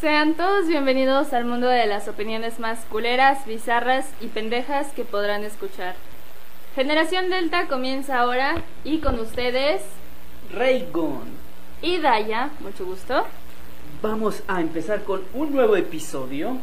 Sean 0.00 0.34
todos 0.34 0.66
bienvenidos 0.66 1.34
al 1.34 1.44
mundo 1.44 1.66
de 1.66 1.86
las 1.86 2.08
opiniones 2.08 2.58
más 2.58 2.78
culeras, 2.86 3.44
bizarras 3.44 4.06
y 4.22 4.28
pendejas 4.28 4.86
que 4.94 5.04
podrán 5.04 5.44
escuchar. 5.44 5.94
Generación 6.74 7.28
Delta 7.28 7.66
comienza 7.68 8.18
ahora 8.18 8.62
y 8.82 9.00
con 9.00 9.20
ustedes 9.20 9.82
Raygon. 10.54 11.24
y 11.82 11.98
Daya, 11.98 12.48
mucho 12.60 12.86
gusto. 12.86 13.26
Vamos 14.00 14.42
a 14.48 14.62
empezar 14.62 15.04
con 15.04 15.22
un 15.34 15.52
nuevo 15.52 15.76
episodio 15.76 16.56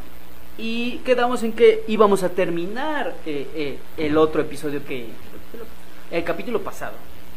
y 0.57 0.97
quedamos 0.99 1.43
en 1.43 1.53
que 1.53 1.83
íbamos 1.87 2.23
a 2.23 2.29
terminar 2.29 3.15
eh, 3.25 3.47
eh, 3.53 3.77
el 3.97 4.17
otro 4.17 4.41
episodio 4.41 4.83
que 4.83 5.07
el 6.11 6.23
capítulo 6.23 6.61
pasado 6.61 6.93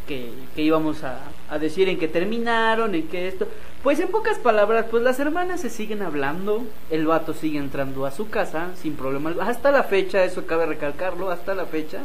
que, 0.06 0.30
que 0.54 0.62
íbamos 0.62 1.04
a, 1.04 1.20
a 1.48 1.58
decir 1.58 1.88
en 1.88 1.98
que 1.98 2.08
terminaron, 2.08 2.94
en 2.94 3.06
que 3.08 3.28
esto, 3.28 3.46
pues 3.82 4.00
en 4.00 4.08
pocas 4.08 4.38
palabras, 4.38 4.86
pues 4.90 5.02
las 5.02 5.20
hermanas 5.20 5.60
se 5.60 5.70
siguen 5.70 6.02
hablando, 6.02 6.64
el 6.90 7.06
vato 7.06 7.32
sigue 7.32 7.58
entrando 7.58 8.06
a 8.06 8.10
su 8.10 8.28
casa 8.28 8.70
sin 8.76 8.94
problema, 8.96 9.34
hasta 9.40 9.70
la 9.70 9.84
fecha, 9.84 10.24
eso 10.24 10.46
cabe 10.46 10.66
recalcarlo, 10.66 11.30
hasta 11.30 11.54
la 11.54 11.66
fecha, 11.66 12.00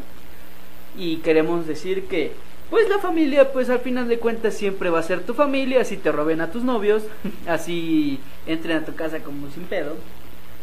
y 0.98 1.18
queremos 1.18 1.68
decir 1.68 2.05
que 2.05 2.34
pues 2.70 2.90
la 2.90 2.99
familia 2.99 3.52
pues 3.52 3.70
al 3.70 3.80
final 3.80 4.08
de 4.08 4.20
cuentas 4.20 4.55
siempre 4.55 4.90
va 4.90 4.99
a 4.99 5.04
ser 5.04 5.22
tu 5.22 5.34
familia, 5.34 5.82
así 5.82 5.98
te 5.98 6.12
roben 6.12 6.41
a 6.41 6.52
tus 6.52 6.63
novios, 6.63 7.04
así 7.48 8.20
entren 8.46 8.77
a 8.77 8.85
tu 8.85 8.96
casa 8.96 9.20
como 9.20 9.49
sin 9.49 9.63
pedo. 9.63 9.96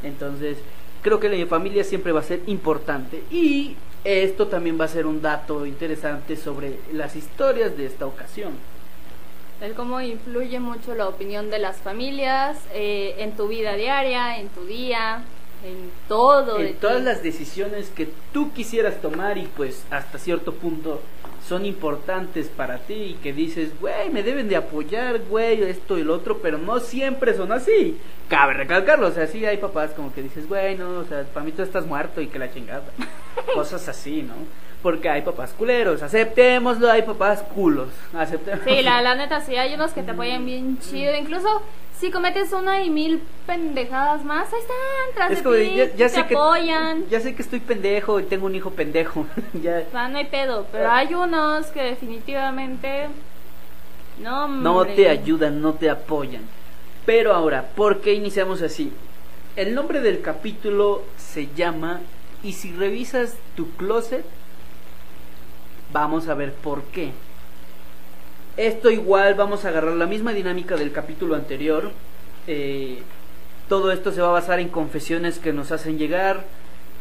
Entonces, 0.02 0.58
creo 1.02 1.20
que 1.20 1.28
la 1.28 1.46
familia 1.46 1.84
siempre 1.84 2.12
va 2.12 2.20
a 2.20 2.24
ser 2.24 2.40
importante 2.46 3.22
y 3.30 3.76
esto 4.04 4.48
también 4.48 4.80
va 4.80 4.86
a 4.86 4.88
ser 4.88 5.06
un 5.06 5.22
dato 5.22 5.64
interesante 5.66 6.36
sobre 6.36 6.78
las 6.92 7.14
historias 7.16 7.76
de 7.76 7.86
esta 7.86 8.06
ocasión. 8.06 8.52
El 9.60 9.74
cómo 9.74 10.00
influye 10.00 10.58
mucho 10.58 10.94
la 10.94 11.08
opinión 11.08 11.48
de 11.50 11.60
las 11.60 11.76
familias 11.76 12.58
eh, 12.74 13.14
en 13.18 13.36
tu 13.36 13.46
vida 13.46 13.74
diaria, 13.74 14.38
en 14.40 14.48
tu 14.48 14.64
día, 14.66 15.22
en 15.64 15.90
todo. 16.08 16.58
de 16.58 16.70
En 16.70 16.76
todas 16.76 16.98
ti. 16.98 17.02
las 17.04 17.22
decisiones 17.22 17.90
que 17.90 18.08
tú 18.32 18.52
quisieras 18.52 19.00
tomar 19.00 19.38
y 19.38 19.46
pues 19.56 19.84
hasta 19.90 20.18
cierto 20.18 20.52
punto 20.54 21.00
son 21.48 21.64
importantes 21.64 22.48
para 22.48 22.78
ti 22.78 22.94
y 22.94 23.14
que 23.22 23.32
dices, 23.32 23.70
güey, 23.80 24.10
me 24.10 24.24
deben 24.24 24.48
de 24.48 24.56
apoyar, 24.56 25.20
güey, 25.28 25.62
esto 25.62 25.96
y 25.96 26.00
el 26.00 26.10
otro, 26.10 26.38
pero 26.38 26.58
no 26.58 26.80
siempre 26.80 27.34
son 27.34 27.52
así. 27.52 27.98
Cabe 28.28 28.54
recalcarlo, 28.54 29.08
o 29.08 29.12
sea, 29.12 29.28
sí 29.28 29.44
hay 29.46 29.58
papás 29.58 29.90
como 29.92 30.12
que 30.12 30.22
dices, 30.22 30.48
güey, 30.48 30.76
no, 30.76 30.98
o 31.00 31.04
sea, 31.04 31.22
para 31.24 31.44
mí 31.44 31.52
tú 31.52 31.62
estás 31.62 31.86
muerto 31.86 32.20
y 32.20 32.26
que 32.28 32.38
la 32.40 32.52
chingada. 32.52 32.82
Cosas 33.54 33.88
así, 33.88 34.22
¿no? 34.22 34.34
Porque 34.82 35.08
hay 35.08 35.22
papás 35.22 35.52
culeros, 35.56 36.02
aceptémoslo, 36.02 36.90
hay 36.90 37.02
papás 37.02 37.42
culos, 37.54 37.88
aceptémoslo. 38.14 38.72
Sí, 38.72 38.82
la, 38.82 39.00
la 39.00 39.14
neta, 39.14 39.40
sí, 39.40 39.56
hay 39.56 39.74
unos 39.74 39.92
que 39.92 40.02
te 40.02 40.10
apoyan 40.10 40.44
bien 40.44 40.78
chido. 40.80 41.14
Incluso 41.16 41.62
si 41.98 42.10
cometes 42.10 42.52
una 42.52 42.82
y 42.82 42.90
mil 42.90 43.22
pendejadas 43.46 44.24
más, 44.24 44.52
ahí 44.52 44.58
están, 44.60 45.14
tras 45.14 45.30
Es 45.30 45.38
de 45.38 45.42
como 45.44 45.54
de, 45.54 45.64
ti, 45.68 45.76
ya, 45.76 45.86
ya 45.94 46.08
te 46.08 46.08
sé 46.08 46.26
que 46.26 46.34
apoyan. 46.34 47.04
ya 47.08 47.20
sé 47.20 47.34
que 47.36 47.42
estoy 47.42 47.60
pendejo 47.60 48.18
y 48.18 48.24
tengo 48.24 48.46
un 48.46 48.56
hijo 48.56 48.70
pendejo. 48.70 49.24
ya 49.62 49.84
O 49.86 49.90
sea, 49.92 50.08
no 50.08 50.18
hay 50.18 50.26
pedo, 50.26 50.66
pero 50.72 50.90
hay 50.90 51.14
unos 51.14 51.66
que 51.66 51.82
definitivamente 51.82 53.06
no, 54.18 54.48
no 54.48 54.84
te 54.84 55.08
ayudan, 55.08 55.62
no 55.62 55.74
te 55.74 55.88
apoyan. 55.90 56.42
Pero 57.06 57.32
ahora, 57.34 57.68
¿por 57.76 58.00
qué 58.00 58.14
iniciamos 58.14 58.62
así? 58.62 58.92
El 59.54 59.74
nombre 59.74 60.00
del 60.00 60.22
capítulo 60.22 61.02
se 61.16 61.48
llama 61.54 62.00
Y 62.44 62.52
si 62.52 62.72
revisas 62.72 63.36
tu 63.56 63.70
closet, 63.72 64.24
vamos 65.92 66.28
a 66.28 66.34
ver 66.34 66.52
por 66.52 66.82
qué. 66.84 67.12
Esto 68.56 68.90
igual 68.90 69.34
vamos 69.34 69.64
a 69.64 69.68
agarrar 69.68 69.94
la 69.94 70.06
misma 70.06 70.32
dinámica 70.32 70.76
del 70.76 70.92
capítulo 70.92 71.36
anterior. 71.36 71.92
Eh, 72.46 73.02
todo 73.68 73.92
esto 73.92 74.12
se 74.12 74.20
va 74.20 74.28
a 74.28 74.32
basar 74.32 74.60
en 74.60 74.68
confesiones 74.68 75.38
que 75.38 75.52
nos 75.52 75.70
hacen 75.70 75.98
llegar 75.98 76.44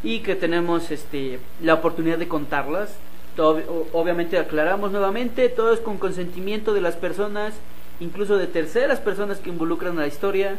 y 0.02 0.20
que 0.20 0.36
tenemos 0.36 0.90
este, 0.90 1.40
la 1.60 1.74
oportunidad 1.74 2.18
de 2.18 2.28
contarlas. 2.28 2.94
Obviamente 3.36 4.38
aclaramos 4.38 4.92
nuevamente, 4.92 5.48
todo 5.48 5.72
es 5.72 5.80
con 5.80 5.98
consentimiento 5.98 6.72
de 6.74 6.82
las 6.82 6.96
personas, 6.96 7.54
incluso 7.98 8.36
de 8.36 8.46
terceras 8.46 9.00
personas 9.00 9.38
que 9.38 9.50
involucran 9.50 9.96
la 9.96 10.06
historia. 10.06 10.58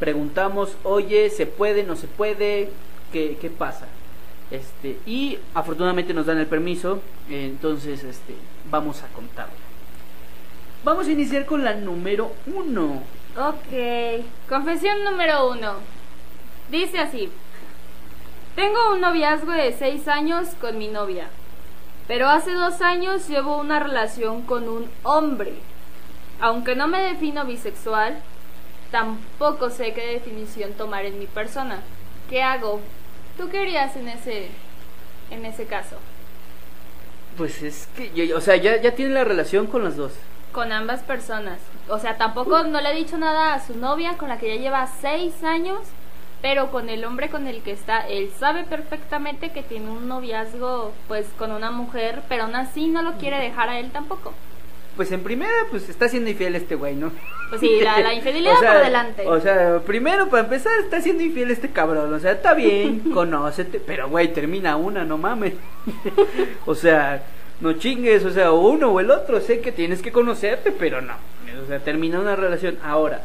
Preguntamos, 0.00 0.76
oye, 0.82 1.30
¿se 1.30 1.46
puede, 1.46 1.84
no 1.84 1.96
se 1.96 2.08
puede? 2.08 2.70
¿Qué, 3.12 3.38
qué 3.40 3.50
pasa? 3.50 3.86
Este, 4.54 5.00
y 5.04 5.36
afortunadamente 5.52 6.14
nos 6.14 6.26
dan 6.26 6.38
el 6.38 6.46
permiso, 6.46 7.00
entonces 7.28 8.04
este, 8.04 8.36
vamos 8.70 9.02
a 9.02 9.08
contarlo. 9.08 9.54
Vamos 10.84 11.08
a 11.08 11.10
iniciar 11.10 11.44
con 11.44 11.64
la 11.64 11.74
número 11.74 12.30
uno. 12.46 13.02
Ok, 13.36 14.22
confesión 14.48 15.02
número 15.02 15.50
uno. 15.50 15.72
Dice 16.70 17.00
así. 17.00 17.32
Tengo 18.54 18.92
un 18.92 19.00
noviazgo 19.00 19.50
de 19.50 19.72
seis 19.72 20.06
años 20.06 20.50
con 20.60 20.78
mi 20.78 20.86
novia, 20.86 21.26
pero 22.06 22.28
hace 22.28 22.52
dos 22.52 22.80
años 22.80 23.28
llevo 23.28 23.58
una 23.58 23.80
relación 23.80 24.42
con 24.42 24.68
un 24.68 24.88
hombre. 25.02 25.54
Aunque 26.40 26.76
no 26.76 26.86
me 26.86 27.02
defino 27.02 27.44
bisexual, 27.44 28.22
tampoco 28.92 29.70
sé 29.70 29.94
qué 29.94 30.06
definición 30.12 30.74
tomar 30.74 31.06
en 31.06 31.18
mi 31.18 31.26
persona. 31.26 31.82
¿Qué 32.30 32.40
hago? 32.40 32.80
¿Tú 33.36 33.48
qué 33.50 33.58
harías 33.60 33.96
en 33.96 34.08
ese, 34.08 34.48
en 35.30 35.44
ese 35.44 35.66
caso? 35.66 35.96
Pues 37.36 37.62
es 37.62 37.88
que, 37.96 38.12
yo- 38.14 38.36
o 38.36 38.40
sea, 38.40 38.56
ya, 38.56 38.80
ya 38.80 38.94
tiene 38.94 39.12
la 39.14 39.24
relación 39.24 39.66
con 39.66 39.82
las 39.84 39.96
dos. 39.96 40.12
Con 40.52 40.70
ambas 40.72 41.02
personas. 41.02 41.58
O 41.88 41.98
sea, 41.98 42.16
tampoco 42.16 42.62
no 42.64 42.80
le 42.80 42.88
ha 42.88 42.92
dicho 42.92 43.18
nada 43.18 43.54
a 43.54 43.66
su 43.66 43.76
novia 43.76 44.16
con 44.16 44.28
la 44.28 44.38
que 44.38 44.54
ya 44.54 44.62
lleva 44.62 44.88
seis 45.00 45.42
años, 45.42 45.80
pero 46.42 46.70
con 46.70 46.88
el 46.88 47.04
hombre 47.04 47.28
con 47.28 47.48
el 47.48 47.62
que 47.62 47.72
está, 47.72 48.06
él 48.06 48.30
sabe 48.38 48.62
perfectamente 48.64 49.50
que 49.50 49.62
tiene 49.62 49.90
un 49.90 50.06
noviazgo 50.08 50.92
pues 51.08 51.26
con 51.38 51.50
una 51.50 51.70
mujer, 51.72 52.22
pero 52.28 52.44
aún 52.44 52.54
así 52.54 52.86
no 52.86 53.02
lo 53.02 53.14
quiere 53.14 53.40
dejar 53.40 53.68
a 53.68 53.78
él 53.80 53.90
tampoco. 53.90 54.32
Pues 54.96 55.10
en 55.10 55.22
primera, 55.22 55.52
pues 55.70 55.88
está 55.88 56.08
siendo 56.08 56.30
infiel 56.30 56.54
este 56.54 56.76
güey, 56.76 56.94
¿no? 56.94 57.10
Pues 57.48 57.60
sí, 57.60 57.80
la, 57.80 57.98
la 58.00 58.14
infidelidad 58.14 58.54
O 58.54 58.60
sea, 58.60 58.72
por 58.72 58.84
delante. 58.84 59.26
O 59.26 59.40
sea, 59.40 59.80
primero, 59.80 60.28
para 60.28 60.44
empezar, 60.44 60.72
está 60.80 61.00
siendo 61.00 61.22
infiel 61.22 61.50
este 61.50 61.70
cabrón. 61.70 62.12
O 62.12 62.18
sea, 62.20 62.32
está 62.32 62.54
bien, 62.54 63.00
conócete. 63.14 63.80
Pero, 63.80 64.08
güey, 64.08 64.32
termina 64.32 64.76
una, 64.76 65.04
no 65.04 65.18
mames. 65.18 65.54
o 66.66 66.74
sea, 66.74 67.24
no 67.60 67.72
chingues. 67.72 68.24
O 68.24 68.30
sea, 68.30 68.52
o 68.52 68.68
uno 68.68 68.90
o 68.90 69.00
el 69.00 69.10
otro. 69.10 69.40
Sé 69.40 69.60
que 69.60 69.72
tienes 69.72 70.00
que 70.00 70.12
conocerte, 70.12 70.70
pero 70.70 71.00
no. 71.00 71.14
O 71.62 71.66
sea, 71.66 71.80
termina 71.80 72.20
una 72.20 72.36
relación. 72.36 72.78
Ahora, 72.84 73.22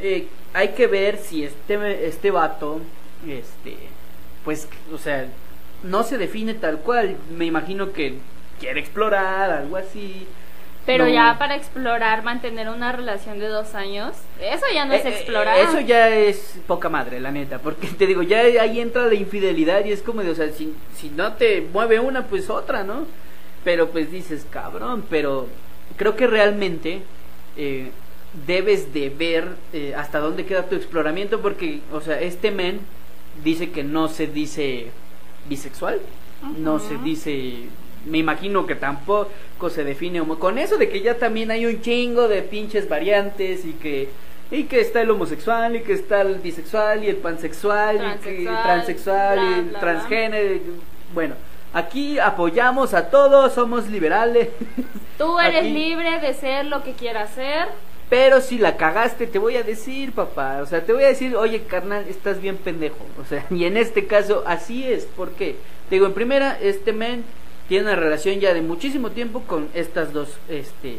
eh, 0.00 0.26
hay 0.54 0.68
que 0.68 0.86
ver 0.88 1.18
si 1.18 1.44
este, 1.44 2.06
este 2.06 2.30
vato, 2.30 2.80
este, 3.26 3.76
pues, 4.44 4.68
o 4.92 4.98
sea, 4.98 5.26
no 5.84 6.02
se 6.02 6.18
define 6.18 6.54
tal 6.54 6.78
cual. 6.78 7.16
Me 7.36 7.44
imagino 7.44 7.92
que 7.92 8.14
quiere 8.58 8.80
explorar, 8.80 9.50
algo 9.50 9.76
así. 9.76 10.26
Pero 10.84 11.04
no. 11.04 11.12
ya 11.12 11.36
para 11.38 11.54
explorar, 11.54 12.24
mantener 12.24 12.68
una 12.68 12.92
relación 12.92 13.38
de 13.38 13.46
dos 13.46 13.74
años, 13.74 14.14
eso 14.40 14.64
ya 14.74 14.84
no 14.84 14.94
es 14.94 15.04
Eh, 15.04 15.08
eh, 15.08 15.12
explorar. 15.12 15.58
Eso 15.58 15.80
ya 15.80 16.08
es 16.08 16.58
poca 16.66 16.88
madre, 16.88 17.20
la 17.20 17.30
neta. 17.30 17.58
Porque 17.58 17.86
te 17.88 18.06
digo, 18.06 18.22
ya 18.22 18.40
ahí 18.40 18.80
entra 18.80 19.06
la 19.06 19.14
infidelidad 19.14 19.84
y 19.84 19.92
es 19.92 20.02
como 20.02 20.22
de, 20.22 20.30
o 20.30 20.34
sea, 20.34 20.50
si, 20.50 20.74
si 20.96 21.10
no 21.10 21.34
te 21.34 21.60
mueve 21.72 22.00
una, 22.00 22.26
pues 22.26 22.50
otra, 22.50 22.82
¿no? 22.82 23.06
Pero 23.64 23.90
pues 23.90 24.10
dices, 24.10 24.44
cabrón, 24.50 25.04
pero 25.08 25.46
creo 25.96 26.16
que 26.16 26.26
realmente 26.26 27.02
eh, 27.56 27.90
debes 28.46 28.92
de 28.92 29.08
ver 29.10 29.56
eh, 29.72 29.94
hasta 29.96 30.18
dónde 30.18 30.44
queda 30.44 30.68
tu 30.68 30.74
exploramiento. 30.74 31.40
Porque, 31.40 31.80
o 31.92 32.00
sea, 32.00 32.20
este 32.20 32.50
men 32.50 32.80
dice 33.44 33.70
que 33.70 33.84
no 33.84 34.08
se 34.08 34.26
dice 34.26 34.90
bisexual, 35.48 36.00
no 36.58 36.80
se 36.80 36.96
dice 36.98 37.68
me 38.06 38.18
imagino 38.18 38.66
que 38.66 38.74
tampoco 38.74 39.70
se 39.70 39.84
define 39.84 40.20
homo 40.20 40.38
con 40.38 40.58
eso 40.58 40.76
de 40.76 40.88
que 40.88 41.00
ya 41.02 41.18
también 41.18 41.50
hay 41.50 41.66
un 41.66 41.80
chingo 41.80 42.28
de 42.28 42.42
pinches 42.42 42.88
variantes 42.88 43.64
y 43.64 43.72
que 43.74 44.08
y 44.50 44.64
que 44.64 44.80
está 44.80 45.00
el 45.00 45.10
homosexual 45.10 45.76
y 45.76 45.80
que 45.80 45.94
está 45.94 46.20
el 46.20 46.34
bisexual 46.36 47.04
y 47.04 47.08
el 47.08 47.16
pansexual 47.16 47.96
y 47.96 48.22
que 48.22 48.44
Transexual, 48.44 49.38
bla, 49.38 49.48
y 49.50 49.58
el 49.60 49.72
transgénero 49.80 50.60
bueno 51.14 51.34
aquí 51.72 52.18
apoyamos 52.18 52.92
a 52.92 53.08
todos 53.08 53.54
somos 53.54 53.88
liberales. 53.88 54.48
Tú 55.18 55.38
eres 55.38 55.60
Aquí- 55.60 55.70
libre 55.72 56.20
de 56.20 56.34
ser 56.34 56.66
lo 56.66 56.82
que 56.82 56.92
quieras 56.92 57.30
ser. 57.34 57.68
pero 58.10 58.40
si 58.42 58.58
la 58.58 58.76
cagaste 58.76 59.26
te 59.26 59.38
voy 59.38 59.56
a 59.56 59.62
decir 59.62 60.12
papá 60.12 60.58
o 60.62 60.66
sea 60.66 60.84
te 60.84 60.92
voy 60.92 61.04
a 61.04 61.08
decir 61.08 61.34
oye 61.36 61.62
carnal 61.62 62.04
estás 62.10 62.40
bien 62.42 62.56
pendejo 62.58 63.06
o 63.18 63.24
sea 63.24 63.46
y 63.50 63.64
en 63.64 63.76
este 63.78 64.06
caso 64.06 64.42
así 64.46 64.84
es 64.84 65.06
porque 65.16 65.56
te 65.88 65.94
digo 65.96 66.04
en 66.06 66.12
primera 66.12 66.58
este 66.60 66.92
men 66.92 67.24
tiene 67.68 67.86
una 67.86 67.96
relación 67.96 68.40
ya 68.40 68.54
de 68.54 68.62
muchísimo 68.62 69.10
tiempo 69.10 69.42
con 69.42 69.68
estas 69.74 70.12
dos 70.12 70.28
este 70.48 70.98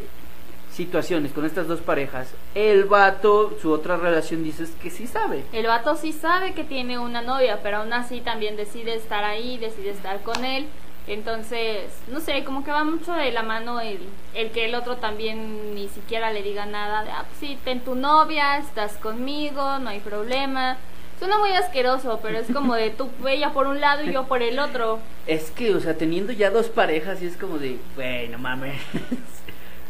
situaciones 0.71 1.31
con 1.31 1.45
estas 1.45 1.67
dos 1.67 1.81
parejas 1.81 2.29
el 2.55 2.85
vato 2.85 3.55
su 3.61 3.71
otra 3.71 3.95
relación 3.95 4.43
dices 4.43 4.71
que 4.81 4.89
sí 4.89 5.05
sabe 5.05 5.43
El 5.53 5.67
vato 5.67 5.95
sí 5.95 6.11
sabe 6.11 6.53
que 6.53 6.63
tiene 6.63 6.97
una 6.97 7.21
novia, 7.21 7.59
pero 7.61 7.77
aún 7.77 7.93
así 7.93 8.21
también 8.21 8.55
decide 8.55 8.95
estar 8.95 9.23
ahí, 9.23 9.57
decide 9.57 9.91
estar 9.91 10.21
con 10.21 10.43
él. 10.45 10.67
Entonces, 11.05 11.91
no 12.07 12.21
sé, 12.21 12.43
como 12.45 12.63
que 12.63 12.71
va 12.71 12.85
mucho 12.85 13.11
de 13.11 13.31
la 13.31 13.43
mano 13.43 13.81
el, 13.81 13.99
el 14.33 14.51
que 14.51 14.65
el 14.65 14.75
otro 14.75 14.97
también 14.97 15.75
ni 15.75 15.89
siquiera 15.89 16.31
le 16.31 16.41
diga 16.41 16.65
nada 16.65 17.03
de, 17.03 17.11
ah, 17.11 17.25
pues 17.27 17.39
sí, 17.39 17.59
ten 17.65 17.81
tu 17.81 17.93
novia, 17.93 18.57
estás 18.57 18.93
conmigo, 18.93 19.79
no 19.79 19.89
hay 19.89 19.99
problema. 19.99 20.77
Suena 21.23 21.37
muy 21.39 21.53
asqueroso, 21.53 22.19
pero 22.21 22.37
es 22.37 22.47
como 22.51 22.75
de 22.75 22.89
tú 22.89 23.09
ella 23.25 23.53
por 23.53 23.67
un 23.67 23.79
lado 23.79 24.03
y 24.03 24.11
yo 24.11 24.25
por 24.25 24.41
el 24.43 24.59
otro. 24.59 24.99
Es 25.25 25.51
que, 25.51 25.73
o 25.73 25.79
sea, 25.79 25.93
teniendo 25.93 26.33
ya 26.33 26.49
dos 26.49 26.67
parejas, 26.67 27.21
y 27.21 27.27
es 27.27 27.37
como 27.37 27.59
de, 27.59 27.77
güey, 27.95 28.27
no 28.27 28.39
mames. 28.39 28.75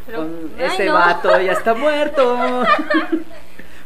Pero, 0.06 0.18
Con 0.18 0.52
ay, 0.56 0.66
ese 0.66 0.84
no. 0.84 0.92
vato 0.92 1.40
ya 1.40 1.50
está 1.50 1.74
muerto. 1.74 2.38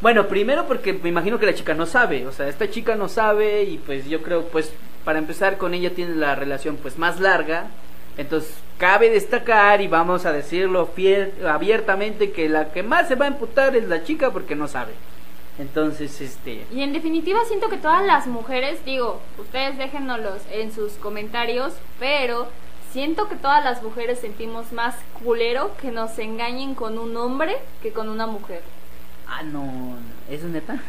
bueno, 0.03 0.29
primero 0.29 0.67
porque 0.67 0.93
me 0.93 1.09
imagino 1.09 1.39
que 1.39 1.47
la 1.47 1.55
chica 1.55 1.73
no 1.73 1.87
sabe, 1.87 2.27
o 2.27 2.33
sea, 2.33 2.49
esta 2.49 2.69
chica 2.69 2.97
no 2.97 3.09
sabe 3.09 3.63
y 3.63 3.79
pues 3.79 4.07
yo 4.07 4.21
creo, 4.21 4.45
pues, 4.49 4.71
para 5.07 5.19
empezar 5.19 5.57
con 5.57 5.73
ella 5.73 5.95
tiene 5.95 6.17
la 6.17 6.35
relación 6.35 6.77
pues 6.77 6.99
más 6.99 7.19
larga. 7.19 7.69
Entonces, 8.19 8.53
cabe 8.77 9.09
destacar 9.09 9.81
y 9.81 9.89
vamos 9.89 10.27
a 10.27 10.33
decirlo 10.33 10.85
fiel, 10.95 11.33
abiertamente 11.49 12.31
que 12.31 12.51
la 12.51 12.73
que 12.73 12.83
más 12.83 13.09
se 13.09 13.15
va 13.15 13.25
a 13.25 13.29
emputar 13.29 13.75
es 13.75 13.89
la 13.89 14.05
chica 14.05 14.33
porque 14.33 14.55
no 14.55 14.69
sabe. 14.69 14.93
Entonces, 15.59 16.21
este, 16.21 16.65
Y 16.73 16.83
en 16.83 16.93
definitiva 16.93 17.41
siento 17.47 17.69
que 17.69 17.77
todas 17.77 18.07
las 18.07 18.27
mujeres, 18.27 18.85
digo, 18.85 19.21
ustedes 19.39 19.77
déjennoslos 19.77 20.41
en 20.53 20.73
sus 20.73 20.93
comentarios, 20.93 21.75
pero 21.99 22.49
siento 22.93 23.29
que 23.29 23.37
todas 23.37 23.65
las 23.65 23.83
mujeres 23.83 24.21
sentimos 24.21 24.73
más 24.73 24.95
culero 25.25 25.73
que 25.81 25.91
nos 25.91 26.19
engañen 26.19 26.75
con 26.75 26.99
un 26.99 27.17
hombre 27.17 27.57
que 27.83 27.93
con 27.93 28.09
una 28.09 28.27
mujer. 28.27 28.63
Ah 29.29 29.43
no, 29.43 29.97
eso 30.31 30.47
es 30.47 30.53
neta. 30.53 30.81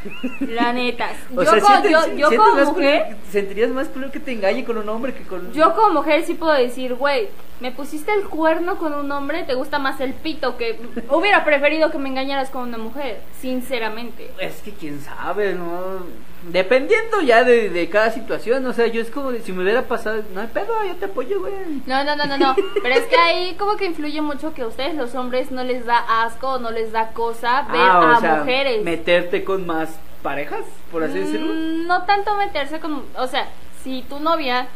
La 0.42 0.74
neta. 0.74 1.10
Yo, 1.32 1.44
sea, 1.44 1.60
co- 1.60 1.68
sientes- 1.68 2.18
yo, 2.18 2.28
como 2.36 2.56
mujer, 2.66 3.04
culero- 3.04 3.18
sentirías 3.32 3.70
más 3.72 3.88
culero 3.90 4.12
que 4.12 4.20
te 4.20 4.32
engañe 4.32 4.64
con 4.66 4.78
un 4.78 4.88
hombre 4.90 5.14
que 5.14 5.24
con 5.24 5.52
yo 5.54 5.74
como 5.76 5.94
mujer 5.96 6.24
sí 6.24 6.34
puedo 6.34 6.54
decir, 6.54 6.96
güey, 6.96 7.30
me 7.60 7.72
pusiste 7.72 8.14
el 8.14 8.24
cuerno 8.30 8.78
con 8.78 8.94
un 8.94 9.12
hombre, 9.12 9.44
te 9.44 9.54
gusta 9.54 9.80
más 9.80 10.00
el 10.02 10.14
pito 10.14 10.58
que 10.58 10.80
hubiera 11.10 11.44
preferido 11.44 11.92
que 11.92 11.98
me 11.98 12.10
engañaras 12.10 12.50
con 12.50 12.64
una 12.64 12.78
mujer, 12.78 13.22
sinceramente. 13.42 14.32
Es 14.40 14.62
que 14.62 14.72
quién 14.74 15.00
sabe, 15.02 15.54
¿no? 15.54 16.00
Dependiendo 16.44 17.22
ya 17.22 17.44
de, 17.44 17.70
de 17.70 17.90
cada 17.90 18.12
situación, 18.12 18.66
o 18.66 18.72
sea, 18.74 18.88
yo 18.88 19.02
es 19.02 19.12
como 19.12 19.32
si 19.34 19.52
me 19.52 19.64
hubiera 19.64 19.84
pasado, 19.84 20.24
no 20.34 20.40
hay 20.42 20.48
pedo, 20.48 20.74
yo 20.88 20.96
te 20.96 21.06
apoyo, 21.06 21.42
güey. 21.42 21.54
No, 21.86 22.04
no, 22.06 22.16
no, 22.16 22.26
no, 22.26 22.38
no. 22.38 22.56
Pero 22.82 22.96
es 22.96 23.06
que 23.08 23.18
ahí 23.18 23.56
como 23.56 23.76
que 23.76 23.86
influye 23.86 24.22
mucho 24.22 24.54
que 24.54 24.62
a 24.62 24.68
ustedes 24.68 24.96
los 24.96 25.14
hombres 25.16 25.52
no 25.52 25.64
les 25.66 25.86
da 25.86 26.24
asco 26.24 26.52
o 26.54 26.60
no 26.60 26.72
les 26.72 26.92
da 26.94 27.10
cosa 27.10 27.64
ver 27.72 27.82
Ah, 27.82 28.00
o 28.00 28.08
a 28.18 28.20
sea, 28.22 28.36
mujeres. 28.38 28.84
meterte 28.84 29.44
con 29.44 29.66
más 29.66 30.00
parejas, 30.24 30.62
por 30.92 31.04
así 31.04 31.20
decirlo. 31.20 31.54
Mm, 31.54 31.88
No 31.88 32.04
tanto 32.06 32.36
meterse 32.38 32.80
con... 32.80 33.04
O 33.18 33.28
sea, 33.28 33.50
si 33.84 34.02
tu 34.04 34.20
novia 34.22 34.68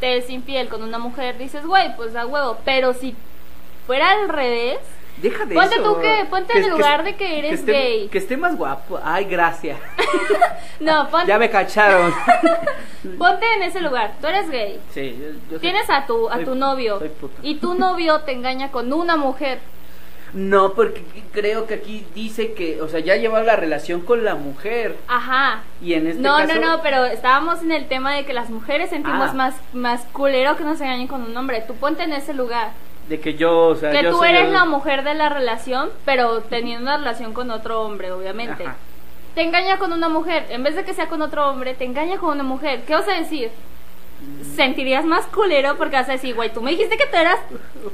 te 0.00 0.16
es 0.16 0.28
infiel 0.28 0.68
con 0.68 0.82
una 0.82 0.98
mujer, 0.98 1.38
dices, 1.38 1.64
güey, 1.64 1.94
pues 1.96 2.16
a 2.16 2.26
huevo. 2.26 2.58
Pero 2.64 2.92
si 2.94 3.14
fuera 3.86 4.10
al 4.10 4.28
revés... 4.28 4.78
Deja 5.22 5.46
de 5.46 5.54
Ponte 5.54 5.74
eso. 5.76 5.82
tú 5.94 6.00
que- 6.00 6.26
ponte 6.28 6.58
en 6.58 6.64
el 6.64 6.70
lugar 6.70 7.02
de 7.02 7.16
que 7.16 7.38
eres 7.38 7.60
esté, 7.60 7.72
gay. 7.72 8.08
Que 8.08 8.18
esté 8.18 8.36
más 8.36 8.56
guapo. 8.56 8.98
Ay, 9.02 9.24
gracias. 9.24 9.78
No, 10.78 11.08
pon- 11.08 11.26
ya 11.26 11.38
me 11.38 11.48
cacharon. 11.48 12.12
ponte 13.18 13.46
en 13.54 13.62
ese 13.62 13.80
lugar. 13.80 14.14
Tú 14.20 14.26
eres 14.26 14.50
gay. 14.50 14.78
sí, 14.92 15.16
yo, 15.18 15.28
yo 15.28 15.50
soy- 15.50 15.58
Tienes 15.60 15.88
a 15.88 16.06
tu, 16.06 16.28
a 16.28 16.34
soy- 16.34 16.44
tu 16.44 16.54
novio. 16.54 16.98
soy 16.98 17.08
puto. 17.08 17.34
Y 17.42 17.54
tu 17.56 17.74
novio 17.74 18.20
te 18.20 18.32
engaña 18.32 18.70
con 18.70 18.92
una 18.92 19.16
mujer. 19.16 19.58
No, 20.34 20.74
porque 20.74 21.02
creo 21.32 21.66
que 21.66 21.74
aquí 21.74 22.04
dice 22.14 22.52
que, 22.52 22.82
o 22.82 22.88
sea, 22.88 23.00
ya 23.00 23.16
lleva 23.16 23.42
la 23.42 23.56
relación 23.56 24.02
con 24.02 24.22
la 24.24 24.34
mujer. 24.34 24.96
Ajá. 25.08 25.62
Y 25.80 25.94
en 25.94 26.08
este 26.08 26.20
no, 26.22 26.36
caso. 26.36 26.54
no, 26.56 26.76
no, 26.76 26.82
pero 26.82 27.06
estábamos 27.06 27.62
en 27.62 27.72
el 27.72 27.88
tema 27.88 28.14
de 28.14 28.26
que 28.26 28.34
las 28.34 28.50
mujeres 28.50 28.90
sentimos 28.90 29.30
Ah. 29.30 29.34
más, 29.34 29.54
más 29.72 30.02
culero 30.12 30.56
que 30.56 30.64
nos 30.64 30.78
engañen 30.80 31.06
con 31.06 31.22
un 31.22 31.34
hombre. 31.36 31.62
Tú 31.66 31.74
ponte 31.76 32.02
en 32.02 32.12
ese 32.12 32.34
lugar. 32.34 32.72
De 33.08 33.20
que 33.20 33.34
yo, 33.34 33.68
o 33.68 33.74
sea, 33.76 33.92
que 33.92 34.02
yo 34.02 34.10
tú 34.10 34.16
soy 34.18 34.30
eres 34.30 34.46
el- 34.48 34.52
la 34.52 34.64
mujer 34.64 35.04
de 35.04 35.14
la 35.14 35.28
relación, 35.28 35.90
pero 36.04 36.40
teniendo 36.42 36.82
una 36.82 36.96
relación 36.98 37.32
con 37.32 37.50
otro 37.50 37.82
hombre, 37.82 38.10
obviamente. 38.12 38.64
Ajá. 38.64 38.76
Te 39.34 39.42
engaña 39.42 39.78
con 39.78 39.92
una 39.92 40.08
mujer. 40.08 40.46
En 40.48 40.62
vez 40.62 40.74
de 40.76 40.84
que 40.84 40.94
sea 40.94 41.08
con 41.08 41.22
otro 41.22 41.48
hombre, 41.48 41.74
te 41.74 41.84
engaña 41.84 42.16
con 42.18 42.30
una 42.30 42.42
mujer. 42.42 42.82
¿Qué 42.86 42.94
vas 42.94 43.06
a 43.08 43.12
decir? 43.12 43.50
Mm. 44.20 44.56
Sentirías 44.56 45.04
más 45.04 45.26
culero 45.26 45.76
porque 45.76 45.96
vas 45.96 46.08
a 46.08 46.12
decir, 46.12 46.34
güey, 46.34 46.50
tú 46.52 46.62
me 46.62 46.70
dijiste 46.70 46.96
que 46.96 47.06
tú 47.06 47.16
eras, 47.16 47.38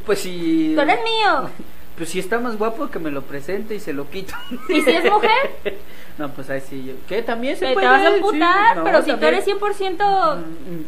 Pues 0.07 0.21
si. 0.21 0.73
tú 0.75 0.81
eres 0.81 0.99
mío. 1.03 1.51
Pues 1.97 2.09
si 2.11 2.19
está 2.19 2.39
más 2.41 2.57
guapo 2.57 2.89
que 2.91 2.99
me 2.99 3.11
lo 3.11 3.23
presente 3.23 3.75
y 3.75 3.81
se 3.81 3.93
lo 3.93 4.09
quito. 4.09 4.35
¿Y 4.69 4.81
si 4.83 4.91
es 4.91 5.05
mujer? 5.11 5.31
No, 6.19 6.29
pues 6.29 6.51
ahí 6.51 6.61
sí. 6.61 6.85
yo- 6.87 6.93
¿Qué? 7.09 7.23
También 7.23 7.55
se 7.57 7.61
Te, 7.65 7.69
te 7.69 7.73
puede. 7.73 7.87
vas 7.87 8.03
a 8.07 8.15
sí, 8.15 8.21
no, 8.21 8.85
pero 8.85 8.99
si 8.99 9.05
tú 9.07 9.11
también. 9.13 9.33
eres 9.35 9.47
100%... 9.47 10.37
Mm, 10.37 10.41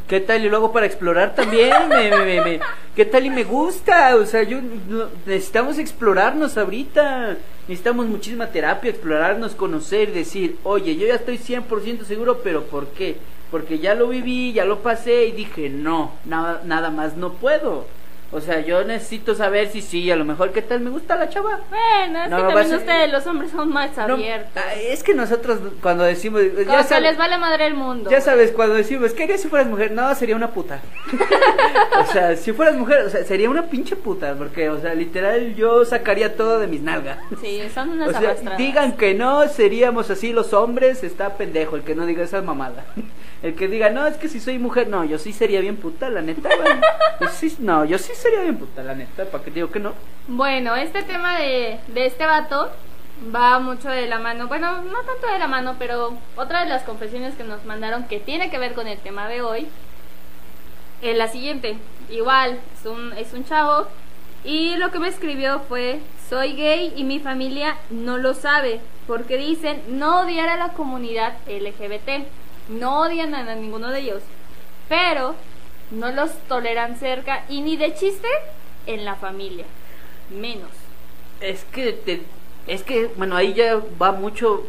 ¿Qué 0.06 0.20
tal? 0.20 0.44
Y 0.44 0.50
luego 0.50 0.70
para 0.70 0.84
explorar 0.84 1.34
también. 1.34 1.72
me, 1.88 2.10
me- 2.10 2.24
me- 2.26 2.40
me- 2.42 2.60
¿Qué 2.94 3.06
tal? 3.06 3.24
Y 3.24 3.30
me 3.30 3.42
gusta. 3.42 4.16
O 4.16 4.26
sea, 4.26 4.42
yo 4.42 4.58
no- 4.60 5.06
necesitamos 5.24 5.78
explorarnos 5.78 6.58
ahorita. 6.58 7.38
Necesitamos 7.66 8.04
muchísima 8.06 8.48
terapia, 8.48 8.90
explorarnos, 8.90 9.54
conocer, 9.54 10.12
decir, 10.12 10.58
oye, 10.62 10.94
yo 10.96 11.06
ya 11.06 11.14
estoy 11.14 11.38
100% 11.38 12.04
seguro, 12.04 12.40
pero 12.44 12.64
¿por 12.64 12.88
qué? 12.88 13.16
Porque 13.50 13.78
ya 13.78 13.94
lo 13.94 14.08
viví, 14.08 14.52
ya 14.52 14.66
lo 14.66 14.80
pasé 14.80 15.24
y 15.24 15.32
dije, 15.32 15.70
no, 15.70 16.12
nada, 16.26 16.60
nada 16.66 16.90
más 16.90 17.16
no 17.16 17.32
puedo. 17.32 17.86
O 18.34 18.40
sea, 18.40 18.58
yo 18.60 18.82
necesito 18.82 19.34
saber 19.36 19.68
si 19.70 19.80
sí, 19.80 20.10
a 20.10 20.16
lo 20.16 20.24
mejor, 20.24 20.50
¿qué 20.52 20.60
tal? 20.60 20.80
Me 20.80 20.90
gusta 20.90 21.14
la 21.14 21.28
chava. 21.28 21.60
Bueno, 21.70 22.24
es 22.24 22.30
No, 22.30 22.36
que 22.38 22.42
también 22.42 22.68
ser- 22.68 22.78
ustedes, 22.78 23.12
los 23.12 23.26
hombres, 23.28 23.52
son 23.52 23.68
más 23.72 23.96
abiertos. 23.96 24.62
es 24.76 25.04
que 25.04 25.14
nosotros 25.14 25.60
cuando 25.80 26.02
decimos, 26.02 26.42
Como 26.42 26.64
ya 26.64 26.78
que 26.78 26.88
sabes, 26.88 27.04
les 27.04 27.16
vale 27.16 27.38
madre 27.38 27.66
el 27.68 27.74
mundo. 27.74 28.10
ya 28.10 28.20
sabes, 28.20 28.50
cuando 28.50 28.74
decimos, 28.74 29.12
¿qué 29.12 29.22
harías 29.22 29.40
si 29.40 29.48
fueras 29.48 29.68
mujer? 29.68 29.92
No, 29.92 30.12
sería 30.16 30.34
una 30.34 30.50
puta. 30.50 30.80
o 32.00 32.06
sea, 32.12 32.36
si 32.36 32.52
fueras 32.52 32.74
mujer, 32.76 33.02
o 33.06 33.10
sea, 33.10 33.24
sería 33.24 33.48
una 33.48 33.62
pinche 33.66 33.94
puta, 33.96 34.34
porque, 34.34 34.68
o 34.68 34.80
sea, 34.80 34.94
literal, 34.94 35.54
yo 35.54 35.84
sacaría 35.84 36.36
todo 36.36 36.58
de 36.58 36.66
mis 36.66 36.80
nalgas. 36.82 37.18
Sí, 37.40 37.60
son 37.72 37.90
unas 37.90 38.08
O 38.08 38.10
sea, 38.12 38.20
arrastradas. 38.30 38.58
digan 38.58 38.96
que 38.96 39.14
no, 39.14 39.46
seríamos 39.48 40.10
así 40.10 40.32
los 40.32 40.52
hombres, 40.52 41.04
está 41.04 41.36
pendejo 41.36 41.76
el 41.76 41.82
que 41.82 41.94
no 41.94 42.04
diga 42.04 42.24
esa 42.24 42.42
mamada. 42.42 42.84
El 43.44 43.54
que 43.56 43.68
diga, 43.68 43.90
no, 43.90 44.06
es 44.06 44.16
que 44.16 44.28
si 44.28 44.40
soy 44.40 44.58
mujer, 44.58 44.88
no, 44.88 45.04
yo 45.04 45.18
sí 45.18 45.34
sería 45.34 45.60
bien 45.60 45.76
puta, 45.76 46.08
la 46.08 46.22
neta. 46.22 46.48
Yo 47.20 47.28
sí, 47.28 47.54
no, 47.60 47.84
yo 47.84 47.96
sí 47.96 48.12
sería 48.14 48.40
bien 48.40 48.56
puta, 48.56 48.82
la 48.82 48.94
neta, 48.94 49.26
¿para 49.26 49.44
qué 49.44 49.52
digo 49.52 49.70
que 49.70 49.78
no? 49.78 49.92
Bueno, 50.26 50.74
este 50.74 51.04
tema 51.04 51.38
de, 51.38 51.78
de 51.86 52.06
este 52.06 52.26
vato 52.26 52.72
va 53.32 53.60
mucho 53.60 53.88
de 53.88 54.08
la 54.08 54.18
mano, 54.18 54.48
bueno, 54.48 54.82
no 54.82 55.00
tanto 55.02 55.28
de 55.32 55.38
la 55.38 55.46
mano, 55.46 55.76
pero 55.78 56.14
otra 56.34 56.64
de 56.64 56.70
las 56.70 56.82
confesiones 56.82 57.36
que 57.36 57.44
nos 57.44 57.64
mandaron 57.66 58.08
que 58.08 58.18
tiene 58.18 58.50
que 58.50 58.58
ver 58.58 58.74
con 58.74 58.88
el 58.88 58.98
tema 58.98 59.28
de 59.28 59.42
hoy 59.42 59.68
es 61.02 61.16
la 61.16 61.28
siguiente. 61.28 61.76
Igual, 62.10 62.58
es 62.80 62.86
un, 62.86 63.12
es 63.12 63.32
un 63.32 63.44
chavo 63.44 63.86
y 64.42 64.74
lo 64.76 64.90
que 64.90 64.98
me 64.98 65.08
escribió 65.08 65.60
fue, 65.60 66.00
soy 66.28 66.54
gay 66.54 66.92
y 66.96 67.04
mi 67.04 67.20
familia 67.20 67.76
no 67.90 68.18
lo 68.18 68.34
sabe, 68.34 68.80
porque 69.06 69.36
dicen 69.36 69.82
no 69.86 70.22
odiar 70.22 70.48
a 70.48 70.56
la 70.56 70.72
comunidad 70.72 71.34
LGBT, 71.46 72.26
no 72.68 73.00
odian 73.00 73.34
a 73.34 73.54
ninguno 73.54 73.90
de 73.90 74.00
ellos, 74.00 74.22
pero 74.88 75.34
no 75.90 76.10
los 76.12 76.32
toleran 76.48 76.96
cerca 76.98 77.44
y 77.48 77.60
ni 77.60 77.76
de 77.76 77.94
chiste 77.94 78.28
en 78.86 79.04
la 79.04 79.16
familia, 79.16 79.64
menos. 80.30 80.70
Es 81.40 81.64
que 81.64 81.92
te, 81.92 82.22
es 82.66 82.82
que 82.82 83.10
bueno 83.16 83.36
ahí 83.36 83.54
ya 83.54 83.80
va 84.00 84.12
mucho 84.12 84.64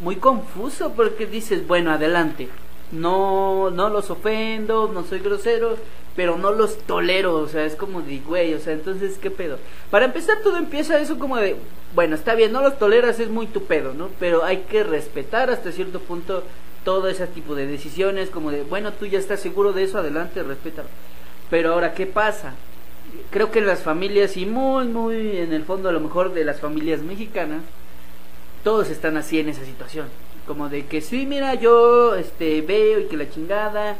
muy 0.00 0.16
confuso 0.16 0.92
porque 0.92 1.26
dices 1.26 1.66
bueno 1.66 1.90
adelante 1.90 2.48
no 2.92 3.70
no 3.70 3.90
los 3.90 4.10
ofendo 4.10 4.90
no 4.92 5.04
soy 5.04 5.18
grosero 5.18 5.76
pero 6.16 6.38
no 6.38 6.52
los 6.52 6.78
tolero 6.78 7.34
o 7.34 7.48
sea 7.48 7.64
es 7.64 7.74
como 7.76 8.00
de 8.00 8.18
güey 8.20 8.54
o 8.54 8.60
sea 8.60 8.72
entonces 8.72 9.18
qué 9.18 9.30
pedo 9.30 9.58
para 9.90 10.06
empezar 10.06 10.38
todo 10.42 10.56
empieza 10.56 10.98
eso 10.98 11.18
como 11.18 11.36
de 11.36 11.56
bueno 11.94 12.14
está 12.14 12.34
bien 12.34 12.52
no 12.52 12.62
los 12.62 12.78
toleras 12.78 13.20
es 13.20 13.28
muy 13.28 13.46
tu 13.46 13.64
pedo 13.64 13.92
no 13.92 14.08
pero 14.18 14.44
hay 14.44 14.58
que 14.58 14.82
respetar 14.84 15.50
hasta 15.50 15.72
cierto 15.72 16.00
punto 16.00 16.44
todo 16.84 17.08
ese 17.08 17.26
tipo 17.26 17.54
de 17.54 17.66
decisiones 17.66 18.30
como 18.30 18.50
de 18.50 18.62
bueno 18.62 18.92
tú 18.92 19.06
ya 19.06 19.18
estás 19.18 19.40
seguro 19.40 19.72
de 19.72 19.84
eso 19.84 19.98
adelante 19.98 20.42
respétalo 20.42 20.88
pero 21.50 21.72
ahora 21.72 21.94
qué 21.94 22.06
pasa 22.06 22.54
creo 23.30 23.50
que 23.50 23.58
en 23.58 23.66
las 23.66 23.80
familias 23.80 24.36
y 24.36 24.46
muy, 24.46 24.86
muy 24.86 25.38
en 25.38 25.52
el 25.52 25.64
fondo 25.64 25.88
a 25.88 25.92
lo 25.92 26.00
mejor 26.00 26.32
de 26.32 26.44
las 26.44 26.60
familias 26.60 27.00
mexicanas, 27.00 27.62
todos 28.64 28.90
están 28.90 29.16
así 29.16 29.38
en 29.38 29.48
esa 29.48 29.64
situación. 29.64 30.08
Como 30.46 30.68
de 30.68 30.86
que 30.86 31.00
sí, 31.00 31.26
mira, 31.26 31.54
yo 31.54 32.14
este, 32.14 32.62
veo 32.62 33.00
y 33.00 33.04
que 33.04 33.16
la 33.16 33.30
chingada 33.30 33.96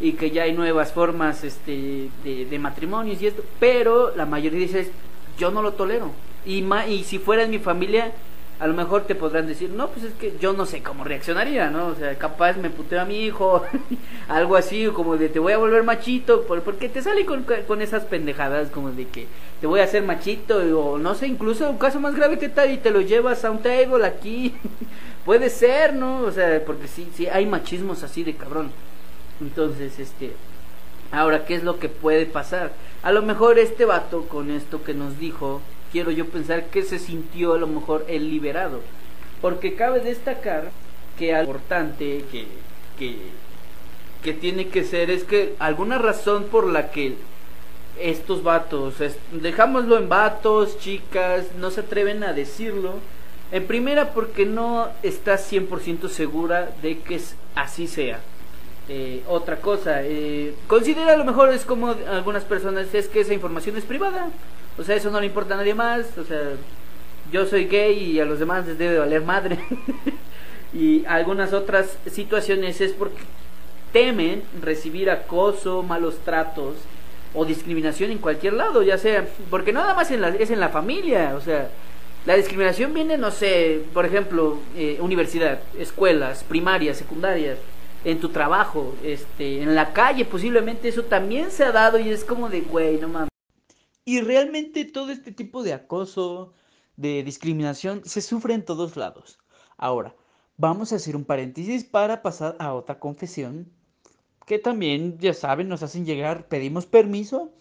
y 0.00 0.12
que 0.12 0.30
ya 0.30 0.44
hay 0.44 0.52
nuevas 0.52 0.92
formas 0.92 1.42
este, 1.42 2.08
de, 2.22 2.46
de 2.48 2.58
matrimonios 2.58 3.20
y 3.20 3.26
esto, 3.26 3.42
pero 3.58 4.14
la 4.14 4.26
mayoría 4.26 4.60
dice, 4.60 4.90
yo 5.38 5.50
no 5.50 5.60
lo 5.60 5.72
tolero. 5.72 6.12
Y, 6.46 6.62
ma, 6.62 6.86
y 6.86 7.02
si 7.02 7.18
fuera 7.18 7.42
en 7.42 7.50
mi 7.50 7.58
familia, 7.58 8.12
a 8.60 8.66
lo 8.66 8.74
mejor 8.74 9.02
te 9.04 9.14
podrán 9.14 9.46
decir, 9.46 9.70
no, 9.70 9.88
pues 9.88 10.04
es 10.04 10.12
que 10.14 10.34
yo 10.40 10.52
no 10.52 10.66
sé 10.66 10.82
cómo 10.82 11.04
reaccionaría, 11.04 11.70
¿no? 11.70 11.86
O 11.88 11.94
sea, 11.94 12.16
capaz 12.18 12.56
me 12.56 12.70
puteo 12.70 13.00
a 13.00 13.04
mi 13.04 13.20
hijo, 13.24 13.62
algo 14.28 14.56
así, 14.56 14.86
como 14.88 15.16
de 15.16 15.28
te 15.28 15.38
voy 15.38 15.52
a 15.52 15.58
volver 15.58 15.84
machito, 15.84 16.42
por- 16.42 16.62
porque 16.62 16.88
te 16.88 17.00
sale 17.02 17.24
con, 17.24 17.44
con 17.66 17.82
esas 17.82 18.04
pendejadas, 18.04 18.70
como 18.70 18.90
de 18.90 19.06
que 19.06 19.26
te 19.60 19.66
voy 19.66 19.80
a 19.80 19.84
hacer 19.84 20.02
machito, 20.02 20.58
o 20.80 20.98
no 20.98 21.14
sé, 21.14 21.28
incluso 21.28 21.70
un 21.70 21.78
caso 21.78 22.00
más 22.00 22.14
grave 22.16 22.38
que 22.38 22.48
tal, 22.48 22.70
y 22.72 22.78
te 22.78 22.90
lo 22.90 23.00
llevas 23.00 23.44
a 23.44 23.50
un 23.50 23.62
table 23.62 24.04
aquí, 24.04 24.54
puede 25.24 25.50
ser, 25.50 25.94
¿no? 25.94 26.22
O 26.22 26.32
sea, 26.32 26.62
porque 26.64 26.88
sí, 26.88 27.08
sí, 27.14 27.26
hay 27.28 27.46
machismos 27.46 28.02
así 28.02 28.24
de 28.24 28.34
cabrón. 28.34 28.72
Entonces, 29.40 29.98
este, 29.98 30.32
Ahora, 31.10 31.44
¿qué 31.46 31.54
es 31.54 31.64
lo 31.64 31.78
que 31.78 31.88
puede 31.88 32.26
pasar? 32.26 32.72
A 33.02 33.12
lo 33.12 33.22
mejor 33.22 33.58
este 33.58 33.84
vato 33.86 34.22
con 34.28 34.50
esto 34.50 34.82
que 34.84 34.92
nos 34.94 35.18
dijo, 35.18 35.62
quiero 35.92 36.10
yo 36.10 36.26
pensar 36.26 36.66
que 36.66 36.82
se 36.82 36.98
sintió 36.98 37.54
a 37.54 37.58
lo 37.58 37.66
mejor 37.66 38.04
el 38.08 38.30
liberado. 38.30 38.80
Porque 39.40 39.74
cabe 39.74 40.00
destacar 40.00 40.70
que 41.18 41.34
algo 41.34 41.52
importante 41.52 42.24
que, 42.30 42.46
que, 42.98 43.16
que 44.22 44.32
tiene 44.32 44.68
que 44.68 44.84
ser 44.84 45.10
es 45.10 45.24
que 45.24 45.54
alguna 45.58 45.98
razón 45.98 46.44
por 46.44 46.66
la 46.66 46.90
que 46.90 47.16
estos 48.00 48.42
vatos, 48.42 48.94
dejámoslo 49.32 49.98
en 49.98 50.08
vatos, 50.08 50.78
chicas, 50.78 51.46
no 51.58 51.70
se 51.70 51.80
atreven 51.80 52.22
a 52.22 52.32
decirlo. 52.32 52.94
En 53.50 53.66
primera 53.66 54.12
porque 54.12 54.44
no 54.44 54.88
está 55.02 55.36
100% 55.36 56.08
segura 56.08 56.70
de 56.82 56.98
que 56.98 57.20
así 57.54 57.86
sea. 57.86 58.20
Eh, 58.90 59.22
otra 59.28 59.56
cosa, 59.60 60.02
eh, 60.02 60.54
considera 60.66 61.12
a 61.12 61.16
lo 61.16 61.24
mejor 61.24 61.52
es 61.52 61.64
como 61.64 61.94
algunas 62.10 62.44
personas, 62.44 62.94
es 62.94 63.08
que 63.08 63.20
esa 63.20 63.34
información 63.34 63.76
es 63.76 63.84
privada. 63.84 64.30
O 64.78 64.84
sea, 64.84 64.96
eso 64.96 65.10
no 65.10 65.20
le 65.20 65.26
importa 65.26 65.54
a 65.54 65.58
nadie 65.58 65.74
más. 65.74 66.16
O 66.18 66.24
sea, 66.24 66.52
yo 67.32 67.46
soy 67.46 67.66
gay 67.66 68.12
y 68.12 68.20
a 68.20 68.24
los 68.24 68.38
demás 68.38 68.66
les 68.66 68.78
debe 68.78 68.98
valer 68.98 69.22
madre. 69.22 69.58
y 70.72 71.04
algunas 71.06 71.52
otras 71.52 71.98
situaciones 72.10 72.80
es 72.80 72.92
porque 72.92 73.18
temen 73.92 74.42
recibir 74.60 75.10
acoso, 75.10 75.82
malos 75.82 76.18
tratos 76.24 76.76
o 77.34 77.44
discriminación 77.44 78.10
en 78.10 78.18
cualquier 78.18 78.54
lado, 78.54 78.82
ya 78.82 78.98
sea, 78.98 79.26
porque 79.50 79.72
nada 79.72 79.94
más 79.94 80.10
en 80.10 80.20
la, 80.20 80.28
es 80.28 80.50
en 80.50 80.60
la 80.60 80.70
familia, 80.70 81.34
o 81.36 81.40
sea, 81.40 81.68
la 82.26 82.36
discriminación 82.36 82.94
viene, 82.94 83.18
no 83.18 83.30
sé, 83.30 83.82
por 83.92 84.06
ejemplo, 84.06 84.58
eh, 84.76 84.98
universidad, 85.00 85.60
escuelas, 85.78 86.42
primarias, 86.44 86.96
secundarias, 86.96 87.58
en 88.04 88.20
tu 88.20 88.28
trabajo, 88.30 88.94
este, 89.04 89.62
en 89.62 89.74
la 89.74 89.92
calle, 89.92 90.24
posiblemente 90.24 90.88
eso 90.88 91.02
también 91.02 91.50
se 91.50 91.64
ha 91.64 91.72
dado 91.72 91.98
y 91.98 92.08
es 92.08 92.24
como 92.24 92.48
de, 92.48 92.60
güey, 92.62 92.98
no 92.98 93.08
mames. 93.08 93.27
Y 94.08 94.22
realmente 94.22 94.86
todo 94.86 95.12
este 95.12 95.32
tipo 95.32 95.62
de 95.62 95.74
acoso, 95.74 96.54
de 96.96 97.22
discriminación, 97.22 98.00
se 98.06 98.22
sufre 98.22 98.54
en 98.54 98.64
todos 98.64 98.96
lados. 98.96 99.38
Ahora, 99.76 100.16
vamos 100.56 100.94
a 100.94 100.96
hacer 100.96 101.14
un 101.14 101.26
paréntesis 101.26 101.84
para 101.84 102.22
pasar 102.22 102.56
a 102.58 102.72
otra 102.72 103.00
confesión 103.00 103.70
que 104.46 104.58
también, 104.58 105.18
ya 105.18 105.34
saben, 105.34 105.68
nos 105.68 105.82
hacen 105.82 106.06
llegar, 106.06 106.48
pedimos 106.48 106.86
permiso 106.86 107.52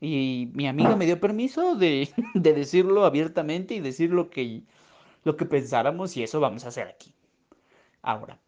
y 0.00 0.52
mi 0.54 0.68
amiga 0.68 0.94
me 0.94 1.06
dio 1.06 1.18
permiso 1.18 1.74
de, 1.74 2.08
de 2.34 2.52
decirlo 2.52 3.04
abiertamente 3.04 3.74
y 3.74 3.80
decir 3.80 4.12
lo 4.12 4.30
que, 4.30 4.62
lo 5.24 5.36
que 5.36 5.44
pensáramos 5.44 6.16
y 6.16 6.22
eso 6.22 6.38
vamos 6.38 6.64
a 6.64 6.68
hacer 6.68 6.86
aquí. 6.86 7.12
Ahora, 8.00 8.38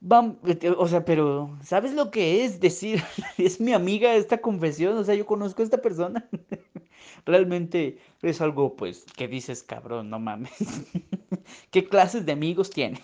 vamos, 0.00 0.36
o 0.78 0.88
sea, 0.88 1.04
pero 1.04 1.56
¿sabes 1.62 1.94
lo 1.94 2.10
que 2.10 2.44
es 2.44 2.60
decir? 2.60 3.02
Es 3.38 3.60
mi 3.60 3.72
amiga 3.72 4.14
esta 4.14 4.38
confesión, 4.38 4.96
o 4.96 5.04
sea, 5.04 5.14
yo 5.14 5.26
conozco 5.26 5.62
a 5.62 5.64
esta 5.64 5.78
persona. 5.78 6.28
Realmente 7.26 7.98
es 8.22 8.40
algo, 8.40 8.76
pues, 8.76 9.04
que 9.16 9.28
dices, 9.28 9.62
cabrón, 9.62 10.10
no 10.10 10.18
mames. 10.18 10.52
¿Qué 11.70 11.84
clases 11.84 12.24
de 12.26 12.32
amigos 12.32 12.70
tiene? 12.70 13.00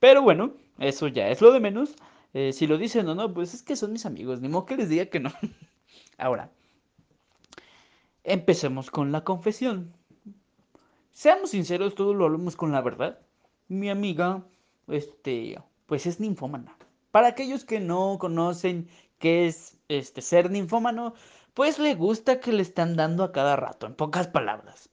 Pero 0.00 0.22
bueno, 0.22 0.54
eso 0.78 1.08
ya 1.08 1.28
es 1.30 1.40
lo 1.40 1.52
de 1.52 1.60
menos. 1.60 1.94
Eh, 2.34 2.52
si 2.52 2.66
lo 2.66 2.76
dicen 2.76 3.08
o 3.08 3.14
no, 3.14 3.32
pues 3.32 3.54
es 3.54 3.62
que 3.62 3.76
son 3.76 3.92
mis 3.92 4.04
amigos, 4.04 4.40
ni 4.40 4.48
modo 4.48 4.66
que 4.66 4.76
les 4.76 4.88
diga 4.88 5.06
que 5.06 5.20
no. 5.20 5.32
Ahora, 6.18 6.50
empecemos 8.24 8.90
con 8.90 9.12
la 9.12 9.24
confesión. 9.24 9.94
Seamos 11.12 11.50
sinceros, 11.50 11.94
todos 11.94 12.14
lo 12.14 12.26
hablamos 12.26 12.56
con 12.56 12.72
la 12.72 12.82
verdad. 12.82 13.20
Mi 13.68 13.88
amiga, 13.88 14.44
este, 14.88 15.58
pues 15.86 16.06
es 16.06 16.20
ninfómana. 16.20 16.76
Para 17.10 17.28
aquellos 17.28 17.64
que 17.64 17.80
no 17.80 18.18
conocen 18.18 18.88
qué 19.18 19.46
es 19.46 19.78
este 19.88 20.20
ser 20.20 20.50
ninfómano, 20.50 21.14
pues 21.54 21.78
le 21.78 21.94
gusta 21.94 22.40
que 22.40 22.52
le 22.52 22.62
están 22.62 22.96
dando 22.96 23.24
a 23.24 23.32
cada 23.32 23.56
rato, 23.56 23.86
en 23.86 23.94
pocas 23.94 24.28
palabras. 24.28 24.90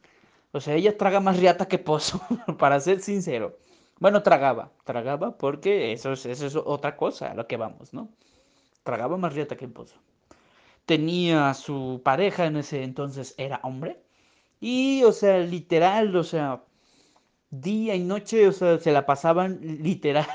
O 0.54 0.62
sea, 0.62 0.76
ella 0.76 0.98
traga 0.98 1.20
más 1.20 1.38
riata 1.38 1.68
que 1.68 1.80
pozo, 1.80 2.22
para 2.60 2.80
ser 2.80 3.02
sincero. 3.02 3.58
Bueno, 4.00 4.24
tragaba, 4.24 4.72
tragaba 4.84 5.38
porque 5.38 5.92
eso 5.94 6.14
es, 6.14 6.26
eso 6.26 6.46
es 6.48 6.56
otra 6.56 6.96
cosa 6.96 7.32
a 7.32 7.36
lo 7.36 7.48
que 7.48 7.58
vamos, 7.58 7.94
¿no? 7.94 8.10
Tragaba 8.84 9.18
más 9.18 9.34
rieta 9.34 9.58
que 9.58 9.68
pozo. 9.68 9.96
Tenía 10.86 11.54
su 11.54 12.02
pareja 12.04 12.46
en 12.46 12.58
ese 12.58 12.84
entonces, 12.84 13.36
era 13.38 13.60
hombre. 13.64 14.02
Y, 14.60 15.04
o 15.04 15.12
sea, 15.12 15.40
literal, 15.40 16.16
o 16.16 16.24
sea, 16.24 16.64
día 17.50 17.96
y 17.96 18.04
noche, 18.04 18.48
o 18.48 18.52
sea, 18.52 18.80
se 18.80 18.92
la 18.92 19.06
pasaban 19.06 19.60
literal. 19.62 20.28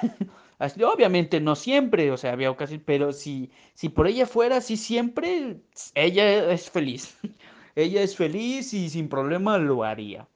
Obviamente 0.59 1.41
no 1.41 1.55
siempre, 1.55 2.11
o 2.11 2.17
sea, 2.17 2.33
había 2.33 2.51
ocasiones, 2.51 2.85
pero 2.85 3.13
si, 3.13 3.51
si 3.75 3.89
por 3.89 4.09
ella 4.09 4.27
fuera 4.27 4.57
así 4.57 4.77
siempre, 4.77 5.61
ella 5.95 6.53
es 6.53 6.71
feliz. 6.71 7.17
ella 7.77 8.03
es 8.03 8.17
feliz 8.17 8.75
y 8.75 8.91
sin 8.91 9.09
problema 9.09 9.59
lo 9.59 9.85
haría. 9.85 10.27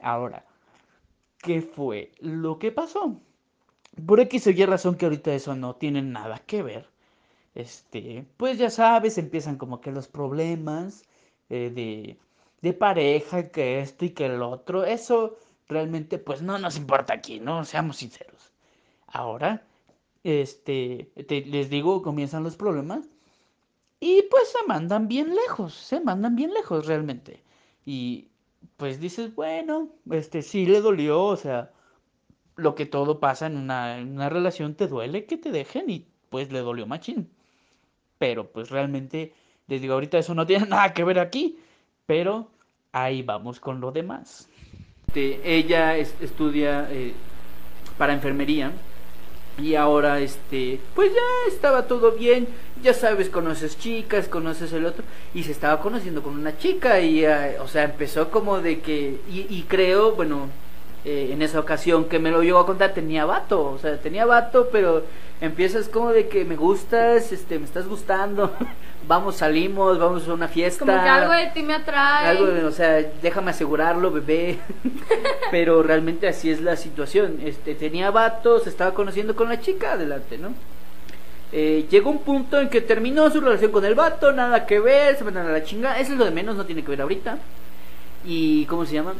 Ahora, 0.00 0.46
qué 1.38 1.62
fue 1.62 2.12
lo 2.20 2.58
que 2.58 2.72
pasó. 2.72 3.20
Por 4.06 4.20
X 4.20 4.46
o 4.46 4.50
Y 4.50 4.64
razón 4.66 4.96
que 4.96 5.06
ahorita 5.06 5.34
eso 5.34 5.54
no 5.56 5.76
tiene 5.76 6.02
nada 6.02 6.38
que 6.46 6.62
ver. 6.62 6.88
Este, 7.54 8.26
pues 8.36 8.58
ya 8.58 8.70
sabes, 8.70 9.18
empiezan 9.18 9.56
como 9.56 9.80
que 9.80 9.90
los 9.90 10.08
problemas 10.08 11.04
eh, 11.48 11.70
de, 11.74 12.18
de 12.62 12.72
pareja, 12.74 13.50
que 13.50 13.80
esto 13.80 14.04
y 14.04 14.10
que 14.10 14.26
el 14.26 14.42
otro. 14.42 14.84
Eso 14.84 15.38
realmente 15.68 16.18
pues 16.18 16.42
no 16.42 16.58
nos 16.58 16.76
importa 16.76 17.14
aquí, 17.14 17.40
¿no? 17.40 17.64
Seamos 17.64 17.96
sinceros. 17.96 18.52
Ahora, 19.16 19.62
este, 20.24 21.10
les 21.46 21.70
digo, 21.70 22.02
comienzan 22.02 22.42
los 22.42 22.56
problemas. 22.56 23.08
Y 23.98 24.22
pues 24.30 24.52
se 24.52 24.66
mandan 24.66 25.08
bien 25.08 25.34
lejos, 25.34 25.72
se 25.72 26.00
mandan 26.00 26.36
bien 26.36 26.52
lejos 26.52 26.86
realmente. 26.86 27.42
Y 27.86 28.28
pues 28.76 29.00
dices, 29.00 29.34
bueno, 29.34 29.88
este 30.10 30.42
sí 30.42 30.66
le 30.66 30.82
dolió, 30.82 31.24
o 31.24 31.36
sea, 31.36 31.70
lo 32.56 32.74
que 32.74 32.84
todo 32.84 33.18
pasa 33.18 33.46
en 33.46 33.56
una, 33.56 33.98
en 33.98 34.12
una 34.12 34.28
relación 34.28 34.74
te 34.74 34.86
duele 34.86 35.24
que 35.24 35.38
te 35.38 35.50
dejen 35.50 35.88
y 35.88 36.06
pues 36.28 36.52
le 36.52 36.58
dolió 36.58 36.86
machín. 36.86 37.30
Pero 38.18 38.52
pues 38.52 38.68
realmente, 38.68 39.32
les 39.66 39.80
digo, 39.80 39.94
ahorita 39.94 40.18
eso 40.18 40.34
no 40.34 40.46
tiene 40.46 40.66
nada 40.68 40.92
que 40.92 41.04
ver 41.04 41.20
aquí, 41.20 41.58
pero 42.04 42.50
ahí 42.92 43.22
vamos 43.22 43.60
con 43.60 43.80
lo 43.80 43.92
demás. 43.92 44.50
ella 45.14 45.96
estudia 45.96 46.86
eh, 46.90 47.14
para 47.96 48.12
enfermería 48.12 48.72
y 49.58 49.74
ahora 49.74 50.20
este 50.20 50.80
pues 50.94 51.12
ya 51.12 51.48
estaba 51.52 51.82
todo 51.86 52.12
bien. 52.12 52.48
Ya 52.82 52.92
sabes 52.92 53.30
conoces 53.30 53.78
chicas 53.78 54.28
conoces 54.28 54.72
el 54.72 54.86
otro. 54.86 55.04
Y 55.34 55.44
se 55.44 55.52
estaba 55.52 55.80
conociendo 55.80 56.22
con 56.22 56.34
una 56.34 56.58
chica 56.58 57.00
y 57.00 57.24
eh, 57.24 57.58
o 57.60 57.68
sea 57.68 57.84
empezó 57.84 58.30
como 58.30 58.60
de 58.60 58.80
que 58.80 59.18
y, 59.30 59.62
creo 59.68 60.12
bueno 60.12 60.48
eh, 61.04 61.30
en 61.32 61.42
esa 61.42 61.60
ocasión 61.60 62.06
que 62.06 62.18
me 62.18 62.30
lo 62.30 62.42
llegó 62.42 62.58
a 62.58 62.66
contar 62.66 62.92
tenía 62.92 63.24
vato 63.24 63.62
o 63.62 63.78
sea 63.78 63.98
tenía 64.00 64.26
vato 64.26 64.68
pero 64.72 65.04
empiezas 65.40 65.88
como 65.88 66.12
de 66.12 66.28
que 66.28 66.44
me 66.44 66.56
gustas 66.56 67.32
este 67.32 67.58
me 67.58 67.66
estás 67.66 67.86
gustando 67.86 68.52
vamos, 69.06 69.36
salimos, 69.36 69.98
vamos 69.98 70.28
a 70.28 70.34
una 70.34 70.48
fiesta. 70.48 70.80
Como 70.80 70.92
que 70.92 71.08
algo 71.08 71.32
de 71.32 71.46
ti 71.48 71.62
me 71.62 71.74
atrae. 71.74 72.28
Algo, 72.28 72.66
o 72.66 72.70
sea, 72.70 73.02
déjame 73.22 73.50
asegurarlo, 73.50 74.10
bebé. 74.10 74.58
Pero 75.50 75.82
realmente 75.82 76.28
así 76.28 76.50
es 76.50 76.60
la 76.60 76.76
situación. 76.76 77.38
Este, 77.44 77.74
tenía 77.74 78.10
vatos, 78.10 78.66
estaba 78.66 78.94
conociendo 78.94 79.36
con 79.36 79.48
la 79.48 79.60
chica, 79.60 79.92
adelante, 79.92 80.38
¿no? 80.38 80.54
Eh, 81.52 81.86
llegó 81.90 82.10
un 82.10 82.18
punto 82.18 82.60
en 82.60 82.68
que 82.68 82.80
terminó 82.80 83.30
su 83.30 83.40
relación 83.40 83.70
con 83.70 83.84
el 83.84 83.94
vato, 83.94 84.32
nada 84.32 84.66
que 84.66 84.80
ver, 84.80 85.16
se 85.16 85.24
mandan 85.24 85.46
a 85.46 85.52
la 85.52 85.62
chingada. 85.62 85.98
Eso 85.98 86.12
es 86.12 86.18
lo 86.18 86.24
de 86.24 86.32
menos, 86.32 86.56
no 86.56 86.66
tiene 86.66 86.82
que 86.82 86.90
ver 86.90 87.02
ahorita. 87.02 87.38
Y, 88.24 88.66
¿cómo 88.66 88.84
se 88.84 88.94
llama? 88.94 89.14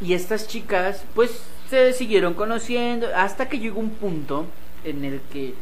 Y 0.00 0.12
estas 0.12 0.46
chicas, 0.46 1.04
pues, 1.14 1.42
se 1.70 1.94
siguieron 1.94 2.34
conociendo 2.34 3.06
hasta 3.16 3.48
que 3.48 3.58
llegó 3.58 3.80
un 3.80 3.90
punto 3.90 4.46
en 4.84 5.04
el 5.04 5.20
que, 5.32 5.54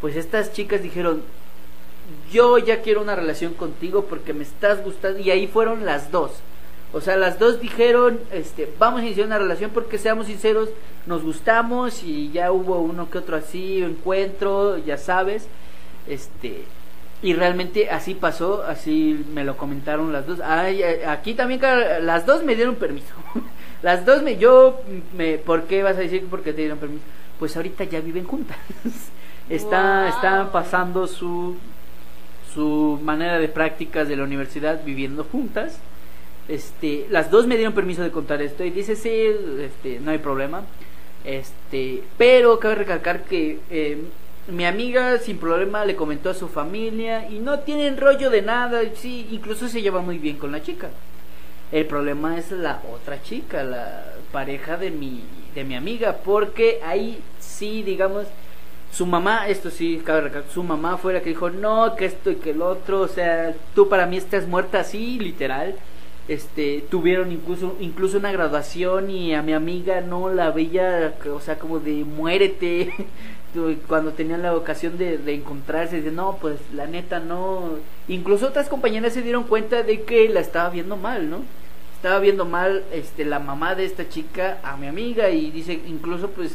pues, 0.00 0.16
estas 0.16 0.52
chicas 0.52 0.82
dijeron, 0.82 1.22
yo 2.30 2.58
ya 2.58 2.82
quiero 2.82 3.02
una 3.02 3.16
relación 3.16 3.54
contigo 3.54 4.04
porque 4.04 4.32
me 4.32 4.42
estás 4.42 4.82
gustando. 4.84 5.18
Y 5.18 5.30
ahí 5.30 5.46
fueron 5.46 5.84
las 5.84 6.10
dos. 6.10 6.32
O 6.92 7.00
sea, 7.00 7.16
las 7.16 7.38
dos 7.38 7.60
dijeron, 7.60 8.20
este, 8.32 8.72
vamos 8.78 9.00
a 9.00 9.04
iniciar 9.04 9.26
una 9.26 9.38
relación 9.38 9.70
porque 9.70 9.98
seamos 9.98 10.28
sinceros, 10.28 10.70
nos 11.06 11.22
gustamos 11.22 12.02
y 12.02 12.30
ya 12.30 12.52
hubo 12.52 12.78
uno 12.80 13.10
que 13.10 13.18
otro 13.18 13.36
así, 13.36 13.82
encuentro, 13.82 14.78
ya 14.78 14.96
sabes. 14.96 15.46
Este, 16.06 16.64
y 17.22 17.34
realmente 17.34 17.90
así 17.90 18.14
pasó, 18.14 18.62
así 18.62 19.24
me 19.34 19.44
lo 19.44 19.56
comentaron 19.56 20.12
las 20.12 20.26
dos. 20.26 20.40
Ay, 20.40 20.82
aquí 20.82 21.34
también 21.34 21.60
las 22.02 22.24
dos 22.24 22.44
me 22.44 22.54
dieron 22.54 22.76
permiso. 22.76 23.14
las 23.82 24.06
dos 24.06 24.22
me 24.22 24.36
yo 24.36 24.80
me 25.16 25.38
¿por 25.38 25.64
qué 25.64 25.82
vas 25.82 25.96
a 25.96 26.00
decir 26.00 26.20
que 26.20 26.26
porque 26.26 26.52
te 26.52 26.62
dieron 26.62 26.78
permiso? 26.78 27.04
Pues 27.38 27.56
ahorita 27.56 27.84
ya 27.84 28.00
viven 28.00 28.24
juntas. 28.24 28.58
Está, 29.48 30.08
Están 30.08 30.50
pasando 30.50 31.06
su 31.06 31.56
su 32.56 32.98
manera 33.02 33.38
de 33.38 33.48
prácticas 33.48 34.08
de 34.08 34.16
la 34.16 34.24
universidad 34.24 34.82
viviendo 34.82 35.24
juntas. 35.24 35.78
Este, 36.48 37.06
las 37.10 37.30
dos 37.30 37.46
me 37.46 37.56
dieron 37.56 37.74
permiso 37.74 38.02
de 38.02 38.10
contar 38.10 38.40
esto 38.40 38.64
y 38.64 38.70
dice 38.70 38.96
sí, 38.96 39.10
este, 39.60 40.00
no 40.00 40.10
hay 40.10 40.18
problema. 40.18 40.62
Este, 41.22 42.02
pero 42.16 42.58
cabe 42.58 42.76
recalcar 42.76 43.24
que 43.24 43.58
eh, 43.70 43.98
mi 44.48 44.64
amiga 44.64 45.18
sin 45.18 45.36
problema 45.36 45.84
le 45.84 45.96
comentó 45.96 46.30
a 46.30 46.34
su 46.34 46.48
familia 46.48 47.28
y 47.28 47.40
no 47.40 47.60
tienen 47.60 47.98
rollo 47.98 48.30
de 48.30 48.40
nada, 48.40 48.80
sí, 48.94 49.28
incluso 49.30 49.68
se 49.68 49.82
lleva 49.82 50.00
muy 50.00 50.16
bien 50.16 50.38
con 50.38 50.50
la 50.50 50.62
chica. 50.62 50.88
El 51.72 51.84
problema 51.84 52.38
es 52.38 52.52
la 52.52 52.80
otra 52.90 53.22
chica, 53.22 53.64
la 53.64 54.14
pareja 54.32 54.78
de 54.78 54.90
mi, 54.92 55.24
de 55.56 55.64
mi 55.64 55.74
amiga, 55.74 56.18
porque 56.24 56.80
ahí 56.84 57.18
sí, 57.40 57.82
digamos, 57.82 58.26
su 58.92 59.06
mamá, 59.06 59.48
esto 59.48 59.70
sí, 59.70 60.02
su 60.52 60.62
mamá 60.62 60.98
fue 60.98 61.14
la 61.14 61.20
que 61.22 61.30
dijo, 61.30 61.50
no, 61.50 61.96
que 61.96 62.04
esto 62.04 62.30
y 62.30 62.36
que 62.36 62.50
el 62.50 62.62
otro, 62.62 63.00
o 63.00 63.08
sea, 63.08 63.54
tú 63.74 63.88
para 63.88 64.06
mí 64.06 64.16
estás 64.16 64.46
muerta 64.46 64.80
así, 64.80 65.18
literal. 65.18 65.74
Este, 66.28 66.84
tuvieron 66.90 67.30
incluso, 67.30 67.76
incluso 67.78 68.18
una 68.18 68.32
graduación 68.32 69.10
y 69.10 69.32
a 69.32 69.42
mi 69.42 69.52
amiga 69.52 70.00
no 70.00 70.28
la 70.28 70.50
veía, 70.50 71.14
o 71.32 71.40
sea, 71.40 71.58
como 71.58 71.78
de 71.78 72.04
muérete, 72.04 72.92
cuando 73.86 74.12
tenían 74.12 74.42
la 74.42 74.54
ocasión 74.54 74.98
de, 74.98 75.20
encontrarse, 75.32 76.00
no, 76.10 76.36
pues 76.40 76.58
la 76.74 76.86
neta 76.86 77.20
no. 77.20 77.78
Incluso 78.08 78.48
otras 78.48 78.68
compañeras 78.68 79.14
se 79.14 79.22
dieron 79.22 79.44
cuenta 79.44 79.82
de 79.82 80.02
que 80.02 80.28
la 80.28 80.40
estaba 80.40 80.68
viendo 80.68 80.96
mal, 80.96 81.30
¿no? 81.30 81.42
Estaba 81.96 82.18
viendo 82.20 82.44
mal 82.44 82.84
este, 82.92 83.24
la 83.24 83.38
mamá 83.38 83.74
de 83.74 83.84
esta 83.84 84.08
chica 84.08 84.58
a 84.62 84.76
mi 84.76 84.86
amiga 84.86 85.30
y 85.30 85.50
dice, 85.50 85.80
incluso 85.86 86.30
pues 86.30 86.54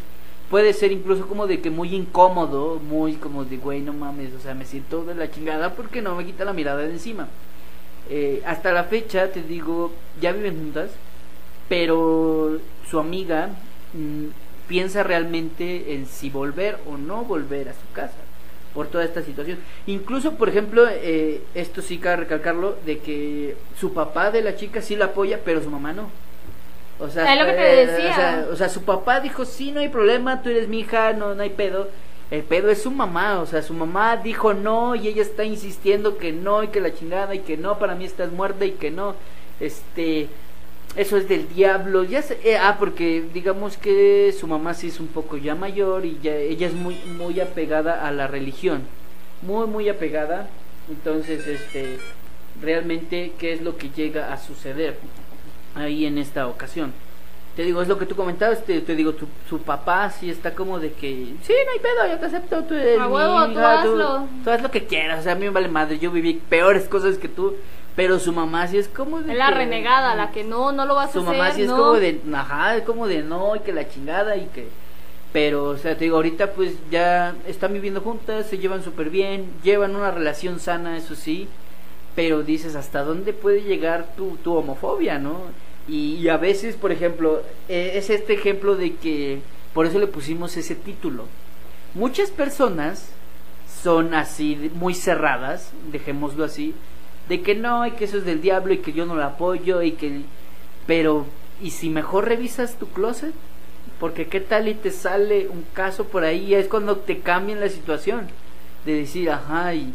puede 0.49 0.71
ser 0.71 0.91
incluso 0.91 1.27
como 1.27 1.47
de 1.47 1.61
que 1.61 1.69
muy 1.69 1.95
incómodo, 1.95 2.79
muy 2.79 3.15
como 3.15 3.43
de, 3.43 3.57
güey, 3.57 3.81
no 3.81 3.91
mames, 3.91 4.33
o 4.33 4.39
sea, 4.39 4.53
me 4.53 4.65
siento 4.65 5.03
de 5.03 5.15
la 5.15 5.31
chingada 5.31 5.73
porque 5.73 6.01
no 6.01 6.15
me 6.15 6.25
quita 6.25 6.45
la 6.45 6.53
mirada 6.53 6.81
de 6.81 6.91
encima. 6.91 7.27
Eh, 8.09 8.41
hasta 8.45 8.71
la 8.71 8.83
fecha, 8.85 9.31
te 9.31 9.41
digo, 9.41 9.91
ya 10.21 10.31
viven 10.31 10.57
juntas, 10.57 10.91
pero 11.67 12.59
su 12.89 12.99
amiga 12.99 13.49
mm, 13.93 14.27
piensa 14.67 15.03
realmente 15.03 15.95
en 15.95 16.05
si 16.05 16.29
volver 16.29 16.77
o 16.87 16.97
no 16.97 17.23
volver 17.23 17.69
a 17.69 17.73
su 17.73 17.91
casa 17.93 18.30
por 18.73 18.87
toda 18.87 19.03
esta 19.03 19.21
situación. 19.21 19.59
Incluso, 19.87 20.35
por 20.35 20.49
ejemplo, 20.49 20.87
eh, 20.89 21.41
esto 21.55 21.81
sí 21.81 21.97
cabe 21.97 22.17
recalcarlo, 22.17 22.77
de 22.85 22.99
que 22.99 23.55
su 23.79 23.93
papá 23.93 24.31
de 24.31 24.41
la 24.41 24.55
chica 24.55 24.81
sí 24.81 24.95
la 24.95 25.05
apoya, 25.05 25.39
pero 25.43 25.61
su 25.61 25.69
mamá 25.69 25.93
no. 25.93 26.09
O 26.99 27.09
sea, 27.09 27.33
es 27.33 27.39
lo 27.39 27.45
que 27.45 27.53
te 27.53 27.81
eh, 27.81 27.87
decía. 27.87 28.47
O 28.51 28.55
sea, 28.55 28.69
su 28.69 28.83
papá 28.83 29.19
dijo, 29.19 29.43
sí, 29.45 29.71
no 29.71 29.79
hay 29.79 29.89
problema, 29.89 30.41
tú 30.41 30.49
eres 30.49 30.67
mi 30.67 30.81
hija, 30.81 31.13
no, 31.13 31.33
no 31.33 31.41
hay 31.41 31.49
pedo. 31.49 31.89
El 32.29 32.43
pedo 32.43 32.69
es 32.69 32.83
su 32.83 32.91
mamá, 32.91 33.41
o 33.41 33.45
sea, 33.45 33.61
su 33.61 33.73
mamá 33.73 34.15
dijo 34.15 34.53
no 34.53 34.95
y 34.95 35.09
ella 35.09 35.21
está 35.21 35.43
insistiendo 35.43 36.17
que 36.17 36.31
no 36.31 36.63
y 36.63 36.69
que 36.69 36.79
la 36.79 36.93
chingada 36.93 37.35
y 37.35 37.39
que 37.39 37.57
no, 37.57 37.77
para 37.77 37.93
mí 37.93 38.05
estás 38.05 38.31
muerta 38.31 38.63
y 38.63 38.71
que 38.71 38.89
no. 38.89 39.15
Este, 39.59 40.29
eso 40.95 41.17
es 41.17 41.27
del 41.27 41.47
diablo. 41.53 42.03
Ya 42.03 42.21
sé, 42.21 42.39
eh, 42.43 42.57
ah, 42.57 42.77
porque 42.79 43.23
digamos 43.33 43.77
que 43.77 44.33
su 44.37 44.47
mamá 44.47 44.73
sí 44.73 44.87
es 44.87 44.99
un 44.99 45.07
poco 45.07 45.37
ya 45.37 45.55
mayor 45.55 46.05
y 46.05 46.19
ya 46.21 46.35
ella 46.35 46.67
es 46.67 46.73
muy 46.73 46.95
muy 47.17 47.39
apegada 47.39 48.07
a 48.07 48.11
la 48.11 48.27
religión. 48.27 48.83
Muy 49.41 49.67
muy 49.67 49.89
apegada. 49.89 50.47
Entonces, 50.89 51.47
este 51.47 51.99
realmente 52.61 53.33
qué 53.37 53.53
es 53.53 53.61
lo 53.61 53.77
que 53.77 53.89
llega 53.89 54.33
a 54.33 54.37
suceder 54.37 54.97
ahí 55.75 56.05
en 56.05 56.17
esta 56.17 56.47
ocasión. 56.47 56.93
Te 57.55 57.63
digo, 57.63 57.81
es 57.81 57.89
lo 57.89 57.97
que 57.97 58.05
tú 58.05 58.15
comentabas, 58.15 58.63
te, 58.63 58.79
te 58.79 58.95
digo, 58.95 59.11
tu, 59.13 59.27
su 59.49 59.59
papá 59.59 60.09
sí 60.09 60.29
está 60.29 60.55
como 60.55 60.79
de 60.79 60.93
que, 60.93 61.35
sí, 61.43 61.53
no 61.65 61.71
hay 61.73 61.79
pedo, 61.79 62.07
yo 62.09 62.17
te 62.17 62.25
acepto, 62.27 62.63
tú 62.63 62.75
eres 62.75 62.97
a 62.97 63.07
huevo, 63.07 63.53
tú 63.53 63.59
hazlo. 63.59 64.27
Tú, 64.43 64.49
haz 64.49 64.61
lo 64.61 64.71
que 64.71 64.85
quieras, 64.85 65.19
o 65.19 65.23
sea, 65.23 65.33
a 65.33 65.35
mí 65.35 65.43
me 65.43 65.49
vale 65.49 65.67
madre, 65.67 65.99
yo 65.99 66.11
viví 66.11 66.35
peores 66.35 66.87
cosas 66.87 67.17
que 67.17 67.27
tú, 67.27 67.55
pero 67.95 68.19
su 68.19 68.31
mamá 68.31 68.67
sí 68.67 68.77
es 68.77 68.87
como 68.87 69.21
de. 69.21 69.33
Es 69.33 69.37
la 69.37 69.51
renegada, 69.51 70.15
la 70.15 70.31
que 70.31 70.43
no, 70.43 70.71
no 70.71 70.85
lo 70.85 70.95
vas 70.95 71.07
a 71.07 71.09
hacer. 71.09 71.21
Su 71.21 71.27
mamá 71.27 71.51
sí 71.51 71.63
es 71.63 71.69
como 71.69 71.93
de, 71.93 72.21
ajá, 72.33 72.77
es 72.77 72.83
como 72.83 73.07
de 73.07 73.21
no, 73.23 73.55
y 73.55 73.59
que 73.59 73.73
la 73.73 73.87
chingada, 73.89 74.37
y 74.37 74.45
que. 74.47 74.67
Pero, 75.33 75.65
o 75.65 75.77
sea, 75.77 75.97
te 75.97 76.05
digo, 76.05 76.17
ahorita 76.17 76.51
pues 76.51 76.73
ya 76.89 77.35
están 77.47 77.73
viviendo 77.73 78.01
juntas, 78.01 78.47
se 78.47 78.57
llevan 78.57 78.83
súper 78.83 79.09
bien, 79.09 79.49
llevan 79.63 79.95
una 79.95 80.11
relación 80.11 80.59
sana, 80.59 80.97
eso 80.97 81.15
sí, 81.15 81.47
pero 82.15 82.43
dices, 82.43 82.75
¿hasta 82.75 83.03
dónde 83.03 83.31
puede 83.31 83.63
llegar 83.63 84.07
tu, 84.17 84.35
tu 84.37 84.55
homofobia, 84.55 85.19
no? 85.19 85.37
Y, 85.87 86.15
y 86.15 86.27
a 86.27 86.35
veces, 86.35 86.75
por 86.75 86.91
ejemplo, 86.91 87.43
e, 87.69 87.97
es 87.97 88.09
este 88.09 88.33
ejemplo 88.33 88.75
de 88.75 88.95
que, 88.95 89.39
por 89.73 89.85
eso 89.85 89.99
le 89.99 90.07
pusimos 90.07 90.57
ese 90.57 90.75
título. 90.75 91.25
Muchas 91.93 92.29
personas 92.29 93.09
son 93.81 94.13
así, 94.13 94.69
muy 94.75 94.93
cerradas, 94.93 95.71
dejémoslo 95.91 96.43
así, 96.43 96.75
de 97.31 97.41
que 97.41 97.55
no, 97.55 97.87
y 97.87 97.91
que 97.91 98.03
eso 98.03 98.17
es 98.17 98.25
del 98.25 98.41
diablo 98.41 98.73
y 98.73 98.79
que 98.79 98.91
yo 98.91 99.05
no 99.05 99.15
lo 99.15 99.23
apoyo 99.23 99.81
y 99.81 99.93
que... 99.93 100.23
Pero, 100.85 101.25
¿y 101.61 101.69
si 101.69 101.89
mejor 101.89 102.27
revisas 102.27 102.75
tu 102.75 102.87
closet? 102.89 103.31
Porque 104.01 104.27
qué 104.27 104.41
tal 104.41 104.67
y 104.67 104.73
te 104.73 104.91
sale 104.91 105.47
un 105.47 105.63
caso 105.71 106.03
por 106.03 106.25
ahí, 106.25 106.53
es 106.53 106.67
cuando 106.67 106.97
te 106.97 107.19
cambian 107.19 107.61
la 107.61 107.69
situación, 107.69 108.27
de 108.85 108.95
decir, 108.95 109.29
ajá, 109.29 109.73
y, 109.73 109.93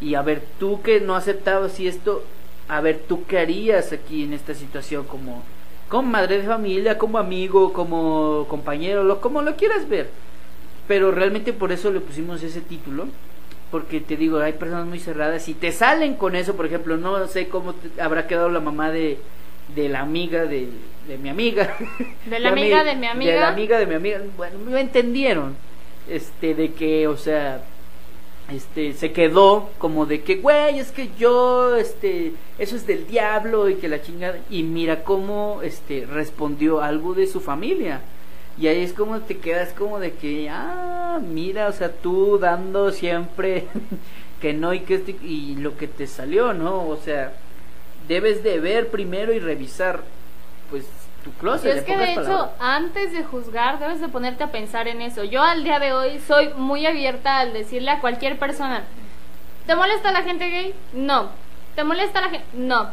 y 0.00 0.14
a 0.14 0.22
ver, 0.22 0.42
tú 0.58 0.80
que 0.80 0.98
no 0.98 1.14
aceptabas 1.14 1.78
y 1.78 1.88
esto, 1.88 2.24
a 2.68 2.80
ver, 2.80 3.02
tú 3.06 3.26
qué 3.26 3.38
harías 3.38 3.92
aquí 3.92 4.24
en 4.24 4.32
esta 4.32 4.54
situación 4.54 5.04
como, 5.04 5.42
como 5.90 6.08
madre 6.08 6.38
de 6.38 6.48
familia, 6.48 6.96
como 6.96 7.18
amigo, 7.18 7.74
como 7.74 8.46
compañero, 8.48 9.04
lo, 9.04 9.20
como 9.20 9.42
lo 9.42 9.56
quieras 9.56 9.86
ver. 9.90 10.08
Pero 10.86 11.10
realmente 11.10 11.52
por 11.52 11.70
eso 11.70 11.92
le 11.92 12.00
pusimos 12.00 12.42
ese 12.42 12.62
título, 12.62 13.08
porque 13.70 14.00
te 14.00 14.16
digo, 14.16 14.38
hay 14.38 14.54
personas 14.54 14.86
muy 14.86 14.98
cerradas 14.98 15.48
y 15.48 15.54
te 15.54 15.72
salen 15.72 16.14
con 16.14 16.36
eso, 16.36 16.56
por 16.56 16.66
ejemplo, 16.66 16.96
no 16.96 17.26
sé 17.26 17.48
cómo 17.48 17.74
habrá 18.00 18.26
quedado 18.26 18.48
la 18.48 18.60
mamá 18.60 18.90
de, 18.90 19.18
de 19.74 19.88
la 19.88 20.00
amiga 20.00 20.44
de, 20.44 20.68
de 21.06 21.18
mi 21.18 21.28
amiga. 21.28 21.74
De 22.26 22.38
la 22.38 22.50
amiga 22.50 22.84
de 22.84 22.94
mi 22.94 23.06
amiga. 23.06 23.32
De 23.32 23.40
la 23.40 23.48
amiga 23.48 23.78
de 23.78 23.86
mi 23.86 23.94
amiga. 23.94 24.20
Bueno, 24.36 24.58
me 24.58 24.80
entendieron. 24.80 25.56
Este, 26.08 26.54
de 26.54 26.72
que, 26.72 27.06
o 27.06 27.16
sea, 27.16 27.62
este, 28.50 28.94
se 28.94 29.12
quedó 29.12 29.70
como 29.78 30.06
de 30.06 30.22
que, 30.22 30.36
güey, 30.36 30.78
es 30.78 30.90
que 30.90 31.10
yo, 31.18 31.76
este, 31.76 32.32
eso 32.58 32.76
es 32.76 32.86
del 32.86 33.06
diablo 33.06 33.68
y 33.68 33.74
que 33.74 33.88
la 33.88 34.00
chingada. 34.02 34.38
Y 34.50 34.62
mira 34.62 35.04
cómo, 35.04 35.60
este, 35.62 36.06
respondió 36.06 36.80
algo 36.80 37.14
de 37.14 37.26
su 37.26 37.40
familia. 37.40 38.00
Y 38.58 38.66
ahí 38.66 38.82
es 38.82 38.92
como 38.92 39.20
te 39.20 39.38
quedas 39.38 39.72
como 39.72 40.00
de 40.00 40.14
que, 40.14 40.48
ah, 40.50 41.20
mira, 41.22 41.68
o 41.68 41.72
sea, 41.72 41.92
tú 41.92 42.38
dando 42.38 42.90
siempre 42.90 43.68
que 44.40 44.52
no 44.52 44.74
y 44.74 44.80
que 44.80 44.96
este, 44.96 45.12
y 45.22 45.54
lo 45.56 45.76
que 45.76 45.86
te 45.86 46.06
salió, 46.06 46.52
¿no? 46.52 46.88
O 46.88 46.96
sea, 46.96 47.32
debes 48.08 48.42
de 48.42 48.58
ver 48.58 48.88
primero 48.88 49.32
y 49.32 49.38
revisar, 49.38 50.02
pues, 50.70 50.86
tu 51.22 51.32
closet. 51.32 51.74
Y 51.74 51.78
es 51.78 51.84
que 51.84 51.96
de 51.96 52.12
hecho, 52.12 52.50
antes 52.58 53.12
de 53.12 53.22
juzgar, 53.22 53.78
debes 53.78 54.00
de 54.00 54.08
ponerte 54.08 54.42
a 54.42 54.50
pensar 54.50 54.88
en 54.88 55.02
eso. 55.02 55.22
Yo 55.22 55.42
al 55.42 55.62
día 55.62 55.78
de 55.78 55.92
hoy 55.92 56.18
soy 56.26 56.50
muy 56.54 56.84
abierta 56.84 57.38
al 57.38 57.52
decirle 57.52 57.90
a 57.90 58.00
cualquier 58.00 58.38
persona, 58.38 58.82
¿te 59.66 59.76
molesta 59.76 60.10
la 60.10 60.22
gente 60.22 60.48
gay? 60.48 60.74
No. 60.92 61.30
¿Te 61.76 61.84
molesta 61.84 62.20
la 62.20 62.30
gente? 62.30 62.46
No. 62.54 62.90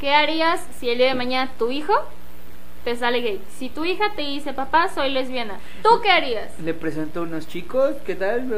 ¿Qué 0.00 0.14
harías 0.14 0.64
si 0.78 0.88
el 0.88 0.98
día 0.98 1.08
de 1.08 1.14
mañana 1.14 1.50
tu 1.58 1.70
hijo 1.70 1.94
te 2.84 2.96
sale 2.96 3.20
gay. 3.20 3.40
Si 3.58 3.68
tu 3.68 3.84
hija 3.84 4.12
te 4.16 4.22
dice, 4.22 4.52
papá, 4.52 4.88
soy 4.88 5.10
lesbiana, 5.10 5.58
¿tú 5.82 6.00
qué 6.02 6.10
harías? 6.10 6.58
Le 6.60 6.74
presento 6.74 7.20
a 7.20 7.22
unos 7.24 7.46
chicos, 7.46 7.96
¿qué 8.06 8.14
tal? 8.14 8.50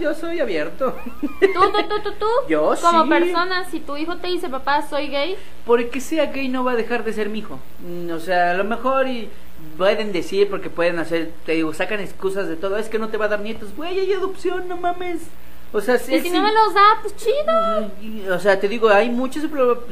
yo 0.00 0.14
soy 0.14 0.40
abierto. 0.40 0.96
¿Tú, 1.20 1.28
tú, 1.38 1.88
tú, 1.88 2.02
tú, 2.02 2.12
tú? 2.18 2.26
Yo 2.48 2.74
Como 2.80 3.08
persona, 3.08 3.64
si 3.70 3.80
tu 3.80 3.96
hijo 3.96 4.16
te 4.16 4.28
dice, 4.28 4.48
papá, 4.48 4.82
soy 4.82 5.08
gay. 5.08 5.36
Porque 5.64 6.00
sea 6.00 6.26
gay 6.26 6.48
no 6.48 6.64
va 6.64 6.72
a 6.72 6.76
dejar 6.76 7.04
de 7.04 7.12
ser 7.12 7.28
mi 7.28 7.40
hijo. 7.40 7.58
Mm, 7.80 8.10
o 8.10 8.20
sea, 8.20 8.52
a 8.52 8.54
lo 8.54 8.64
mejor 8.64 9.08
y 9.08 9.28
pueden 9.76 10.12
decir, 10.12 10.48
porque 10.48 10.70
pueden 10.70 10.98
hacer, 10.98 11.32
te 11.46 11.52
digo, 11.52 11.72
sacan 11.74 12.00
excusas 12.00 12.48
de 12.48 12.56
todo, 12.56 12.76
es 12.76 12.88
que 12.88 12.98
no 12.98 13.08
te 13.08 13.16
va 13.16 13.26
a 13.26 13.28
dar 13.28 13.40
nietos. 13.40 13.74
Güey, 13.76 14.00
hay 14.00 14.12
adopción, 14.12 14.68
no 14.68 14.76
mames. 14.76 15.20
O 15.72 15.80
sea, 15.80 15.98
si 15.98 16.30
no 16.30 16.42
me 16.42 16.52
los 16.52 16.74
da, 16.74 16.98
pues 17.00 17.14
chido. 17.16 18.34
o 18.34 18.38
sea, 18.40 18.58
te 18.58 18.66
digo, 18.66 18.88
hay 18.88 19.08
mucha 19.08 19.40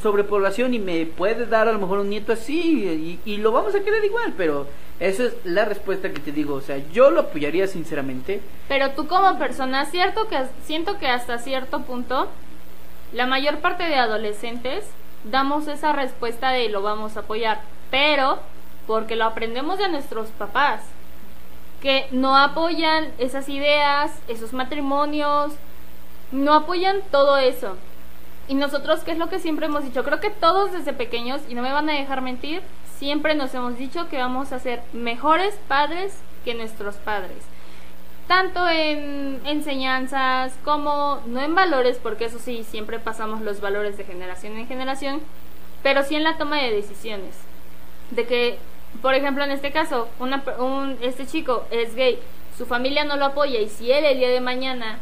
sobrepoblación 0.02 0.74
y 0.74 0.80
me 0.80 1.06
puede 1.06 1.46
dar 1.46 1.68
a 1.68 1.72
lo 1.72 1.78
mejor 1.78 2.00
un 2.00 2.10
nieto 2.10 2.32
así 2.32 3.20
y, 3.24 3.36
lo 3.36 3.52
vamos 3.52 3.74
a 3.76 3.80
querer 3.80 4.04
igual, 4.04 4.34
pero 4.36 4.66
eso 4.98 5.24
es 5.24 5.34
la 5.44 5.64
respuesta 5.64 6.12
que 6.12 6.20
te 6.20 6.32
digo. 6.32 6.54
O 6.54 6.60
sea, 6.60 6.78
yo 6.92 7.12
lo 7.12 7.20
apoyaría 7.20 7.68
sinceramente. 7.68 8.40
Pero 8.66 8.90
tú 8.90 9.06
como 9.06 9.38
persona, 9.38 9.86
cierto 9.86 10.26
que 10.28 10.38
siento 10.64 10.98
que 10.98 11.06
hasta 11.06 11.38
cierto 11.38 11.82
punto 11.82 12.28
la 13.12 13.26
mayor 13.26 13.58
parte 13.58 13.84
de 13.84 13.94
adolescentes 13.94 14.84
damos 15.22 15.68
esa 15.68 15.92
respuesta 15.92 16.50
de 16.50 16.68
lo 16.70 16.82
vamos 16.82 17.16
a 17.16 17.20
apoyar, 17.20 17.60
pero 17.90 18.40
porque 18.88 19.14
lo 19.14 19.26
aprendemos 19.26 19.78
de 19.78 19.88
nuestros 19.88 20.28
papás 20.30 20.82
que 21.80 22.06
no 22.10 22.36
apoyan 22.36 23.12
esas 23.18 23.48
ideas, 23.48 24.10
esos 24.26 24.52
matrimonios, 24.52 25.52
no 26.32 26.54
apoyan 26.54 27.00
todo 27.10 27.36
eso. 27.36 27.76
Y 28.48 28.54
nosotros, 28.54 29.00
¿qué 29.00 29.12
es 29.12 29.18
lo 29.18 29.28
que 29.28 29.38
siempre 29.38 29.66
hemos 29.66 29.84
dicho? 29.84 30.04
Creo 30.04 30.20
que 30.20 30.30
todos 30.30 30.72
desde 30.72 30.92
pequeños, 30.92 31.42
y 31.48 31.54
no 31.54 31.62
me 31.62 31.72
van 31.72 31.88
a 31.90 31.94
dejar 31.94 32.22
mentir, 32.22 32.62
siempre 32.98 33.34
nos 33.34 33.54
hemos 33.54 33.76
dicho 33.76 34.08
que 34.08 34.18
vamos 34.18 34.52
a 34.52 34.58
ser 34.58 34.82
mejores 34.92 35.54
padres 35.68 36.18
que 36.44 36.54
nuestros 36.54 36.96
padres. 36.96 37.38
Tanto 38.26 38.68
en 38.68 39.40
enseñanzas 39.44 40.54
como, 40.64 41.20
no 41.26 41.40
en 41.40 41.54
valores, 41.54 41.98
porque 42.02 42.26
eso 42.26 42.38
sí, 42.38 42.64
siempre 42.64 42.98
pasamos 42.98 43.42
los 43.42 43.60
valores 43.60 43.96
de 43.96 44.04
generación 44.04 44.56
en 44.56 44.66
generación, 44.66 45.20
pero 45.82 46.02
sí 46.02 46.14
en 46.14 46.24
la 46.24 46.38
toma 46.38 46.56
de 46.56 46.72
decisiones. 46.72 47.34
De 48.10 48.26
que, 48.26 48.58
por 49.02 49.14
ejemplo, 49.14 49.44
en 49.44 49.50
este 49.50 49.70
caso, 49.72 50.08
este 51.02 51.26
chico 51.26 51.66
es 51.70 51.94
gay, 51.94 52.18
su 52.56 52.66
familia 52.66 53.04
no 53.04 53.16
lo 53.16 53.26
apoya 53.26 53.60
y 53.60 53.68
si 53.68 53.92
él 53.92 54.04
el 54.04 54.18
día 54.18 54.30
de 54.30 54.40
mañana 54.40 54.98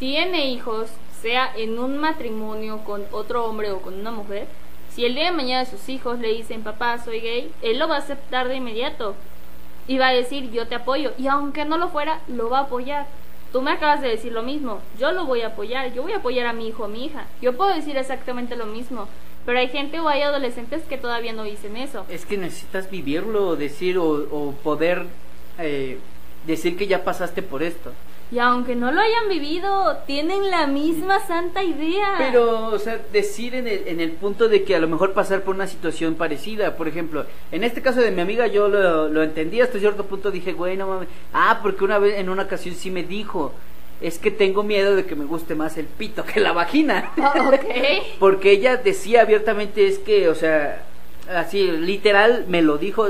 tiene 0.00 0.50
hijos, 0.50 0.88
sea 1.22 1.52
en 1.56 1.78
un 1.78 1.98
matrimonio 1.98 2.78
con 2.84 3.04
otro 3.12 3.44
hombre 3.44 3.70
o 3.70 3.82
con 3.82 3.94
una 3.94 4.10
mujer, 4.10 4.48
si 4.94 5.04
el 5.04 5.14
día 5.14 5.26
de 5.26 5.36
mañana 5.36 5.66
sus 5.66 5.88
hijos 5.88 6.18
le 6.18 6.32
dicen, 6.32 6.62
papá, 6.62 6.98
soy 6.98 7.20
gay, 7.20 7.52
él 7.62 7.78
lo 7.78 7.86
va 7.86 7.96
a 7.96 7.98
aceptar 7.98 8.48
de 8.48 8.56
inmediato. 8.56 9.14
Y 9.86 9.98
va 9.98 10.08
a 10.08 10.12
decir, 10.12 10.50
yo 10.50 10.66
te 10.66 10.74
apoyo. 10.74 11.12
Y 11.18 11.26
aunque 11.26 11.64
no 11.64 11.76
lo 11.76 11.88
fuera, 11.88 12.20
lo 12.28 12.48
va 12.48 12.60
a 12.60 12.62
apoyar. 12.62 13.06
Tú 13.52 13.60
me 13.60 13.72
acabas 13.72 14.00
de 14.00 14.08
decir 14.08 14.32
lo 14.32 14.42
mismo. 14.42 14.80
Yo 14.98 15.12
lo 15.12 15.26
voy 15.26 15.42
a 15.42 15.48
apoyar. 15.48 15.92
Yo 15.92 16.02
voy 16.02 16.12
a 16.12 16.18
apoyar 16.18 16.46
a 16.46 16.52
mi 16.52 16.68
hijo 16.68 16.82
o 16.82 16.86
a 16.86 16.88
mi 16.88 17.04
hija. 17.04 17.26
Yo 17.42 17.56
puedo 17.56 17.74
decir 17.74 17.96
exactamente 17.96 18.56
lo 18.56 18.66
mismo. 18.66 19.08
Pero 19.44 19.58
hay 19.58 19.68
gente 19.68 19.98
o 19.98 20.08
hay 20.08 20.22
adolescentes 20.22 20.82
que 20.82 20.96
todavía 20.96 21.32
no 21.32 21.44
dicen 21.44 21.76
eso. 21.76 22.04
Es 22.08 22.24
que 22.24 22.36
necesitas 22.36 22.90
vivirlo, 22.90 23.56
decir 23.56 23.98
o, 23.98 24.08
o 24.08 24.52
poder 24.62 25.06
eh, 25.58 25.98
decir 26.46 26.76
que 26.76 26.86
ya 26.86 27.04
pasaste 27.04 27.42
por 27.42 27.62
esto. 27.62 27.92
Y 28.32 28.38
aunque 28.38 28.76
no 28.76 28.92
lo 28.92 29.00
hayan 29.00 29.28
vivido, 29.28 29.96
tienen 30.06 30.50
la 30.50 30.68
misma 30.68 31.18
santa 31.26 31.64
idea. 31.64 32.14
Pero, 32.18 32.66
o 32.66 32.78
sea, 32.78 33.00
decir 33.12 33.56
en 33.56 33.66
el, 33.66 33.88
en 33.88 34.00
el 34.00 34.12
punto 34.12 34.48
de 34.48 34.62
que 34.62 34.76
a 34.76 34.78
lo 34.78 34.86
mejor 34.86 35.12
pasar 35.12 35.42
por 35.42 35.56
una 35.56 35.66
situación 35.66 36.14
parecida, 36.14 36.76
por 36.76 36.86
ejemplo, 36.86 37.26
en 37.50 37.64
este 37.64 37.82
caso 37.82 38.00
de 38.00 38.12
mi 38.12 38.20
amiga 38.20 38.46
yo 38.46 38.68
lo, 38.68 39.08
lo 39.08 39.22
entendí 39.24 39.60
hasta 39.60 39.80
cierto 39.80 40.06
punto, 40.06 40.30
dije, 40.30 40.52
güey, 40.52 40.76
no 40.76 40.86
mames, 40.86 41.08
ah, 41.32 41.58
porque 41.60 41.84
una 41.84 41.98
vez, 41.98 42.18
en 42.18 42.28
una 42.28 42.44
ocasión 42.44 42.76
sí 42.76 42.92
me 42.92 43.02
dijo, 43.02 43.52
es 44.00 44.18
que 44.18 44.30
tengo 44.30 44.62
miedo 44.62 44.94
de 44.94 45.04
que 45.04 45.16
me 45.16 45.24
guste 45.24 45.56
más 45.56 45.76
el 45.76 45.86
pito 45.86 46.24
que 46.24 46.38
la 46.38 46.52
vagina. 46.52 47.10
Ok. 47.16 47.66
porque 48.20 48.52
ella 48.52 48.76
decía 48.76 49.22
abiertamente, 49.22 49.88
es 49.88 49.98
que, 49.98 50.28
o 50.28 50.36
sea, 50.36 50.84
así, 51.34 51.70
literal, 51.70 52.44
me 52.48 52.62
lo 52.62 52.78
dijo, 52.78 53.08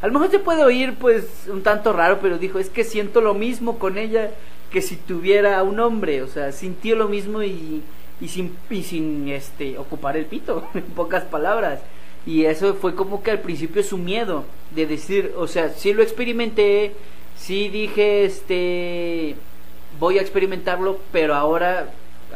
a 0.00 0.06
lo 0.06 0.12
mejor 0.12 0.30
se 0.30 0.38
puede 0.38 0.64
oír 0.64 0.94
pues 0.94 1.24
un 1.48 1.62
tanto 1.62 1.92
raro, 1.92 2.20
pero 2.22 2.38
dijo, 2.38 2.58
es 2.58 2.70
que 2.70 2.84
siento 2.84 3.20
lo 3.20 3.34
mismo 3.34 3.78
con 3.78 3.98
ella 3.98 4.30
que 4.70 4.82
si 4.82 4.96
tuviera 4.96 5.62
un 5.62 5.80
hombre, 5.80 6.22
o 6.22 6.28
sea, 6.28 6.52
sintió 6.52 6.96
lo 6.96 7.08
mismo 7.08 7.42
y, 7.42 7.82
y 8.20 8.28
sin, 8.28 8.56
y 8.68 8.82
sin 8.82 9.28
este, 9.28 9.78
ocupar 9.78 10.16
el 10.16 10.26
pito, 10.26 10.68
en 10.74 10.82
pocas 10.82 11.24
palabras. 11.24 11.80
Y 12.26 12.44
eso 12.44 12.74
fue 12.74 12.94
como 12.94 13.22
que 13.22 13.30
al 13.30 13.40
principio 13.40 13.82
su 13.82 13.98
miedo 13.98 14.44
de 14.74 14.86
decir, 14.86 15.32
o 15.36 15.46
sea, 15.46 15.70
sí 15.70 15.92
lo 15.94 16.02
experimenté, 16.02 16.92
sí 17.36 17.68
dije, 17.68 18.24
este, 18.24 19.36
voy 19.98 20.18
a 20.18 20.22
experimentarlo, 20.22 20.98
pero 21.12 21.34
ahora, 21.34 21.88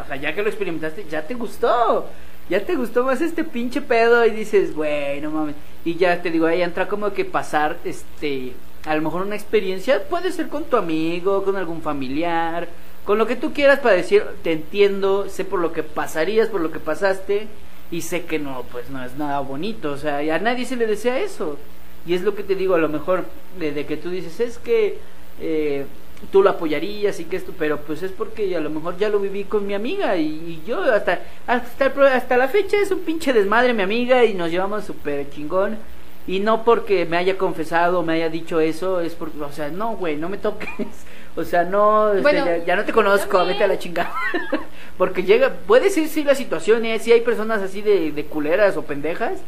o 0.02 0.06
sea, 0.06 0.16
ya 0.16 0.34
que 0.34 0.42
lo 0.42 0.48
experimentaste, 0.48 1.04
ya 1.10 1.26
te 1.26 1.34
gustó, 1.34 2.06
ya 2.48 2.64
te 2.64 2.76
gustó 2.76 3.04
más 3.04 3.20
este 3.20 3.44
pinche 3.44 3.82
pedo 3.82 4.24
y 4.24 4.30
dices, 4.30 4.74
güey, 4.74 5.20
no 5.20 5.30
mames. 5.30 5.54
Y 5.84 5.96
ya 5.96 6.20
te 6.22 6.30
digo, 6.30 6.46
ahí 6.46 6.62
entra 6.62 6.88
como 6.88 7.12
que 7.12 7.26
pasar, 7.26 7.78
este, 7.84 8.52
a 8.84 8.94
lo 8.94 9.02
mejor 9.02 9.22
una 9.22 9.36
experiencia, 9.36 10.02
puede 10.08 10.32
ser 10.32 10.48
con 10.48 10.64
tu 10.64 10.76
amigo, 10.76 11.42
con 11.44 11.56
algún 11.56 11.82
familiar, 11.82 12.68
con 13.04 13.18
lo 13.18 13.26
que 13.26 13.36
tú 13.36 13.52
quieras 13.52 13.80
para 13.80 13.94
decir, 13.94 14.24
te 14.42 14.52
entiendo, 14.52 15.28
sé 15.28 15.44
por 15.44 15.60
lo 15.60 15.72
que 15.72 15.82
pasarías, 15.82 16.48
por 16.48 16.60
lo 16.60 16.70
que 16.70 16.80
pasaste, 16.80 17.48
y 17.90 18.02
sé 18.02 18.24
que 18.24 18.38
no, 18.38 18.64
pues 18.72 18.90
no 18.90 19.04
es 19.04 19.16
nada 19.16 19.40
bonito, 19.40 19.92
o 19.92 19.96
sea, 19.96 20.18
a 20.18 20.38
nadie 20.38 20.64
se 20.64 20.76
le 20.76 20.86
desea 20.86 21.18
eso. 21.18 21.58
Y 22.06 22.14
es 22.14 22.22
lo 22.22 22.34
que 22.34 22.42
te 22.42 22.54
digo, 22.54 22.74
a 22.74 22.78
lo 22.78 22.88
mejor, 22.88 23.24
de, 23.58 23.72
de 23.72 23.86
que 23.86 23.96
tú 23.96 24.10
dices, 24.10 24.40
es 24.40 24.58
que 24.58 24.98
eh, 25.40 25.86
tú 26.30 26.42
lo 26.42 26.50
apoyarías 26.50 27.18
y 27.20 27.24
que 27.24 27.36
esto, 27.36 27.52
pero 27.58 27.78
pues 27.78 28.02
es 28.02 28.12
porque 28.12 28.54
a 28.56 28.60
lo 28.60 28.70
mejor 28.70 28.98
ya 28.98 29.08
lo 29.08 29.20
viví 29.20 29.44
con 29.44 29.66
mi 29.66 29.74
amiga 29.74 30.16
y, 30.16 30.26
y 30.26 30.62
yo 30.66 30.82
hasta, 30.82 31.20
hasta, 31.46 31.86
hasta 31.86 32.36
la 32.36 32.48
fecha 32.48 32.76
es 32.76 32.90
un 32.90 33.00
pinche 33.00 33.32
desmadre 33.32 33.72
mi 33.72 33.82
amiga 33.82 34.24
y 34.24 34.34
nos 34.34 34.50
llevamos 34.50 34.84
súper 34.84 35.30
chingón. 35.30 35.78
Y 36.26 36.40
no 36.40 36.64
porque 36.64 37.04
me 37.04 37.16
haya 37.16 37.36
confesado 37.36 38.00
o 38.00 38.02
me 38.02 38.14
haya 38.14 38.30
dicho 38.30 38.60
eso, 38.60 39.00
es 39.00 39.14
porque, 39.14 39.40
o 39.40 39.52
sea, 39.52 39.68
no, 39.68 39.96
güey, 39.96 40.16
no 40.16 40.28
me 40.28 40.38
toques. 40.38 40.68
O 41.36 41.42
sea, 41.42 41.64
no, 41.64 42.14
este, 42.14 42.32
ya, 42.32 42.64
ya 42.64 42.76
no 42.76 42.84
te 42.84 42.92
conozco, 42.92 43.38
también. 43.38 43.58
vete 43.58 43.64
a 43.64 43.66
la 43.66 43.76
chingada. 43.76 44.14
porque 44.96 45.24
llega, 45.24 45.50
puede 45.66 45.90
ser 45.90 46.06
sí 46.06 46.22
la 46.22 46.36
situación, 46.36 46.84
¿eh? 46.84 47.00
Si 47.00 47.10
hay 47.10 47.22
personas 47.22 47.60
así 47.60 47.82
de, 47.82 48.12
de 48.12 48.24
culeras 48.26 48.76
o 48.76 48.82
pendejas, 48.82 49.40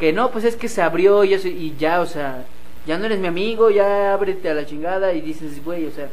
que 0.00 0.14
no, 0.14 0.30
pues 0.30 0.44
es 0.44 0.56
que 0.56 0.70
se 0.70 0.80
abrió 0.80 1.24
y, 1.24 1.34
eso, 1.34 1.48
y 1.48 1.74
ya, 1.78 2.00
o 2.00 2.06
sea, 2.06 2.44
ya 2.86 2.98
no 2.98 3.06
eres 3.06 3.18
mi 3.18 3.26
amigo, 3.26 3.70
ya 3.70 4.14
ábrete 4.14 4.48
a 4.48 4.54
la 4.54 4.64
chingada 4.64 5.12
y 5.12 5.20
dices, 5.20 5.62
güey, 5.64 5.86
o 5.86 5.90
sea, 5.90 6.08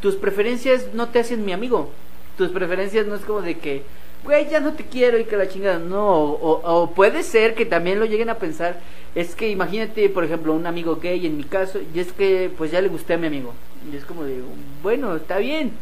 tus 0.00 0.16
preferencias 0.16 0.94
no 0.94 1.08
te 1.08 1.18
hacen 1.18 1.44
mi 1.44 1.52
amigo. 1.52 1.90
Tus 2.38 2.50
preferencias 2.50 3.06
no 3.06 3.16
es 3.16 3.22
como 3.22 3.42
de 3.42 3.58
que, 3.58 3.82
güey, 4.24 4.48
ya 4.48 4.60
no 4.60 4.72
te 4.74 4.84
quiero 4.86 5.18
y 5.18 5.24
que 5.24 5.36
la 5.36 5.48
chingada. 5.48 5.78
No, 5.78 6.08
o, 6.24 6.60
o 6.82 6.90
puede 6.92 7.22
ser 7.22 7.54
que 7.54 7.66
también 7.66 7.98
lo 8.00 8.06
lleguen 8.06 8.30
a 8.30 8.38
pensar. 8.38 8.80
Es 9.14 9.34
que 9.34 9.48
imagínate, 9.48 10.08
por 10.08 10.24
ejemplo, 10.24 10.52
un 10.54 10.66
amigo 10.66 10.96
gay 10.96 11.26
en 11.26 11.36
mi 11.36 11.44
caso, 11.44 11.80
y 11.94 11.98
es 12.00 12.12
que 12.12 12.50
pues 12.56 12.70
ya 12.70 12.80
le 12.80 12.88
gusté 12.88 13.14
a 13.14 13.18
mi 13.18 13.26
amigo. 13.26 13.54
Y 13.92 13.96
es 13.96 14.04
como 14.04 14.24
de, 14.24 14.42
bueno, 14.82 15.16
está 15.16 15.38
bien, 15.38 15.72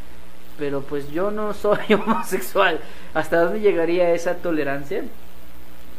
pero 0.59 0.83
pues 0.83 1.11
yo 1.11 1.31
no 1.31 1.55
soy 1.55 1.79
homosexual. 1.95 2.81
¿Hasta 3.15 3.43
dónde 3.43 3.61
llegaría 3.61 4.13
esa 4.15 4.37
tolerancia? 4.37 5.05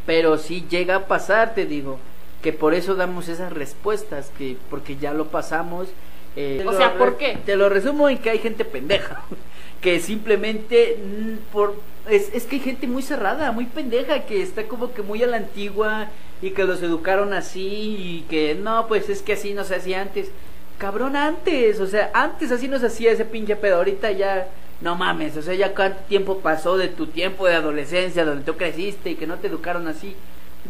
Pero 0.06 0.38
sí 0.38 0.66
llega 0.70 0.96
a 0.96 1.08
pasar, 1.08 1.54
te 1.54 1.66
digo, 1.66 2.00
que 2.42 2.54
por 2.54 2.74
eso 2.74 2.96
damos 2.96 3.28
esas 3.28 3.54
respuestas, 3.54 4.32
que 4.38 4.58
porque 4.70 4.98
ya 4.98 5.14
lo 5.14 5.28
pasamos. 5.28 5.90
eh, 6.36 6.64
O 6.68 6.74
sea, 6.74 6.98
¿por 6.98 7.18
qué? 7.18 7.38
Te 7.46 7.56
lo 7.56 7.70
resumo 7.70 8.10
en 8.10 8.18
que 8.20 8.30
hay 8.32 8.40
gente 8.40 8.66
pendeja, 8.66 9.24
que 9.82 10.00
simplemente 10.00 10.98
mm, 10.98 11.52
por 11.52 11.76
es, 12.10 12.32
es 12.34 12.46
que 12.46 12.58
hay 12.58 12.62
gente 12.62 12.88
muy 12.88 13.02
cerrada, 13.02 13.52
muy 13.52 13.66
pendeja, 13.66 14.26
que 14.26 14.42
está 14.42 14.68
como 14.68 14.94
que 14.94 15.02
muy 15.02 15.22
a 15.24 15.28
la 15.28 15.38
antigua 15.38 16.08
y 16.42 16.52
que 16.52 16.64
los 16.64 16.82
educaron 16.82 17.34
así 17.34 17.96
y 18.00 18.26
que 18.30 18.56
no, 18.56 18.88
pues 18.88 19.10
es 19.10 19.22
que 19.22 19.34
así 19.34 19.54
no 19.54 19.64
se 19.64 19.76
hacía 19.76 20.02
antes. 20.02 20.32
Cabrón, 20.78 21.16
antes, 21.16 21.80
o 21.80 21.88
sea, 21.88 22.10
antes 22.14 22.52
así 22.52 22.68
no 22.68 22.80
se 22.80 22.88
hacía 22.88 23.12
ese 23.12 23.26
pinche 23.26 23.56
pedo, 23.56 23.78
ahorita 23.78 24.12
ya 24.12 24.48
no 24.82 24.96
mames, 24.96 25.36
o 25.36 25.42
sea, 25.42 25.54
ya 25.54 25.76
cuánto 25.76 26.00
tiempo 26.04 26.40
pasó 26.40 26.78
de 26.78 26.88
tu 26.88 27.08
tiempo 27.08 27.48
de 27.48 27.56
adolescencia 27.56 28.24
donde 28.24 28.46
tú 28.46 28.56
creciste 28.56 29.12
y 29.12 29.16
que 29.16 29.28
no 29.28 29.38
te 29.38 29.48
educaron 29.48 29.88
así. 29.88 30.16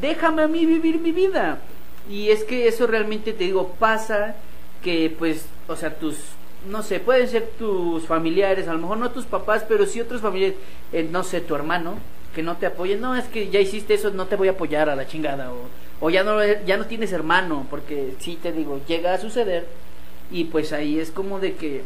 Déjame 0.01 0.43
a 0.43 0.47
mí 0.47 0.65
vivir 0.65 0.99
mi 0.99 1.11
vida. 1.11 1.59
Y 2.09 2.29
es 2.29 2.43
que 2.43 2.67
eso 2.67 2.87
realmente 2.87 3.33
te 3.33 3.43
digo, 3.43 3.75
pasa 3.77 4.35
que 4.83 5.13
pues, 5.17 5.45
o 5.67 5.75
sea, 5.75 5.93
tus, 5.93 6.17
no 6.67 6.83
sé, 6.83 6.99
pueden 6.99 7.27
ser 7.27 7.49
tus 7.57 8.05
familiares, 8.05 8.67
a 8.67 8.73
lo 8.73 8.79
mejor 8.79 8.97
no 8.97 9.11
tus 9.11 9.25
papás, 9.25 9.65
pero 9.67 9.85
sí 9.85 10.01
otros 10.01 10.21
familiares, 10.21 10.57
eh, 10.91 11.07
no 11.09 11.23
sé, 11.23 11.41
tu 11.41 11.55
hermano, 11.55 11.95
que 12.35 12.43
no 12.43 12.57
te 12.57 12.65
apoyen, 12.65 13.01
no, 13.01 13.15
es 13.15 13.25
que 13.25 13.49
ya 13.49 13.59
hiciste 13.59 13.93
eso, 13.93 14.11
no 14.11 14.27
te 14.27 14.35
voy 14.35 14.47
a 14.47 14.51
apoyar 14.51 14.89
a 14.89 14.95
la 14.95 15.07
chingada, 15.07 15.51
o, 15.51 15.67
o 15.99 16.09
ya, 16.09 16.23
no, 16.23 16.39
ya 16.65 16.77
no 16.77 16.85
tienes 16.85 17.11
hermano, 17.11 17.65
porque 17.69 18.15
sí 18.19 18.37
te 18.41 18.51
digo, 18.51 18.81
llega 18.87 19.13
a 19.13 19.19
suceder, 19.19 19.67
y 20.31 20.45
pues 20.45 20.73
ahí 20.73 20.99
es 20.99 21.11
como 21.11 21.39
de 21.39 21.55
que 21.55 21.83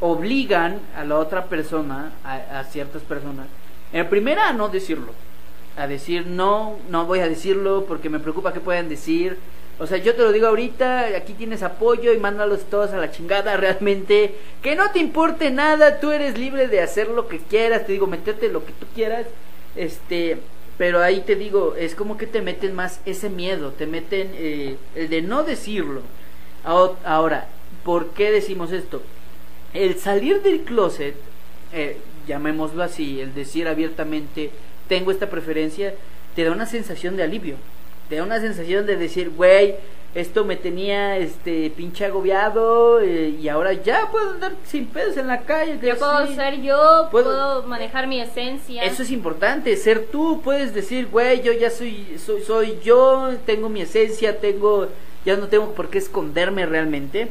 obligan 0.00 0.80
a 0.96 1.04
la 1.04 1.16
otra 1.16 1.46
persona, 1.46 2.12
a, 2.24 2.60
a 2.60 2.64
ciertas 2.64 3.02
personas, 3.02 3.46
en 3.92 4.08
primera 4.08 4.48
a 4.48 4.52
no 4.52 4.68
decirlo, 4.68 5.12
a 5.78 5.86
decir 5.86 6.26
no, 6.26 6.76
no 6.90 7.06
voy 7.06 7.20
a 7.20 7.28
decirlo 7.28 7.84
porque 7.86 8.10
me 8.10 8.18
preocupa 8.18 8.52
que 8.52 8.60
puedan 8.60 8.88
decir. 8.88 9.38
O 9.80 9.86
sea, 9.86 9.98
yo 9.98 10.14
te 10.14 10.22
lo 10.22 10.32
digo 10.32 10.48
ahorita, 10.48 11.16
aquí 11.16 11.34
tienes 11.34 11.62
apoyo 11.62 12.12
y 12.12 12.18
mándalos 12.18 12.64
todos 12.64 12.90
a 12.90 12.98
la 12.98 13.10
chingada 13.10 13.56
realmente. 13.58 14.34
Que 14.62 14.74
no 14.74 14.90
te 14.90 14.98
importe 14.98 15.50
nada, 15.50 16.00
tú 16.00 16.10
eres 16.10 16.36
libre 16.38 16.68
de 16.68 16.80
hacer 16.80 17.08
lo 17.08 17.28
que 17.28 17.38
quieras, 17.38 17.86
te 17.86 17.92
digo, 17.92 18.06
meterte 18.06 18.48
lo 18.48 18.64
que 18.64 18.72
tú 18.72 18.86
quieras. 18.94 19.26
Este, 19.76 20.38
pero 20.78 21.00
ahí 21.00 21.20
te 21.20 21.36
digo, 21.36 21.74
es 21.76 21.94
como 21.94 22.16
que 22.16 22.26
te 22.26 22.42
meten 22.42 22.74
más 22.74 23.00
ese 23.04 23.30
miedo, 23.30 23.72
te 23.72 23.86
meten 23.86 24.30
eh, 24.34 24.76
el 24.94 25.08
de 25.08 25.22
no 25.22 25.44
decirlo. 25.44 26.02
Ahora, 26.64 27.48
¿por 27.84 28.10
qué 28.10 28.30
decimos 28.30 28.72
esto? 28.72 29.02
El 29.72 29.98
salir 29.98 30.42
del 30.42 30.62
closet, 30.62 31.14
eh, 31.72 31.98
llamémoslo 32.26 32.82
así, 32.82 33.20
el 33.20 33.34
decir 33.34 33.68
abiertamente, 33.68 34.50
tengo 34.88 35.10
esta 35.10 35.30
preferencia, 35.30 35.94
te 36.34 36.44
da 36.44 36.52
una 36.52 36.66
sensación 36.66 37.16
de 37.16 37.22
alivio. 37.22 37.56
Te 38.08 38.16
da 38.16 38.22
una 38.24 38.40
sensación 38.40 38.86
de 38.86 38.96
decir, 38.96 39.30
güey, 39.30 39.74
esto 40.14 40.44
me 40.44 40.56
tenía 40.56 41.18
este 41.18 41.70
pinche 41.70 42.06
agobiado 42.06 43.00
eh, 43.00 43.36
y 43.40 43.48
ahora 43.48 43.74
ya 43.74 44.10
puedo 44.10 44.30
andar 44.32 44.54
sin 44.64 44.86
pedos 44.86 45.16
en 45.18 45.26
la 45.26 45.42
calle. 45.42 45.78
que 45.78 45.88
Yo 45.88 45.96
puedo 45.98 46.26
sí". 46.26 46.34
ser 46.34 46.62
yo, 46.62 47.08
Puedo- 47.10 47.24
puedo, 47.24 47.62
manejar 47.64 48.06
mi 48.06 48.20
esencia. 48.20 48.82
Eso 48.84 49.02
es 49.02 49.10
importante, 49.10 49.76
ser 49.76 50.06
tú, 50.06 50.40
puedes 50.42 50.72
decir, 50.74 51.08
güey, 51.08 51.42
yo 51.42 51.52
ya 51.52 51.70
soy, 51.70 52.16
soy, 52.24 52.42
soy 52.42 52.78
yo, 52.82 53.30
tengo 53.44 53.68
mi 53.68 53.82
esencia, 53.82 54.38
tengo, 54.40 54.88
ya 55.26 55.36
no 55.36 55.48
tengo 55.48 55.74
por 55.74 55.88
qué 55.90 55.98
esconderme 55.98 56.64
realmente. 56.66 57.28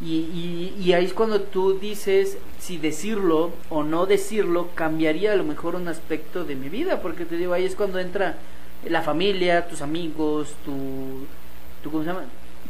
Y, 0.00 0.16
y, 0.16 0.74
y 0.78 0.92
ahí 0.92 1.06
es 1.06 1.14
cuando 1.14 1.40
tú 1.40 1.78
dices 1.78 2.36
si 2.58 2.76
decirlo 2.76 3.52
o 3.70 3.82
no 3.82 4.04
decirlo 4.04 4.68
cambiaría 4.74 5.32
a 5.32 5.36
lo 5.36 5.44
mejor 5.44 5.74
un 5.74 5.88
aspecto 5.88 6.44
de 6.44 6.54
mi 6.54 6.68
vida, 6.68 7.00
porque 7.00 7.24
te 7.24 7.36
digo, 7.36 7.54
ahí 7.54 7.64
es 7.64 7.76
cuando 7.76 7.98
entra 7.98 8.36
la 8.84 9.02
familia, 9.02 9.66
tus 9.66 9.82
amigos, 9.82 10.54
tu, 10.64 11.26
tu, 11.82 11.90
¿cómo 11.90 12.02
se 12.02 12.10
llama? 12.10 12.24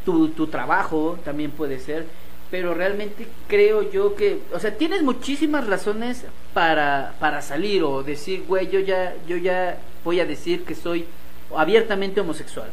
tu, 0.07 0.29
tu 0.29 0.47
trabajo 0.47 1.19
también 1.25 1.51
puede 1.51 1.81
ser, 1.81 2.07
pero 2.51 2.73
realmente 2.73 3.27
creo 3.49 3.91
yo 3.91 4.15
que, 4.15 4.39
o 4.55 4.61
sea, 4.61 4.79
tienes 4.79 5.03
muchísimas 5.03 5.67
razones 5.67 6.25
para, 6.55 7.15
para 7.19 7.43
salir 7.43 7.83
o 7.83 8.05
decir, 8.05 8.45
güey, 8.47 8.71
yo 8.71 8.79
ya, 8.79 9.15
yo 9.27 9.37
ya 9.37 9.79
voy 10.05 10.21
a 10.21 10.25
decir 10.25 10.65
que 10.65 10.77
soy 10.77 11.05
abiertamente 11.55 12.21
homosexual. 12.21 12.71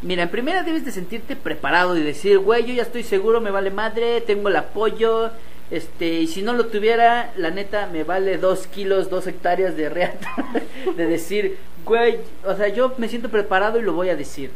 Mira, 0.00 0.22
en 0.22 0.30
primera 0.30 0.62
debes 0.62 0.86
de 0.86 0.90
sentirte 0.90 1.36
preparado 1.36 1.96
y 1.96 2.02
decir, 2.02 2.38
güey, 2.38 2.64
yo 2.64 2.72
ya 2.72 2.82
estoy 2.82 3.02
seguro, 3.02 3.42
me 3.42 3.50
vale 3.50 3.70
madre, 3.70 4.22
tengo 4.22 4.48
el 4.48 4.56
apoyo, 4.56 5.30
este, 5.70 6.20
y 6.20 6.26
si 6.26 6.42
no 6.42 6.54
lo 6.54 6.66
tuviera, 6.66 7.32
la 7.36 7.50
neta, 7.50 7.88
me 7.92 8.04
vale 8.04 8.38
dos 8.38 8.66
kilos, 8.66 9.10
dos 9.10 9.26
hectáreas 9.26 9.76
de 9.76 9.90
reata, 9.90 10.30
de 10.96 11.06
decir, 11.06 11.58
güey, 11.84 12.18
o 12.44 12.54
sea, 12.54 12.68
yo 12.68 12.94
me 12.98 13.08
siento 13.08 13.28
preparado 13.28 13.78
y 13.78 13.82
lo 13.82 13.92
voy 13.92 14.08
a 14.08 14.16
decir. 14.16 14.50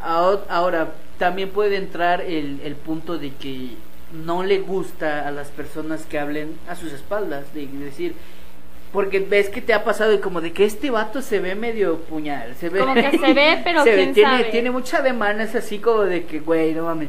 Ahora, 0.00 0.92
también 1.18 1.50
puede 1.50 1.76
entrar 1.76 2.20
el, 2.20 2.60
el 2.62 2.74
punto 2.76 3.18
de 3.18 3.32
que 3.32 3.70
no 4.12 4.42
le 4.42 4.58
gusta 4.58 5.26
a 5.26 5.30
las 5.30 5.48
personas 5.48 6.04
que 6.06 6.18
hablen 6.18 6.58
a 6.68 6.76
sus 6.76 6.92
espaldas, 6.92 7.52
de 7.54 7.66
decir, 7.66 8.14
porque 8.92 9.20
ves 9.20 9.48
que 9.48 9.60
te 9.60 9.74
ha 9.74 9.84
pasado 9.84 10.12
y 10.12 10.18
como 10.18 10.40
de 10.40 10.52
que 10.52 10.64
este 10.64 10.90
vato 10.90 11.22
se 11.22 11.40
ve 11.40 11.54
medio 11.54 12.00
puñal, 12.00 12.54
se 12.56 12.68
ve 12.68 12.80
como 12.80 12.94
que 12.94 13.18
se 13.18 13.34
ve, 13.34 13.60
pero 13.64 13.82
quién 13.82 14.14
tiene, 14.14 14.38
sabe. 14.38 14.44
tiene 14.44 14.70
mucha 14.70 15.02
demanda, 15.02 15.44
es 15.44 15.54
así 15.54 15.78
como 15.78 16.02
de 16.02 16.24
que, 16.24 16.40
güey, 16.40 16.72
no 16.72 16.84
mames. 16.84 17.08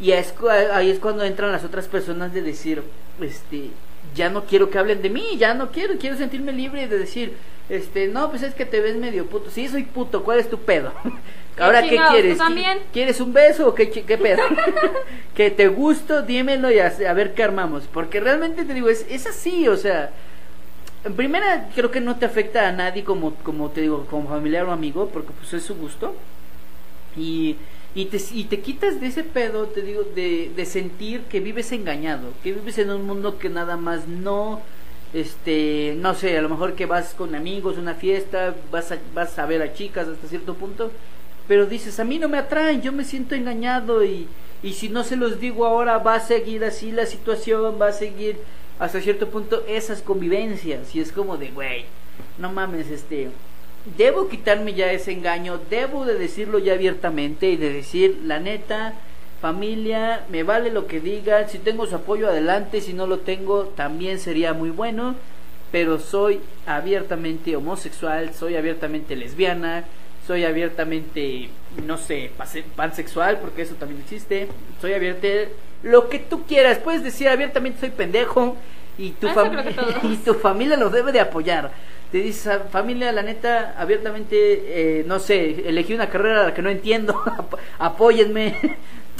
Y 0.00 0.10
es, 0.10 0.34
ahí 0.72 0.90
es 0.90 0.98
cuando 0.98 1.22
entran 1.22 1.52
las 1.52 1.64
otras 1.64 1.86
personas 1.86 2.34
de 2.34 2.42
decir, 2.42 2.82
este, 3.20 3.70
ya 4.14 4.28
no 4.28 4.44
quiero 4.44 4.70
que 4.70 4.78
hablen 4.78 5.02
de 5.02 5.10
mí, 5.10 5.36
ya 5.38 5.54
no 5.54 5.70
quiero, 5.70 5.94
quiero 5.98 6.16
sentirme 6.16 6.52
libre 6.52 6.88
de 6.88 6.98
decir, 6.98 7.34
este, 7.68 8.08
no, 8.08 8.30
pues 8.30 8.42
es 8.42 8.54
que 8.54 8.66
te 8.66 8.80
ves 8.80 8.96
medio 8.96 9.26
puto. 9.26 9.50
Sí, 9.50 9.68
soy 9.68 9.84
puto, 9.84 10.22
¿cuál 10.22 10.38
es 10.38 10.50
tu 10.50 10.58
pedo? 10.58 10.92
Ahora, 11.58 11.82
¿qué 11.82 11.98
quieres? 12.10 12.36
también? 12.36 12.78
¿Quieres 12.92 13.20
un 13.20 13.32
beso 13.32 13.68
o 13.68 13.74
qué, 13.74 13.88
qué 13.90 14.18
pedo? 14.18 14.42
que 15.34 15.50
te 15.50 15.68
gusto, 15.68 16.22
dímelo 16.22 16.70
y 16.70 16.78
a, 16.78 16.86
a, 16.86 17.12
ver 17.12 17.34
qué 17.34 17.42
armamos. 17.42 17.84
Porque 17.92 18.20
realmente 18.20 18.64
te 18.64 18.74
digo, 18.74 18.88
es, 18.88 19.06
es 19.08 19.26
así, 19.26 19.68
o 19.68 19.76
sea, 19.76 20.10
en 21.04 21.14
primera 21.14 21.68
creo 21.74 21.90
que 21.90 22.00
no 22.00 22.16
te 22.16 22.26
afecta 22.26 22.68
a 22.68 22.72
nadie 22.72 23.04
como, 23.04 23.34
como 23.36 23.70
te 23.70 23.82
digo, 23.82 24.06
como 24.06 24.28
familiar 24.28 24.64
o 24.64 24.72
amigo, 24.72 25.08
porque 25.12 25.32
pues 25.38 25.52
es 25.54 25.62
su 25.62 25.74
gusto. 25.76 26.14
Y, 27.16 27.56
y, 27.94 28.06
te, 28.06 28.20
y 28.32 28.44
te 28.44 28.60
quitas 28.60 29.00
de 29.00 29.06
ese 29.06 29.22
pedo, 29.22 29.66
te 29.66 29.82
digo, 29.82 30.02
de, 30.02 30.50
de 30.54 30.66
sentir 30.66 31.22
que 31.22 31.40
vives 31.40 31.70
engañado, 31.72 32.32
que 32.42 32.52
vives 32.52 32.76
en 32.78 32.90
un 32.90 33.06
mundo 33.06 33.38
que 33.38 33.48
nada 33.48 33.76
más 33.76 34.08
no 34.08 34.60
este, 35.14 35.94
no 35.96 36.14
sé, 36.14 36.36
a 36.36 36.42
lo 36.42 36.48
mejor 36.48 36.74
que 36.74 36.86
vas 36.86 37.14
con 37.14 37.34
amigos, 37.34 37.78
una 37.78 37.94
fiesta, 37.94 38.54
vas 38.70 38.92
a, 38.92 38.98
vas 39.14 39.38
a 39.38 39.46
ver 39.46 39.62
a 39.62 39.72
chicas 39.72 40.08
hasta 40.08 40.26
cierto 40.26 40.54
punto, 40.54 40.90
pero 41.46 41.66
dices, 41.66 42.00
a 42.00 42.04
mí 42.04 42.18
no 42.18 42.28
me 42.28 42.38
atraen, 42.38 42.82
yo 42.82 42.92
me 42.92 43.04
siento 43.04 43.34
engañado 43.34 44.04
y, 44.04 44.26
y 44.62 44.72
si 44.72 44.88
no 44.88 45.04
se 45.04 45.16
los 45.16 45.38
digo 45.38 45.66
ahora 45.66 45.98
va 45.98 46.16
a 46.16 46.20
seguir 46.20 46.64
así 46.64 46.90
la 46.90 47.06
situación, 47.06 47.78
va 47.80 47.88
a 47.88 47.92
seguir 47.92 48.38
hasta 48.80 49.00
cierto 49.00 49.28
punto 49.28 49.62
esas 49.68 50.02
convivencias 50.02 50.94
y 50.94 51.00
es 51.00 51.12
como 51.12 51.36
de, 51.36 51.50
güey, 51.50 51.84
no 52.38 52.52
mames, 52.52 52.90
este, 52.90 53.30
debo 53.96 54.28
quitarme 54.28 54.74
ya 54.74 54.90
ese 54.90 55.12
engaño, 55.12 55.60
debo 55.70 56.04
de 56.04 56.18
decirlo 56.18 56.58
ya 56.58 56.72
abiertamente 56.72 57.50
y 57.50 57.56
de 57.56 57.72
decir, 57.72 58.20
la 58.24 58.40
neta, 58.40 58.94
familia, 59.40 60.24
me 60.30 60.42
vale 60.42 60.70
lo 60.70 60.86
que 60.86 61.00
digan, 61.00 61.48
si 61.48 61.58
tengo 61.58 61.86
su 61.86 61.96
apoyo 61.96 62.28
adelante, 62.28 62.80
si 62.80 62.92
no 62.92 63.06
lo 63.06 63.18
tengo 63.18 63.64
también 63.76 64.18
sería 64.18 64.52
muy 64.52 64.70
bueno, 64.70 65.14
pero 65.70 65.98
soy 65.98 66.40
abiertamente 66.66 67.56
homosexual, 67.56 68.32
soy 68.32 68.56
abiertamente 68.56 69.16
lesbiana, 69.16 69.84
soy 70.26 70.44
abiertamente, 70.44 71.50
no 71.84 71.98
sé, 71.98 72.30
pansexual, 72.76 73.38
porque 73.38 73.62
eso 73.62 73.74
también 73.74 74.00
existe, 74.00 74.48
soy 74.80 74.94
abierta, 74.94 75.28
lo 75.82 76.08
que 76.08 76.18
tú 76.18 76.44
quieras, 76.46 76.78
puedes 76.78 77.04
decir 77.04 77.28
abiertamente 77.28 77.80
soy 77.80 77.90
pendejo 77.90 78.56
y 78.96 79.10
tu, 79.10 79.28
familia 79.28 79.74
y 80.02 80.16
tu 80.16 80.34
familia 80.34 80.76
lo 80.76 80.90
debe 80.90 81.12
de 81.12 81.20
apoyar. 81.20 81.72
Te 82.10 82.18
dices, 82.18 82.60
familia, 82.70 83.10
la 83.10 83.22
neta, 83.22 83.74
abiertamente, 83.76 84.36
eh, 84.38 85.04
no 85.04 85.18
sé, 85.18 85.68
elegí 85.68 85.94
una 85.94 86.08
carrera 86.08 86.42
a 86.42 86.44
la 86.44 86.54
que 86.54 86.62
no 86.62 86.70
entiendo, 86.70 87.20
apóyenme. 87.78 88.56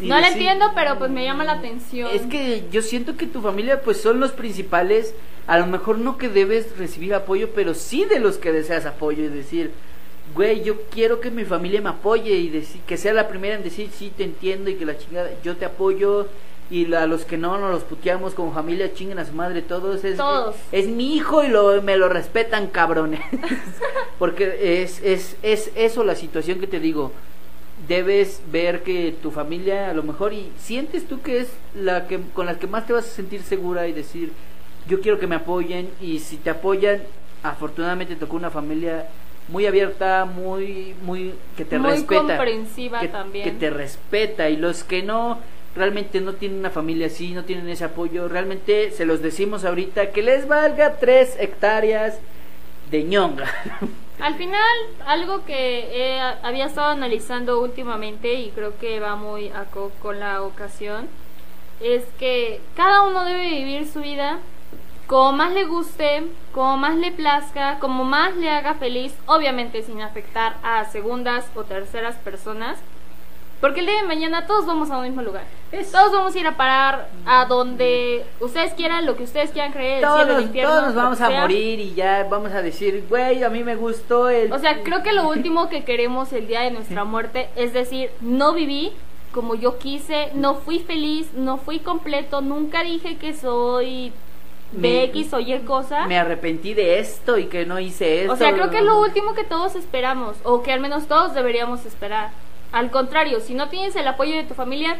No 0.03 0.21
la 0.21 0.29
entiendo, 0.29 0.73
pero 0.75 0.99
pues 0.99 1.11
me 1.11 1.25
llama 1.25 1.45
la 1.45 1.53
atención. 1.53 2.11
Es 2.13 2.23
que 2.23 2.65
yo 2.71 2.83
siento 2.83 3.17
que 3.17 3.27
tu 3.27 3.41
familia 3.41 3.81
pues 3.81 4.01
son 4.01 4.21
los 4.21 4.33
principales, 4.33 5.15
a 5.47 5.59
lo 5.59 5.67
mejor 5.67 5.99
no 5.99 6.19
que 6.19 6.29
debes 6.29 6.77
recibir 6.77 7.15
apoyo, 7.15 7.51
pero 7.55 7.75
sí 7.75 8.05
de 8.05 8.19
los 8.19 8.39
que 8.39 8.53
deseas 8.53 8.87
apoyo 8.87 9.25
y 9.25 9.29
decir, 9.29 9.71
güey, 10.35 10.65
yo 10.65 10.83
quiero 10.91 11.21
que 11.21 11.31
mi 11.31 11.45
familia 11.45 11.81
me 11.81 11.91
apoye 11.91 12.33
y 12.33 12.49
decir, 12.49 12.81
que 12.87 12.97
sea 12.97 13.13
la 13.13 13.29
primera 13.29 13.55
en 13.55 13.63
decir, 13.63 13.91
sí, 13.93 14.13
te 14.17 14.25
entiendo 14.25 14.71
y 14.71 14.75
que 14.75 14.85
la 14.85 14.99
chingada, 14.99 15.31
yo 15.43 15.57
te 15.57 15.65
apoyo 15.65 16.27
y 16.71 16.93
a 16.95 17.07
los 17.07 17.25
que 17.25 17.37
no 17.37 17.59
nos 17.59 17.71
los 17.71 17.85
puteamos 17.85 18.35
como 18.35 18.53
familia, 18.53 18.93
chinguen 18.95 19.19
a 19.19 19.27
su 19.27 19.33
madre 19.33 19.63
todos. 19.63 20.03
Es, 20.03 20.17
todos. 20.17 20.57
es, 20.73 20.89
mi 20.89 21.15
hijo 21.15 21.45
y 21.45 21.49
lo, 21.49 21.81
me 21.83 21.97
lo 21.97 22.09
respetan, 22.09 22.69
cabrones. 22.69 23.21
Porque 24.19 24.83
es, 24.83 25.01
es, 25.03 25.37
es 25.43 25.71
eso 25.77 26.05
la 26.05 26.15
situación 26.15 26.59
que 26.59 26.67
te 26.67 26.81
digo 26.81 27.13
debes 27.89 28.43
ver 28.51 28.83
que 28.83 29.15
tu 29.23 29.31
familia 29.31 29.91
a 29.91 29.95
lo 29.95 30.03
mejor 30.03 30.33
y 30.33 30.51
sientes 30.59 31.07
tú 31.07 31.21
que 31.21 31.41
es 31.41 31.49
la 31.75 32.07
que 32.07 32.21
con 32.33 32.47
la 32.47 32.59
que 32.59 32.67
más 32.67 32.87
te 32.87 32.93
vas 32.93 33.07
a 33.07 33.11
sentir 33.11 33.43
segura 33.43 33.87
y 33.87 33.93
decir 33.93 34.33
yo 34.89 35.01
quiero 35.01 35.19
que 35.19 35.27
me 35.27 35.37
apoyen 35.37 35.91
y 36.01 36.19
si 36.21 36.37
te 36.37 36.51
apoyan 36.51 37.03
afortunadamente 37.43 38.17
tocó 38.17 38.37
una 38.37 38.51
familia 38.51 39.07
muy 39.49 39.67
abierta 39.67 40.25
muy 40.25 40.95
muy 41.03 41.35
que 41.57 41.65
te 41.65 41.79
muy 41.79 41.91
respeta 41.91 42.19
comprensiva 42.21 43.01
que, 43.01 43.09
también. 43.09 43.45
que 43.45 43.51
te 43.53 43.71
respeta 43.71 44.49
y 44.49 44.57
los 44.57 44.85
que 44.85 45.03
no 45.03 45.39
realmente 45.77 46.21
no 46.21 46.35
tienen 46.35 46.61
una 46.61 46.71
familia 46.71 47.09
así 47.09 47.33
no 47.33 47.45
tienen 47.45 47.69
ese 47.69 47.85
apoyo 47.85 48.29
realmente 48.29 48.91
se 48.93 49.05
los 49.05 49.21
decimos 49.21 49.65
ahorita 49.65 50.11
que 50.13 50.23
les 50.23 50.49
valga 50.49 50.97
tres 50.97 51.37
hectáreas 51.39 52.19
de 52.91 53.05
ñonga. 53.05 53.51
Al 54.21 54.35
final, 54.37 54.77
algo 55.07 55.45
que 55.45 56.21
había 56.43 56.67
estado 56.67 56.93
analizando 56.93 57.61
últimamente 57.61 58.35
y 58.35 58.51
creo 58.51 58.79
que 58.79 59.01
va 59.01 59.17
muy 59.17 59.49
a 59.49 59.67
con 60.01 60.21
la 60.21 60.43
ocasión, 60.43 61.09
es 61.81 62.05
que 62.19 62.61
cada 62.77 63.03
uno 63.03 63.25
debe 63.25 63.51
vivir 63.51 63.87
su 63.87 64.01
vida 64.01 64.39
como 65.07 65.33
más 65.33 65.53
le 65.53 65.65
guste, 65.65 66.25
como 66.53 66.79
más 66.79 66.97
le 66.97 67.13
plazca, 67.13 67.79
como 67.79 68.05
más 68.05 68.37
le 68.37 68.49
haga 68.51 68.75
feliz, 68.75 69.15
obviamente 69.27 69.83
sin 69.83 70.01
afectar 70.01 70.57
a 70.63 70.85
segundas 70.87 71.45
o 71.55 71.65
terceras 71.65 72.17
personas, 72.17 72.79
porque 73.61 73.81
el 73.81 73.87
día 73.87 73.97
de 73.97 74.07
mañana 74.07 74.47
todos 74.47 74.67
vamos 74.67 74.91
a 74.91 74.99
un 74.99 75.05
mismo 75.05 75.23
lugar. 75.23 75.45
Todos 75.91 76.13
vamos 76.13 76.35
a 76.35 76.39
ir 76.39 76.47
a 76.47 76.57
parar 76.57 77.09
a 77.27 77.47
donde 77.47 78.25
ustedes 78.41 78.75
quieran, 78.75 79.07
lo 79.07 79.17
que 79.17 79.25
ustedes 79.25 79.51
quieran 79.51 79.73
creer. 79.73 80.03
Todos, 80.03 80.21
el 80.21 80.25
cielo, 80.27 80.39
el 80.39 80.45
infierno, 80.47 80.71
todos 80.71 80.85
nos 80.87 80.95
vamos 80.95 81.21
a 81.21 81.31
morir 81.31 81.81
y 81.81 81.95
ya 81.95 82.27
vamos 82.31 82.53
a 82.53 82.63
decir, 82.63 83.05
güey, 83.09 83.43
a 83.43 83.49
mí 83.51 83.65
me 83.65 83.75
gustó 83.75 84.29
el... 84.29 84.53
O 84.53 84.59
sea, 84.59 84.83
creo 84.83 85.03
que 85.03 85.13
lo 85.13 85.29
último 85.29 85.69
que 85.69 85.83
queremos 85.85 86.33
el 86.33 86.47
día 86.47 86.61
de 86.61 86.71
nuestra 86.71 87.05
muerte 87.05 87.49
es 87.57 87.73
decir, 87.73 88.11
no 88.21 88.53
viví 88.53 88.93
como 89.33 89.57
yo 89.57 89.79
quise, 89.79 90.31
no 90.35 90.55
fui 90.55 90.79
feliz, 90.79 91.33
no 91.35 91.57
fui 91.57 91.81
completo, 91.81 92.41
nunca 92.41 92.85
dije 92.85 93.17
que 93.17 93.35
soy 93.35 94.13
Me- 94.71 95.09
BX 95.09 95.33
o 95.35 95.41
Y 95.41 95.59
cosa. 95.61 96.07
Me 96.07 96.17
arrepentí 96.19 96.73
de 96.75 97.01
esto 97.01 97.37
y 97.39 97.47
que 97.47 97.67
no 97.67 97.81
hice 97.81 98.23
esto. 98.23 98.35
O 98.35 98.37
sea, 98.37 98.53
creo 98.53 98.71
que 98.71 98.79
es 98.79 98.85
lo 98.85 99.01
último 99.01 99.35
que 99.35 99.43
todos 99.43 99.75
esperamos, 99.75 100.37
o 100.45 100.63
que 100.63 100.73
al 100.73 100.79
menos 100.79 101.09
todos 101.09 101.35
deberíamos 101.35 101.85
esperar. 101.85 102.31
Al 102.75 102.91
contrario, 102.91 103.39
si 103.41 103.55
no 103.55 103.69
tienes 103.69 103.95
el 103.95 104.09
apoyo 104.09 104.35
de 104.35 104.43
tu 104.43 104.55
familia, 104.55 104.97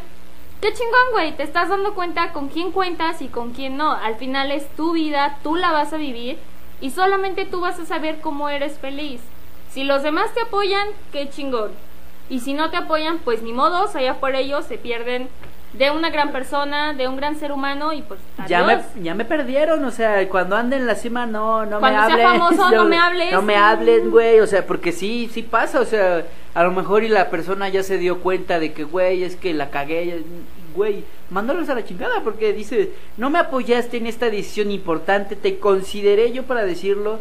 qué 0.61 0.71
chingón, 0.71 1.11
güey, 1.11 1.33
te 1.35 1.43
estás 1.43 1.67
dando 1.67 1.93
cuenta 1.93 2.31
con 2.31 2.47
quién 2.47 2.71
cuentas 2.71 3.21
y 3.21 3.27
con 3.27 3.51
quién 3.51 3.75
no. 3.75 3.91
Al 3.91 4.15
final 4.15 4.49
es 4.49 4.65
tu 4.77 4.93
vida, 4.93 5.37
tú 5.43 5.55
la 5.57 5.71
vas 5.73 5.91
a 5.91 5.97
vivir 5.97 6.37
y 6.79 6.91
solamente 6.91 7.45
tú 7.45 7.59
vas 7.59 7.77
a 7.77 7.85
saber 7.85 8.21
cómo 8.21 8.47
eres 8.47 8.79
feliz. 8.79 9.19
Si 9.69 9.83
los 9.83 10.03
demás 10.03 10.33
te 10.33 10.41
apoyan, 10.41 10.87
qué 11.11 11.29
chingón. 11.29 11.71
Y 12.29 12.39
si 12.39 12.53
no 12.53 12.69
te 12.69 12.77
apoyan, 12.77 13.19
pues 13.19 13.41
ni 13.43 13.51
modos, 13.51 13.93
allá 13.95 14.15
por 14.21 14.35
ellos 14.35 14.63
se 14.65 14.77
pierden 14.77 15.27
de 15.73 15.91
una 15.91 16.09
gran 16.09 16.31
persona, 16.31 16.93
de 16.93 17.09
un 17.09 17.17
gran 17.17 17.35
ser 17.35 17.51
humano 17.51 17.91
y 17.91 18.01
pues 18.01 18.21
Ya 18.47 18.63
me, 18.63 18.79
ya 19.03 19.13
me 19.13 19.25
perdieron, 19.25 19.83
o 19.83 19.91
sea, 19.91 20.27
cuando 20.29 20.55
anden 20.55 20.81
en 20.81 20.87
la 20.87 20.95
cima, 20.95 21.25
no, 21.25 21.65
no 21.65 21.79
Cuando 21.79 21.99
me 22.01 22.05
sea 22.05 22.13
hables. 22.31 22.39
famoso, 22.39 22.71
no 22.75 22.85
me 22.85 22.97
hables. 22.97 23.33
No 23.33 23.41
me 23.41 23.57
hables, 23.57 24.09
güey, 24.09 24.39
o 24.39 24.47
sea, 24.47 24.65
porque 24.65 24.93
sí, 24.93 25.29
sí 25.31 25.41
pasa, 25.43 25.81
o 25.81 25.85
sea, 25.85 26.23
a 26.55 26.63
lo 26.63 26.71
mejor 26.71 27.03
y 27.03 27.09
la 27.09 27.29
persona 27.29 27.67
ya 27.67 27.83
se 27.83 27.97
dio 27.97 28.21
cuenta 28.21 28.59
de 28.59 28.71
que, 28.71 28.85
güey, 28.85 29.23
es 29.23 29.35
que 29.35 29.53
la 29.53 29.69
cagué, 29.69 30.23
güey, 30.73 31.03
mándalos 31.29 31.67
a 31.67 31.75
la 31.75 31.83
chingada, 31.83 32.23
porque 32.23 32.53
dice, 32.53 32.91
no 33.17 33.29
me 33.29 33.39
apoyaste 33.39 33.97
en 33.97 34.07
esta 34.07 34.29
decisión 34.29 34.71
importante, 34.71 35.35
te 35.35 35.59
consideré 35.59 36.31
yo 36.31 36.43
para 36.43 36.65
decirlo, 36.65 37.19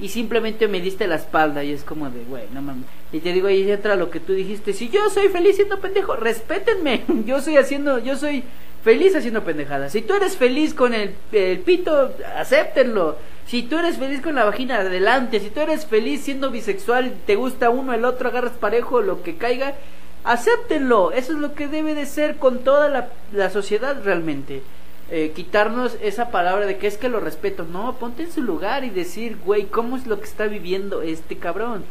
y 0.00 0.08
simplemente 0.08 0.66
me 0.66 0.80
diste 0.80 1.06
la 1.06 1.14
espalda, 1.14 1.62
y 1.62 1.70
es 1.70 1.84
como 1.84 2.10
de, 2.10 2.24
güey, 2.24 2.42
no 2.52 2.62
mames. 2.62 2.86
Y 3.12 3.20
te 3.20 3.32
digo, 3.32 3.46
ahí 3.46 3.70
entra 3.70 3.94
lo 3.94 4.10
que 4.10 4.18
tú 4.18 4.32
dijiste, 4.32 4.72
si 4.72 4.88
yo 4.88 5.08
soy 5.08 5.28
feliz 5.28 5.54
siendo 5.54 5.78
pendejo, 5.78 6.16
respétenme, 6.16 7.04
yo 7.26 7.40
soy 7.40 7.56
haciendo, 7.56 8.00
yo 8.00 8.16
soy 8.16 8.42
feliz 8.82 9.14
haciendo 9.14 9.44
pendejadas. 9.44 9.92
Si 9.92 10.02
tú 10.02 10.14
eres 10.14 10.36
feliz 10.36 10.74
con 10.74 10.94
el, 10.94 11.14
el 11.30 11.60
pito, 11.60 12.12
acéptenlo. 12.36 13.16
Si 13.46 13.62
tú 13.62 13.78
eres 13.78 13.98
feliz 13.98 14.20
con 14.22 14.34
la 14.34 14.44
vagina, 14.44 14.78
adelante. 14.78 15.40
Si 15.40 15.50
tú 15.50 15.60
eres 15.60 15.86
feliz 15.86 16.22
siendo 16.22 16.50
bisexual, 16.50 17.14
te 17.26 17.36
gusta 17.36 17.70
uno, 17.70 17.92
el 17.92 18.04
otro, 18.04 18.28
agarras 18.28 18.52
parejo, 18.52 19.02
lo 19.02 19.22
que 19.22 19.36
caiga, 19.36 19.74
acéptenlo. 20.24 21.12
Eso 21.12 21.32
es 21.32 21.38
lo 21.38 21.54
que 21.54 21.68
debe 21.68 21.94
de 21.94 22.06
ser 22.06 22.36
con 22.36 22.60
toda 22.60 22.88
la, 22.88 23.08
la 23.32 23.50
sociedad 23.50 24.02
realmente. 24.02 24.62
Eh, 25.10 25.32
quitarnos 25.36 25.98
esa 26.00 26.30
palabra 26.30 26.64
de 26.64 26.78
que 26.78 26.86
es 26.86 26.96
que 26.96 27.10
lo 27.10 27.20
respeto. 27.20 27.64
No, 27.64 27.96
ponte 27.96 28.22
en 28.22 28.32
su 28.32 28.42
lugar 28.42 28.84
y 28.84 28.90
decir, 28.90 29.36
güey, 29.44 29.64
¿cómo 29.66 29.96
es 29.96 30.06
lo 30.06 30.18
que 30.18 30.24
está 30.24 30.46
viviendo 30.46 31.02
este 31.02 31.36
cabrón? 31.36 31.84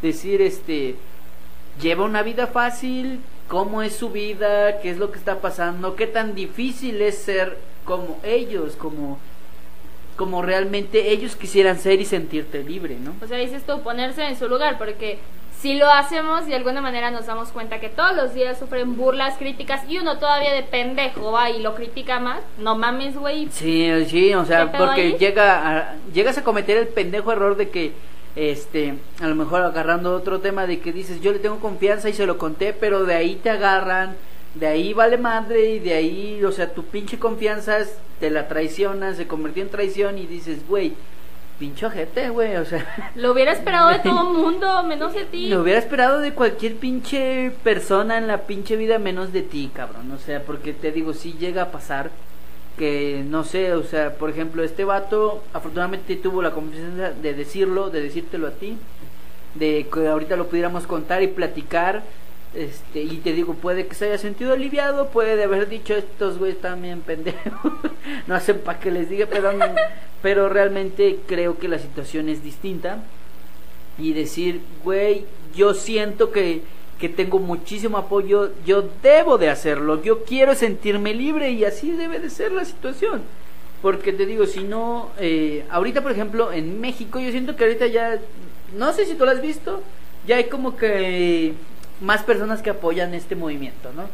Decir, 0.00 0.40
este, 0.40 0.94
lleva 1.80 2.04
una 2.04 2.22
vida 2.22 2.46
fácil, 2.46 3.20
cómo 3.48 3.82
es 3.82 3.96
su 3.96 4.10
vida, 4.10 4.80
qué 4.80 4.90
es 4.90 4.98
lo 4.98 5.10
que 5.10 5.18
está 5.18 5.40
pasando, 5.40 5.96
qué 5.96 6.06
tan 6.06 6.36
difícil 6.36 7.02
es 7.02 7.18
ser 7.18 7.58
como 7.84 8.20
ellos, 8.22 8.76
como 8.76 9.18
como 10.16 10.42
realmente 10.42 11.10
ellos 11.10 11.36
quisieran 11.36 11.78
ser 11.78 12.00
y 12.00 12.04
sentirte 12.04 12.62
libre, 12.62 12.96
¿no? 12.98 13.14
O 13.22 13.26
sea, 13.26 13.38
dices 13.38 13.64
tú, 13.64 13.80
ponerse 13.82 14.24
en 14.24 14.36
su 14.36 14.48
lugar, 14.48 14.78
porque 14.78 15.18
si 15.62 15.74
lo 15.74 15.88
hacemos 15.88 16.46
de 16.46 16.56
alguna 16.56 16.80
manera 16.80 17.12
nos 17.12 17.26
damos 17.26 17.50
cuenta 17.50 17.78
que 17.78 17.88
todos 17.88 18.16
los 18.16 18.34
días 18.34 18.58
sufren 18.58 18.96
burlas, 18.96 19.38
críticas 19.38 19.88
y 19.88 19.98
uno 19.98 20.18
todavía 20.18 20.52
de 20.52 20.64
pendejo 20.64 21.30
va 21.30 21.50
y 21.50 21.60
lo 21.60 21.76
critica 21.76 22.18
más, 22.18 22.40
no 22.58 22.76
mames, 22.76 23.16
güey. 23.16 23.48
Sí, 23.52 23.88
sí, 24.08 24.34
o 24.34 24.44
sea, 24.44 24.72
porque 24.72 25.12
llega 25.12 25.68
a, 25.68 25.96
llegas 26.12 26.36
a 26.36 26.42
cometer 26.42 26.76
el 26.78 26.88
pendejo 26.88 27.30
error 27.30 27.56
de 27.56 27.70
que 27.70 27.92
este, 28.34 28.94
a 29.20 29.28
lo 29.28 29.34
mejor 29.34 29.62
agarrando 29.62 30.16
otro 30.16 30.40
tema 30.40 30.66
de 30.66 30.80
que 30.80 30.92
dices, 30.92 31.20
yo 31.20 31.32
le 31.32 31.38
tengo 31.38 31.60
confianza 31.60 32.08
y 32.08 32.14
se 32.14 32.26
lo 32.26 32.38
conté, 32.38 32.72
pero 32.72 33.04
de 33.04 33.14
ahí 33.14 33.36
te 33.36 33.50
agarran, 33.50 34.16
de 34.54 34.66
ahí 34.66 34.92
vale 34.92 35.18
madre 35.18 35.74
y 35.74 35.78
de 35.78 35.94
ahí, 35.94 36.44
o 36.44 36.52
sea, 36.52 36.72
tu 36.72 36.84
pinche 36.84 37.18
confianza 37.18 37.78
te 38.20 38.30
la 38.30 38.48
traiciona, 38.48 39.14
se 39.14 39.26
convirtió 39.26 39.62
en 39.62 39.70
traición 39.70 40.18
y 40.18 40.26
dices, 40.26 40.66
güey, 40.68 40.94
pinche 41.58 41.86
ojete, 41.86 42.28
güey, 42.30 42.56
o 42.56 42.64
sea. 42.64 43.12
Lo 43.14 43.32
hubiera 43.32 43.52
esperado 43.52 43.88
de 43.88 44.00
todo 44.00 44.24
mundo, 44.32 44.82
menos 44.82 45.14
de 45.14 45.24
ti. 45.24 45.48
Lo 45.48 45.62
hubiera 45.62 45.78
esperado 45.78 46.20
de 46.20 46.32
cualquier 46.32 46.76
pinche 46.76 47.52
persona 47.62 48.18
en 48.18 48.26
la 48.26 48.38
pinche 48.42 48.76
vida 48.76 48.98
menos 48.98 49.32
de 49.32 49.42
ti, 49.42 49.70
cabrón, 49.74 50.10
o 50.12 50.18
sea, 50.18 50.42
porque 50.42 50.72
te 50.72 50.92
digo, 50.92 51.14
si 51.14 51.32
llega 51.34 51.62
a 51.62 51.70
pasar 51.70 52.10
que 52.76 53.22
no 53.26 53.44
sé, 53.44 53.74
o 53.74 53.84
sea, 53.84 54.14
por 54.14 54.30
ejemplo, 54.30 54.62
este 54.62 54.84
vato 54.84 55.42
afortunadamente 55.52 56.16
tuvo 56.16 56.42
la 56.42 56.52
confianza 56.52 57.10
de 57.10 57.34
decirlo, 57.34 57.90
de 57.90 58.00
decírtelo 58.00 58.46
a 58.46 58.52
ti, 58.52 58.78
de 59.54 59.86
que 59.92 60.08
ahorita 60.08 60.36
lo 60.36 60.48
pudiéramos 60.48 60.86
contar 60.86 61.22
y 61.22 61.28
platicar, 61.28 62.02
este, 62.54 63.02
y 63.02 63.18
te 63.18 63.32
digo, 63.32 63.54
puede 63.54 63.86
que 63.86 63.94
se 63.94 64.06
haya 64.06 64.18
sentido 64.18 64.52
aliviado, 64.52 65.08
puede 65.08 65.42
haber 65.42 65.68
dicho 65.68 65.94
estos 65.94 66.38
güeyes 66.38 66.60
también 66.60 67.00
pendejos, 67.00 67.72
no 68.26 68.34
hacen 68.34 68.58
para 68.58 68.78
que 68.78 68.90
les 68.90 69.08
diga, 69.08 69.26
pero, 69.30 69.52
pero 70.20 70.48
realmente 70.48 71.20
creo 71.26 71.58
que 71.58 71.68
la 71.68 71.78
situación 71.78 72.28
es 72.28 72.42
distinta 72.42 73.02
y 73.98 74.12
decir, 74.12 74.60
güey, 74.84 75.24
yo 75.54 75.74
siento 75.74 76.30
que 76.30 76.62
que 77.02 77.08
tengo 77.08 77.40
muchísimo 77.40 77.98
apoyo, 77.98 78.52
yo 78.64 78.88
debo 79.02 79.36
de 79.36 79.50
hacerlo, 79.50 80.00
yo 80.04 80.22
quiero 80.22 80.54
sentirme 80.54 81.12
libre 81.12 81.50
y 81.50 81.64
así 81.64 81.90
debe 81.90 82.20
de 82.20 82.30
ser 82.30 82.52
la 82.52 82.64
situación. 82.64 83.22
Porque 83.82 84.12
te 84.12 84.24
digo, 84.24 84.46
si 84.46 84.62
no, 84.62 85.10
eh, 85.18 85.64
ahorita 85.68 86.00
por 86.00 86.12
ejemplo 86.12 86.52
en 86.52 86.80
México, 86.80 87.18
yo 87.18 87.32
siento 87.32 87.56
que 87.56 87.64
ahorita 87.64 87.88
ya, 87.88 88.20
no 88.76 88.92
sé 88.92 89.04
si 89.04 89.14
tú 89.14 89.24
lo 89.24 89.32
has 89.32 89.42
visto, 89.42 89.82
ya 90.28 90.36
hay 90.36 90.44
como 90.44 90.76
que 90.76 91.54
más 92.02 92.22
personas 92.22 92.62
que 92.62 92.70
apoyan 92.70 93.14
este 93.14 93.36
movimiento, 93.36 93.92
¿no? 93.94 94.08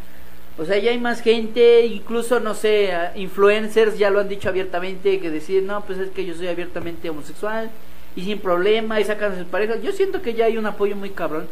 O 0.58 0.64
sea, 0.64 0.76
ya 0.78 0.90
hay 0.90 0.98
más 0.98 1.20
gente, 1.20 1.86
incluso, 1.86 2.40
no 2.40 2.54
sé, 2.54 2.90
influencers 3.14 3.96
ya 3.96 4.10
lo 4.10 4.20
han 4.20 4.28
dicho 4.28 4.48
abiertamente, 4.48 5.20
que 5.20 5.30
decir, 5.30 5.62
no, 5.62 5.84
pues 5.84 5.98
es 5.98 6.10
que 6.10 6.26
yo 6.26 6.34
soy 6.34 6.48
abiertamente 6.48 7.08
homosexual 7.08 7.70
y 8.16 8.24
sin 8.24 8.40
problema 8.40 9.00
y 9.00 9.04
sacan 9.04 9.32
a 9.32 9.38
sus 9.38 9.46
parejas. 9.46 9.80
Yo 9.82 9.92
siento 9.92 10.20
que 10.20 10.34
ya 10.34 10.46
hay 10.46 10.58
un 10.58 10.66
apoyo 10.66 10.96
muy 10.96 11.10
cabrón. 11.10 11.46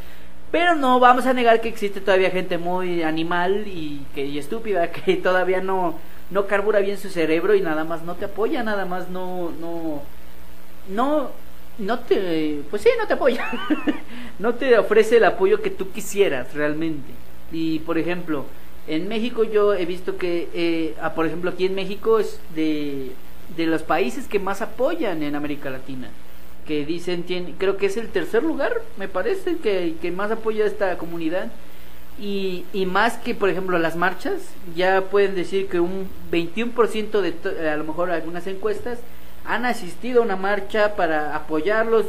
Pero 0.50 0.74
no 0.74 1.00
vamos 1.00 1.26
a 1.26 1.32
negar 1.32 1.60
que 1.60 1.68
existe 1.68 2.00
todavía 2.00 2.30
gente 2.30 2.56
muy 2.58 3.02
animal 3.02 3.66
y, 3.66 4.04
que, 4.14 4.38
estúpida 4.38 4.90
que 4.92 5.16
todavía 5.16 5.60
no, 5.60 5.98
no 6.30 6.46
carbura 6.46 6.80
bien 6.80 6.98
su 6.98 7.08
cerebro 7.08 7.54
y 7.54 7.60
nada 7.60 7.84
más 7.84 8.02
no 8.02 8.14
te 8.14 8.24
apoya, 8.24 8.62
nada 8.62 8.84
más 8.86 9.08
no, 9.08 9.52
no, 9.60 10.02
no, 10.88 11.30
no 11.78 12.00
te, 12.00 12.62
pues 12.70 12.82
sí, 12.82 12.88
no 12.98 13.06
te 13.06 13.14
apoya, 13.14 13.50
no 14.38 14.54
te 14.54 14.78
ofrece 14.78 15.18
el 15.18 15.24
apoyo 15.24 15.62
que 15.62 15.70
tú 15.70 15.90
quisieras 15.90 16.54
realmente. 16.54 17.12
Y 17.52 17.80
por 17.80 17.98
ejemplo, 17.98 18.46
en 18.86 19.08
México 19.08 19.44
yo 19.44 19.74
he 19.74 19.86
visto 19.86 20.16
que, 20.16 20.48
eh, 20.54 20.94
por 21.14 21.26
ejemplo, 21.26 21.50
aquí 21.50 21.66
en 21.66 21.74
México 21.74 22.18
es 22.18 22.40
de, 22.54 23.12
de 23.56 23.66
los 23.66 23.82
países 23.82 24.28
que 24.28 24.38
más 24.38 24.62
apoyan 24.62 25.22
en 25.22 25.34
América 25.34 25.70
Latina 25.70 26.08
que 26.66 26.84
dicen, 26.84 27.24
creo 27.58 27.76
que 27.76 27.86
es 27.86 27.96
el 27.96 28.08
tercer 28.08 28.42
lugar, 28.42 28.82
me 28.98 29.08
parece, 29.08 29.56
que, 29.58 29.94
que 30.02 30.10
más 30.10 30.30
apoya 30.30 30.64
a 30.64 30.66
esta 30.66 30.98
comunidad. 30.98 31.50
Y, 32.18 32.64
y, 32.72 32.86
más 32.86 33.18
que, 33.18 33.34
por 33.34 33.50
ejemplo, 33.50 33.78
las 33.78 33.94
marchas, 33.94 34.40
ya 34.74 35.02
pueden 35.02 35.34
decir 35.34 35.68
que 35.68 35.80
un 35.80 36.08
21% 36.32 37.20
de, 37.20 37.70
a 37.70 37.76
lo 37.76 37.84
mejor 37.84 38.10
algunas 38.10 38.46
encuestas, 38.46 38.98
han 39.46 39.64
asistido 39.64 40.20
a 40.20 40.24
una 40.24 40.36
marcha 40.36 40.94
para 40.96 41.34
apoyarlos, 41.34 42.06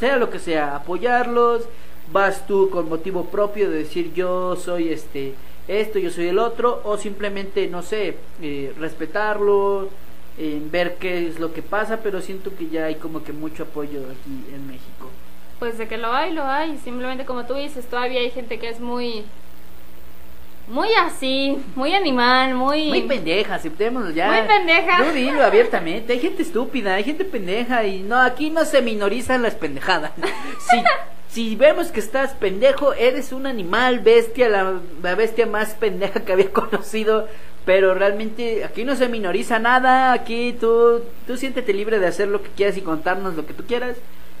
sea 0.00 0.16
lo 0.16 0.30
que 0.30 0.38
sea, 0.38 0.76
apoyarlos, 0.76 1.64
vas 2.12 2.46
tú 2.46 2.70
con 2.70 2.88
motivo 2.88 3.24
propio 3.26 3.70
de 3.70 3.78
decir 3.78 4.12
yo 4.14 4.56
soy 4.56 4.92
este 4.92 5.34
esto, 5.68 5.98
yo 5.98 6.10
soy 6.10 6.28
el 6.28 6.38
otro, 6.38 6.80
o 6.84 6.96
simplemente, 6.96 7.68
no 7.68 7.82
sé, 7.82 8.16
eh, 8.40 8.72
respetarlo, 8.78 9.90
en 10.38 10.70
ver 10.70 10.96
qué 10.96 11.28
es 11.28 11.38
lo 11.38 11.52
que 11.52 11.62
pasa, 11.62 11.98
pero 12.02 12.20
siento 12.20 12.56
que 12.56 12.68
ya 12.68 12.86
hay 12.86 12.94
como 12.94 13.22
que 13.22 13.32
mucho 13.32 13.64
apoyo 13.64 14.00
aquí 14.00 14.54
en 14.54 14.66
México. 14.66 15.10
Pues 15.58 15.76
de 15.76 15.88
que 15.88 15.98
lo 15.98 16.12
hay, 16.12 16.32
lo 16.32 16.44
hay. 16.44 16.78
Simplemente 16.78 17.26
como 17.26 17.44
tú 17.44 17.54
dices, 17.54 17.86
todavía 17.86 18.20
hay 18.20 18.30
gente 18.30 18.58
que 18.58 18.68
es 18.70 18.80
muy... 18.80 19.24
Muy 20.68 20.88
así, 20.94 21.58
muy 21.74 21.94
animal, 21.94 22.54
muy... 22.54 22.88
Muy 22.88 23.02
pendeja, 23.02 23.54
aceptémoslo 23.54 24.10
ya. 24.10 24.28
Muy 24.28 24.46
pendeja. 24.46 24.98
No 24.98 25.12
dilo 25.12 25.42
abiertamente, 25.42 26.12
hay 26.12 26.20
gente 26.20 26.42
estúpida, 26.42 26.94
hay 26.94 27.04
gente 27.04 27.24
pendeja 27.24 27.84
y 27.84 28.00
no, 28.00 28.20
aquí 28.20 28.50
no 28.50 28.64
se 28.64 28.82
minorizan 28.82 29.42
las 29.42 29.54
pendejadas. 29.54 30.12
Si, 30.70 30.76
si 31.28 31.56
vemos 31.56 31.90
que 31.90 32.00
estás 32.00 32.34
pendejo, 32.34 32.92
eres 32.92 33.32
un 33.32 33.46
animal, 33.46 34.00
bestia, 34.00 34.48
la, 34.48 34.80
la 35.02 35.14
bestia 35.14 35.46
más 35.46 35.74
pendeja 35.74 36.24
que 36.24 36.32
había 36.32 36.50
conocido 36.52 37.26
pero 37.68 37.92
realmente 37.92 38.64
aquí 38.64 38.82
no 38.82 38.96
se 38.96 39.10
minoriza 39.10 39.58
nada, 39.58 40.12
aquí 40.14 40.56
tú, 40.58 41.02
tú 41.26 41.36
siéntete 41.36 41.74
libre 41.74 41.98
de 41.98 42.06
hacer 42.06 42.26
lo 42.28 42.42
que 42.42 42.48
quieras 42.48 42.78
y 42.78 42.80
contarnos 42.80 43.34
lo 43.34 43.44
que 43.44 43.52
tú 43.52 43.64
quieras, 43.66 43.98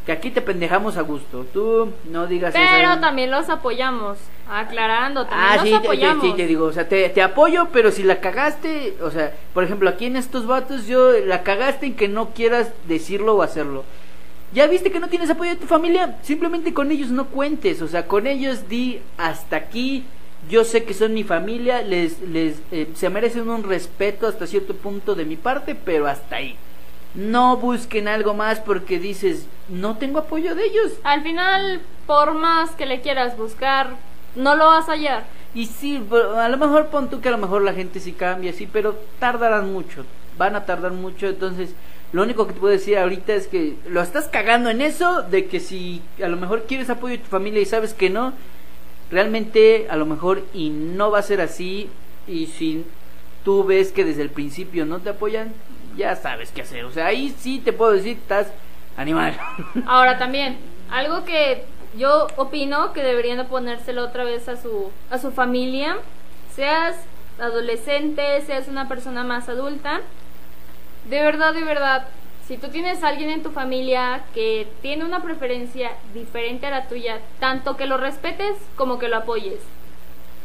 que 0.08 0.12
aquí 0.12 0.30
te 0.30 0.40
pendejamos 0.40 0.96
a 0.96 1.02
gusto, 1.02 1.44
tú 1.52 1.92
no 2.10 2.26
digas 2.26 2.54
Pero 2.54 2.98
también 2.98 3.30
los 3.30 3.50
apoyamos, 3.50 4.16
aclarando, 4.48 5.26
también 5.26 5.50
ah, 5.50 5.62
los 5.62 5.80
apoyamos. 5.84 6.24
sí, 6.24 6.32
te 6.34 6.46
digo, 6.46 6.64
o 6.64 6.72
sea, 6.72 6.88
te, 6.88 7.06
te, 7.10 7.20
apoyo, 7.20 7.68
pero 7.74 7.90
si 7.90 8.02
la 8.02 8.18
cagaste, 8.18 8.96
o 9.02 9.10
sea, 9.10 9.34
por 9.52 9.64
ejemplo, 9.64 9.86
aquí 9.90 10.06
en 10.06 10.16
estos 10.16 10.46
vatos 10.46 10.86
yo 10.86 11.12
la 11.26 11.42
cagaste 11.42 11.84
en 11.84 11.94
que 11.94 12.08
no 12.08 12.30
quieras 12.30 12.72
decirlo 12.86 13.34
o 13.34 13.42
hacerlo. 13.42 13.84
Ya 14.54 14.66
viste 14.66 14.90
que 14.90 14.98
no 14.98 15.08
tienes 15.08 15.28
apoyo 15.28 15.50
de 15.50 15.56
tu 15.56 15.66
familia, 15.66 16.16
simplemente 16.22 16.72
con 16.72 16.90
ellos 16.90 17.10
no 17.10 17.26
cuentes, 17.26 17.82
o 17.82 17.86
sea, 17.86 18.06
con 18.06 18.26
ellos 18.26 18.66
di 18.66 19.02
hasta 19.18 19.56
aquí, 19.56 20.06
yo 20.48 20.64
sé 20.64 20.84
que 20.84 20.94
son 20.94 21.12
mi 21.12 21.22
familia, 21.22 21.82
les, 21.82 22.18
les 22.22 22.62
eh, 22.72 22.88
se 22.94 23.10
merecen 23.10 23.50
un 23.50 23.62
respeto 23.62 24.26
hasta 24.26 24.46
cierto 24.46 24.74
punto 24.74 25.14
de 25.14 25.26
mi 25.26 25.36
parte, 25.36 25.74
pero 25.74 26.06
hasta 26.06 26.36
ahí. 26.36 26.56
No 27.18 27.56
busquen 27.56 28.06
algo 28.06 28.32
más 28.32 28.60
porque 28.60 29.00
dices, 29.00 29.46
no 29.68 29.96
tengo 29.96 30.20
apoyo 30.20 30.54
de 30.54 30.66
ellos. 30.66 30.92
Al 31.02 31.24
final, 31.24 31.80
por 32.06 32.34
más 32.34 32.70
que 32.70 32.86
le 32.86 33.00
quieras 33.00 33.36
buscar, 33.36 33.96
no 34.36 34.54
lo 34.54 34.68
vas 34.68 34.88
a 34.88 34.92
hallar. 34.92 35.24
Y 35.52 35.66
sí, 35.66 36.00
a 36.36 36.48
lo 36.48 36.56
mejor 36.58 36.86
pon 36.86 37.10
tú 37.10 37.20
que 37.20 37.26
a 37.26 37.32
lo 37.32 37.38
mejor 37.38 37.62
la 37.62 37.74
gente 37.74 37.98
sí 37.98 38.12
cambia, 38.12 38.52
sí, 38.52 38.68
pero 38.72 38.94
tardarán 39.18 39.72
mucho, 39.72 40.04
van 40.36 40.54
a 40.54 40.64
tardar 40.64 40.92
mucho, 40.92 41.26
entonces 41.26 41.74
lo 42.12 42.22
único 42.22 42.46
que 42.46 42.52
te 42.52 42.60
puedo 42.60 42.72
decir 42.72 42.96
ahorita 42.96 43.34
es 43.34 43.48
que 43.48 43.74
lo 43.88 44.00
estás 44.00 44.28
cagando 44.28 44.70
en 44.70 44.80
eso, 44.80 45.22
de 45.22 45.46
que 45.46 45.58
si 45.58 46.02
a 46.22 46.28
lo 46.28 46.36
mejor 46.36 46.66
quieres 46.68 46.88
apoyo 46.88 47.16
de 47.16 47.24
tu 47.24 47.30
familia 47.30 47.60
y 47.60 47.66
sabes 47.66 47.94
que 47.94 48.10
no, 48.10 48.32
realmente 49.10 49.88
a 49.90 49.96
lo 49.96 50.06
mejor 50.06 50.44
y 50.54 50.70
no 50.70 51.10
va 51.10 51.18
a 51.18 51.22
ser 51.22 51.40
así 51.40 51.88
y 52.28 52.46
si 52.46 52.84
tú 53.42 53.64
ves 53.64 53.90
que 53.90 54.04
desde 54.04 54.22
el 54.22 54.30
principio 54.30 54.86
no 54.86 55.00
te 55.00 55.10
apoyan, 55.10 55.52
ya 55.98 56.16
sabes 56.16 56.50
qué 56.52 56.62
hacer. 56.62 56.84
O 56.84 56.90
sea, 56.90 57.06
ahí 57.06 57.34
sí 57.38 57.58
te 57.58 57.74
puedo 57.74 57.92
decir, 57.92 58.16
estás 58.16 58.46
animal. 58.96 59.36
Ahora 59.86 60.16
también, 60.16 60.56
algo 60.90 61.24
que 61.24 61.64
yo 61.98 62.28
opino 62.36 62.92
que 62.92 63.02
deberían 63.02 63.44
ponérselo 63.48 64.04
otra 64.04 64.24
vez 64.24 64.48
a 64.48 64.56
su 64.56 64.90
a 65.10 65.18
su 65.18 65.32
familia, 65.32 65.98
seas 66.54 66.96
adolescente, 67.38 68.40
seas 68.46 68.68
una 68.68 68.88
persona 68.88 69.24
más 69.24 69.48
adulta, 69.48 70.00
de 71.04 71.22
verdad, 71.22 71.54
de 71.54 71.64
verdad, 71.64 72.06
si 72.46 72.56
tú 72.56 72.68
tienes 72.68 73.02
alguien 73.02 73.30
en 73.30 73.42
tu 73.42 73.50
familia 73.50 74.22
que 74.34 74.66
tiene 74.82 75.04
una 75.04 75.22
preferencia 75.22 75.92
diferente 76.14 76.66
a 76.66 76.70
la 76.70 76.88
tuya, 76.88 77.20
tanto 77.40 77.76
que 77.76 77.86
lo 77.86 77.96
respetes 77.96 78.56
como 78.76 78.98
que 78.98 79.08
lo 79.08 79.18
apoyes. 79.18 79.60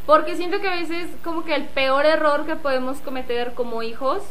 Porque 0.05 0.35
siento 0.35 0.59
que 0.59 0.67
a 0.67 0.75
veces 0.75 1.09
como 1.23 1.45
que 1.45 1.55
el 1.55 1.63
peor 1.63 2.05
error 2.05 2.45
que 2.45 2.55
podemos 2.55 2.97
cometer 2.99 3.53
como 3.53 3.83
hijos 3.83 4.21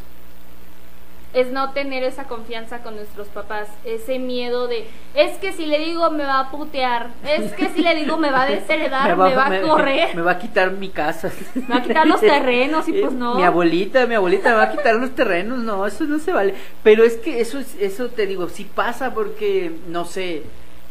es 1.35 1.51
no 1.51 1.73
tener 1.73 2.03
esa 2.05 2.25
confianza 2.25 2.83
con 2.83 2.97
nuestros 2.97 3.29
papás, 3.29 3.69
ese 3.85 4.19
miedo 4.19 4.69
de, 4.69 4.87
es 5.15 5.39
que 5.39 5.53
si 5.53 5.67
le 5.67 5.79
digo 5.79 6.11
me 6.11 6.25
va 6.25 6.41
a 6.41 6.51
putear, 6.51 7.09
es 7.27 7.53
que 7.53 7.69
si 7.71 7.83
le 7.83 7.95
digo 7.95 8.19
me 8.19 8.31
va 8.31 8.43
a 8.43 8.47
desheredar, 8.47 9.09
me 9.09 9.35
va, 9.35 9.47
a 9.47 9.61
correr. 9.63 10.15
Me, 10.15 10.23
va 10.23 10.33
a 10.33 10.39
quitar 10.39 10.73
mi 10.73 10.91
casa. 10.91 11.31
Me 11.55 11.63
va 11.63 11.77
a 11.77 11.83
quitar 11.83 12.07
los 12.07 12.21
terrenos 12.21 12.87
y 12.89 12.93
pues 12.93 13.13
no. 13.13 13.35
Mi 13.37 13.45
abuelita, 13.45 14.07
mi 14.07 14.15
abuelita 14.15 14.51
me 14.51 14.57
va 14.57 14.65
a 14.65 14.71
quitar 14.71 14.95
los 14.97 15.15
terrenos, 15.15 15.59
no, 15.59 15.87
eso 15.87 16.05
no 16.05 16.19
se 16.19 16.33
vale. 16.33 16.55
Pero 16.83 17.03
es 17.05 17.17
que 17.17 17.41
eso, 17.41 17.59
eso 17.81 18.09
te 18.09 18.27
digo, 18.27 18.49
sí 18.49 18.65
pasa 18.65 19.15
porque, 19.15 19.73
no 19.89 20.05
sé, 20.05 20.43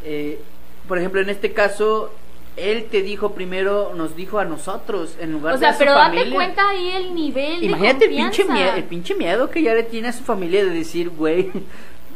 eh, 0.04 0.40
por 0.88 0.98
ejemplo, 0.98 1.20
en 1.20 1.30
este 1.30 1.52
caso, 1.52 2.12
él 2.56 2.86
te 2.90 3.02
dijo 3.02 3.32
primero, 3.32 3.92
nos 3.94 4.14
dijo 4.16 4.38
a 4.38 4.44
nosotros, 4.44 5.16
en 5.20 5.32
lugar 5.32 5.54
O 5.54 5.58
sea, 5.58 5.68
de 5.68 5.74
a 5.74 5.76
su 5.76 5.78
pero 5.80 5.94
date 5.94 6.16
familia. 6.18 6.34
cuenta 6.34 6.68
ahí 6.68 6.90
el 6.90 7.14
nivel 7.14 7.64
Imagínate 7.64 7.98
de 8.00 8.04
el 8.04 8.10
pinche, 8.22 8.42
confianza. 8.44 8.52
miedo, 8.54 8.76
el 8.76 8.84
pinche 8.84 9.14
miedo 9.14 9.50
que 9.50 9.62
ya 9.62 9.74
le 9.74 9.82
tiene 9.84 10.08
a 10.08 10.12
su 10.12 10.22
familia 10.24 10.64
de 10.64 10.70
decir, 10.70 11.10
güey, 11.10 11.50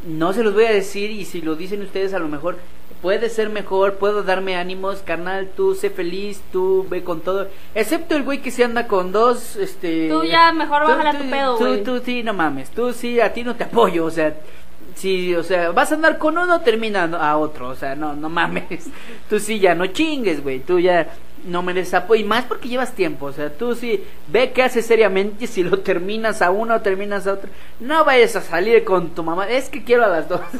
no 0.07 0.33
se 0.33 0.43
los 0.43 0.55
voy 0.55 0.65
a 0.67 0.73
decir 0.73 1.11
y 1.11 1.25
si 1.25 1.41
lo 1.41 1.57
dicen 1.57 1.83
ustedes 1.83 2.13
a 2.15 2.19
lo 2.19 2.29
mejor 2.29 2.59
puede 3.03 3.29
ser 3.29 3.51
mejor, 3.51 3.95
puedo 3.95 4.23
darme 4.23 4.57
ánimos, 4.57 4.99
carnal, 5.03 5.51
tú 5.57 5.75
sé 5.75 5.91
feliz, 5.91 6.43
tú 6.53 6.87
ve 6.89 7.05
con 7.05 7.21
todo, 7.21 7.47
excepto 7.75 8.17
el 8.17 8.23
güey 8.23 8.41
que 8.41 8.51
se 8.51 8.65
anda 8.65 8.87
con 8.89 9.13
dos, 9.13 9.57
este... 9.57 10.09
Tú 10.09 10.25
ya 10.25 10.51
mejor 10.53 10.83
tú- 10.85 10.89
bájala 10.89 11.13
tú- 11.13 11.19
tu 11.25 11.31
pedo, 11.31 11.57
tú- 11.59 11.67
güey. 11.67 11.83
Tú, 11.85 12.01
sí, 12.05 12.23
no 12.23 12.33
mames, 12.35 12.71
tú 12.71 12.93
sí, 12.93 13.21
a 13.21 13.33
ti 13.33 13.43
no 13.45 13.55
te 13.55 13.65
apoyo, 13.65 14.05
o 14.07 14.11
sea... 14.11 14.35
Sí, 14.97 15.35
o 15.35 15.43
sea, 15.43 15.73
vas 15.73 15.93
a 15.93 15.95
andar 15.95 16.17
con 16.17 16.39
uno, 16.39 16.63
termina 16.63 17.05
a 17.05 17.37
otro, 17.37 17.69
o 17.69 17.75
sea, 17.75 17.95
no, 17.95 18.15
no 18.15 18.31
mames. 18.31 18.89
Tú 19.29 19.39
sí 19.39 19.59
ya 19.61 19.75
no 19.75 19.87
chingues, 19.89 20.43
güey, 20.43 20.61
tú 20.61 20.79
ya 20.79 21.09
no 21.45 21.63
mereces 21.63 21.95
apoyo, 21.95 22.23
y 22.23 22.25
más 22.25 22.45
porque 22.45 22.69
llevas 22.69 22.93
tiempo, 22.93 23.27
o 23.27 23.33
sea, 23.33 23.51
tú 23.51 23.75
sí 23.75 24.03
ve 24.29 24.53
qué 24.53 24.63
haces 24.63 24.87
seriamente, 24.87 25.47
si 25.47 25.63
lo 25.63 25.79
terminas 25.81 26.43
a 26.43 26.51
uno 26.51 26.77
o 26.77 26.81
terminas 26.81 27.27
a 27.27 27.35
otro, 27.35 27.51
no 27.79 28.05
vayas 28.05 28.37
a 28.37 28.41
salir 28.41 28.85
con 28.85 29.11
tu 29.11 29.23
mamá, 29.23 29.49
es 29.49 29.69
que 29.69 29.85
quiero 29.85 30.05
a 30.05 30.09
las 30.09 30.29
dos. 30.29 30.41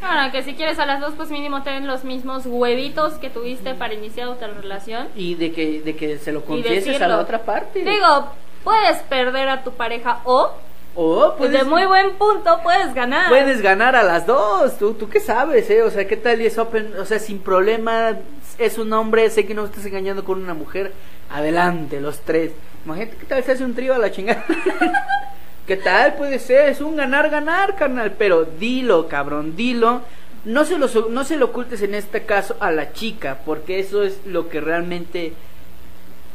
Bueno, 0.00 0.32
que 0.32 0.42
si 0.42 0.54
quieres 0.54 0.78
a 0.78 0.86
las 0.86 1.00
dos, 1.00 1.12
pues 1.16 1.30
mínimo 1.30 1.62
ten 1.62 1.86
los 1.86 2.04
mismos 2.04 2.44
huevitos 2.46 3.14
que 3.14 3.30
tuviste 3.30 3.74
para 3.74 3.94
iniciar 3.94 4.28
otra 4.28 4.48
relación. 4.48 5.08
y 5.14 5.34
de 5.34 5.52
que, 5.52 5.82
de 5.82 5.94
que 5.94 6.18
se 6.18 6.32
lo 6.32 6.44
confieses 6.44 7.00
a 7.00 7.06
la 7.06 7.18
otra 7.18 7.42
parte. 7.42 7.84
Digo, 7.84 8.28
puedes 8.64 8.98
perder 9.08 9.48
a 9.48 9.62
tu 9.62 9.72
pareja 9.72 10.20
o, 10.24 10.52
o 10.94 11.34
pues 11.38 11.52
de 11.52 11.64
muy 11.64 11.86
buen 11.86 12.12
punto, 12.12 12.60
puedes 12.62 12.94
ganar. 12.94 13.28
puedes 13.28 13.62
ganar 13.62 13.96
a 13.96 14.02
las 14.02 14.26
dos, 14.26 14.78
tú, 14.78 14.94
tú 14.94 15.08
qué 15.08 15.20
sabes, 15.20 15.70
eh, 15.70 15.82
o 15.82 15.90
sea, 15.90 16.06
qué 16.06 16.16
tal 16.16 16.40
y 16.42 16.46
es 16.46 16.58
open, 16.58 16.94
o 16.98 17.04
sea, 17.04 17.18
sin 17.18 17.38
problema, 17.38 18.16
es 18.58 18.78
un 18.78 18.92
hombre, 18.92 19.30
sé 19.30 19.46
que 19.46 19.54
no 19.54 19.64
estás 19.64 19.86
engañando 19.86 20.24
con 20.24 20.42
una 20.42 20.54
mujer, 20.54 20.92
adelante, 21.30 22.00
los 22.00 22.20
tres. 22.20 22.52
Imagínate 22.84 23.16
qué 23.16 23.26
tal 23.26 23.44
se 23.44 23.52
hace 23.52 23.64
un 23.64 23.74
trío 23.74 23.94
a 23.94 23.98
la 23.98 24.10
chingada. 24.10 24.44
¿Qué 25.66 25.76
tal 25.76 26.14
puede 26.14 26.38
ser? 26.38 26.68
Es 26.68 26.80
un 26.80 26.96
ganar-ganar, 26.96 27.76
carnal. 27.76 28.12
Pero 28.18 28.44
dilo, 28.44 29.06
cabrón, 29.06 29.54
dilo. 29.54 30.02
No 30.44 30.64
se, 30.64 30.78
lo, 30.78 30.88
no 31.10 31.24
se 31.24 31.36
lo 31.36 31.46
ocultes 31.46 31.82
en 31.82 31.94
este 31.94 32.24
caso 32.24 32.56
a 32.60 32.70
la 32.72 32.92
chica, 32.92 33.40
porque 33.44 33.78
eso 33.78 34.02
es 34.02 34.26
lo 34.26 34.48
que 34.48 34.60
realmente 34.60 35.34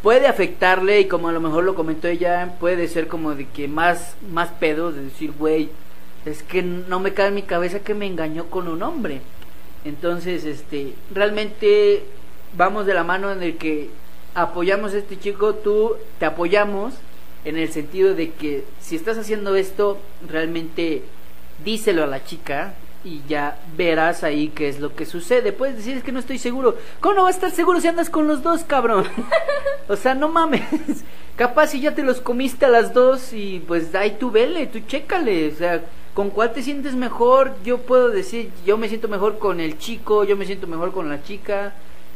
puede 0.06 0.28
afectarle 0.28 1.00
y 1.00 1.08
como 1.08 1.30
a 1.30 1.32
lo 1.32 1.42
mejor 1.42 1.64
lo 1.64 1.74
comentó 1.74 2.08
ella, 2.08 2.58
puede 2.60 2.88
ser 2.88 3.08
como 3.08 3.34
de 3.34 3.48
que 3.48 3.68
más, 3.68 4.16
más 4.32 4.50
pedos, 4.50 4.94
de 4.94 5.06
decir, 5.06 5.32
güey, 5.32 5.72
es 6.26 6.44
que 6.44 6.62
no 6.62 7.00
me 7.00 7.16
cae 7.16 7.30
en 7.30 7.34
mi 7.34 7.42
cabeza 7.42 7.80
que 7.80 7.96
me 7.96 8.06
engañó 8.06 8.46
con 8.52 8.68
un 8.68 8.84
hombre. 8.84 9.22
Entonces, 9.84 10.44
este, 10.44 10.94
realmente 11.12 12.04
vamos 12.56 12.86
de 12.86 12.94
la 12.94 13.04
mano 13.04 13.32
en 13.32 13.42
el 13.42 13.58
que 13.58 13.90
apoyamos 14.36 14.94
a 14.94 15.00
este 15.00 15.18
chico, 15.18 15.56
tú 15.56 15.96
te 16.20 16.28
apoyamos 16.28 16.94
en 17.44 17.58
el 17.58 17.72
sentido 17.72 18.14
de 18.14 18.30
que 18.30 18.64
si 18.80 18.96
estás 18.96 19.18
haciendo 19.18 19.56
esto, 19.56 19.98
realmente 20.30 21.02
díselo 21.64 22.04
a 22.04 22.08
la 22.08 22.24
chica 22.24 22.76
y 23.06 23.22
ya 23.30 23.60
verás 23.78 24.24
ahí 24.24 24.50
qué 24.50 24.68
es 24.68 24.80
lo 24.80 24.96
que 24.96 25.06
sucede. 25.06 25.54
Puedes 25.54 25.78
decir 25.78 25.96
es 25.96 26.04
que 26.04 26.12
no 26.12 26.20
estoy 26.20 26.40
seguro. 26.40 26.76
¿Cómo 27.00 27.16
no 27.16 27.24
vas 27.24 27.36
a 27.36 27.38
estar 27.38 27.52
seguro 27.52 27.80
si 27.80 27.88
andas 27.88 28.10
con 28.10 28.28
los 28.28 28.42
dos, 28.42 28.64
cabrón? 28.64 29.06
o 29.88 29.96
sea, 29.96 30.16
no 30.16 30.28
mames. 30.28 30.64
Capaz 31.36 31.68
si 31.68 31.80
ya 31.80 31.94
te 31.94 32.04
los 32.04 32.20
comiste 32.20 32.66
a 32.66 32.70
las 32.70 32.94
dos 32.94 33.32
y 33.32 33.64
pues 33.68 33.94
ahí 33.94 34.18
tú 34.20 34.32
vele, 34.32 34.66
tú 34.68 34.80
chécale. 34.80 35.50
O 35.50 35.56
sea, 35.56 35.84
¿con 36.16 36.32
cuál 36.32 36.52
te 36.52 36.64
sientes 36.64 36.96
mejor? 36.96 37.54
Yo 37.64 37.78
puedo 37.78 38.10
decir, 38.10 38.52
yo 38.66 38.78
me 38.78 38.90
siento 38.90 39.08
mejor 39.08 39.38
con 39.38 39.60
el 39.60 39.78
chico, 39.78 40.24
yo 40.24 40.36
me 40.36 40.46
siento 40.46 40.66
mejor 40.66 40.92
con 40.92 41.08
la 41.08 41.22
chica 41.22 41.74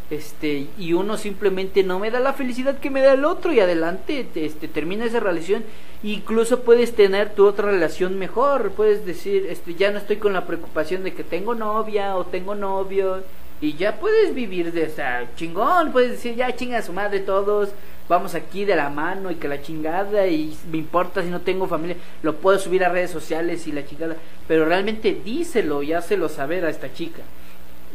este 0.09 0.67
y 0.77 0.93
uno 0.93 1.17
simplemente 1.17 1.83
no 1.83 1.99
me 1.99 2.09
da 2.09 2.19
la 2.19 2.33
felicidad 2.33 2.79
que 2.79 2.89
me 2.89 3.01
da 3.01 3.13
el 3.13 3.25
otro 3.25 3.53
y 3.53 3.59
adelante 3.59 4.25
te- 4.33 4.45
este 4.45 4.67
termina 4.67 5.05
esa 5.05 5.19
relación. 5.19 5.63
Incluso 6.01 6.61
puedes 6.61 6.95
tener 6.95 7.29
tu 7.35 7.45
otra 7.45 7.69
relación 7.71 8.17
mejor 8.17 8.71
puedes 8.71 9.05
decir 9.05 9.45
este 9.49 9.75
ya 9.75 9.91
no 9.91 9.97
estoy 9.99 10.15
con 10.17 10.33
la 10.33 10.45
preocupación 10.47 11.03
de 11.03 11.13
que 11.13 11.23
tengo 11.23 11.53
novia 11.55 12.15
o 12.15 12.25
tengo 12.25 12.55
novio 12.55 13.21
y 13.61 13.73
ya 13.73 13.99
puedes 13.99 14.33
vivir 14.33 14.71
de 14.71 14.83
esa 14.83 15.25
chingón 15.35 15.91
puedes 15.91 16.11
decir 16.11 16.35
ya 16.35 16.55
chinga 16.55 16.77
a 16.77 16.81
su 16.81 16.93
madre 16.93 17.19
todos 17.19 17.69
vamos 18.07 18.33
aquí 18.33 18.63
de 18.65 18.75
la 18.77 18.89
mano 18.89 19.29
y 19.29 19.35
que 19.35 19.49
la 19.49 19.61
chingada 19.61 20.25
y 20.27 20.57
me 20.71 20.77
importa 20.77 21.21
si 21.21 21.29
no 21.29 21.41
tengo 21.41 21.67
familia 21.67 21.97
lo 22.23 22.37
puedo 22.37 22.57
subir 22.57 22.83
a 22.85 22.89
redes 22.89 23.11
sociales 23.11 23.67
y 23.67 23.71
la 23.73 23.85
chingada. 23.85 24.15
Pero 24.47 24.65
realmente 24.65 25.13
díselo 25.23 25.83
y 25.83 25.91
hácelo 25.93 26.29
saber 26.29 26.63
a 26.65 26.69
esta 26.69 26.91
chica 26.93 27.21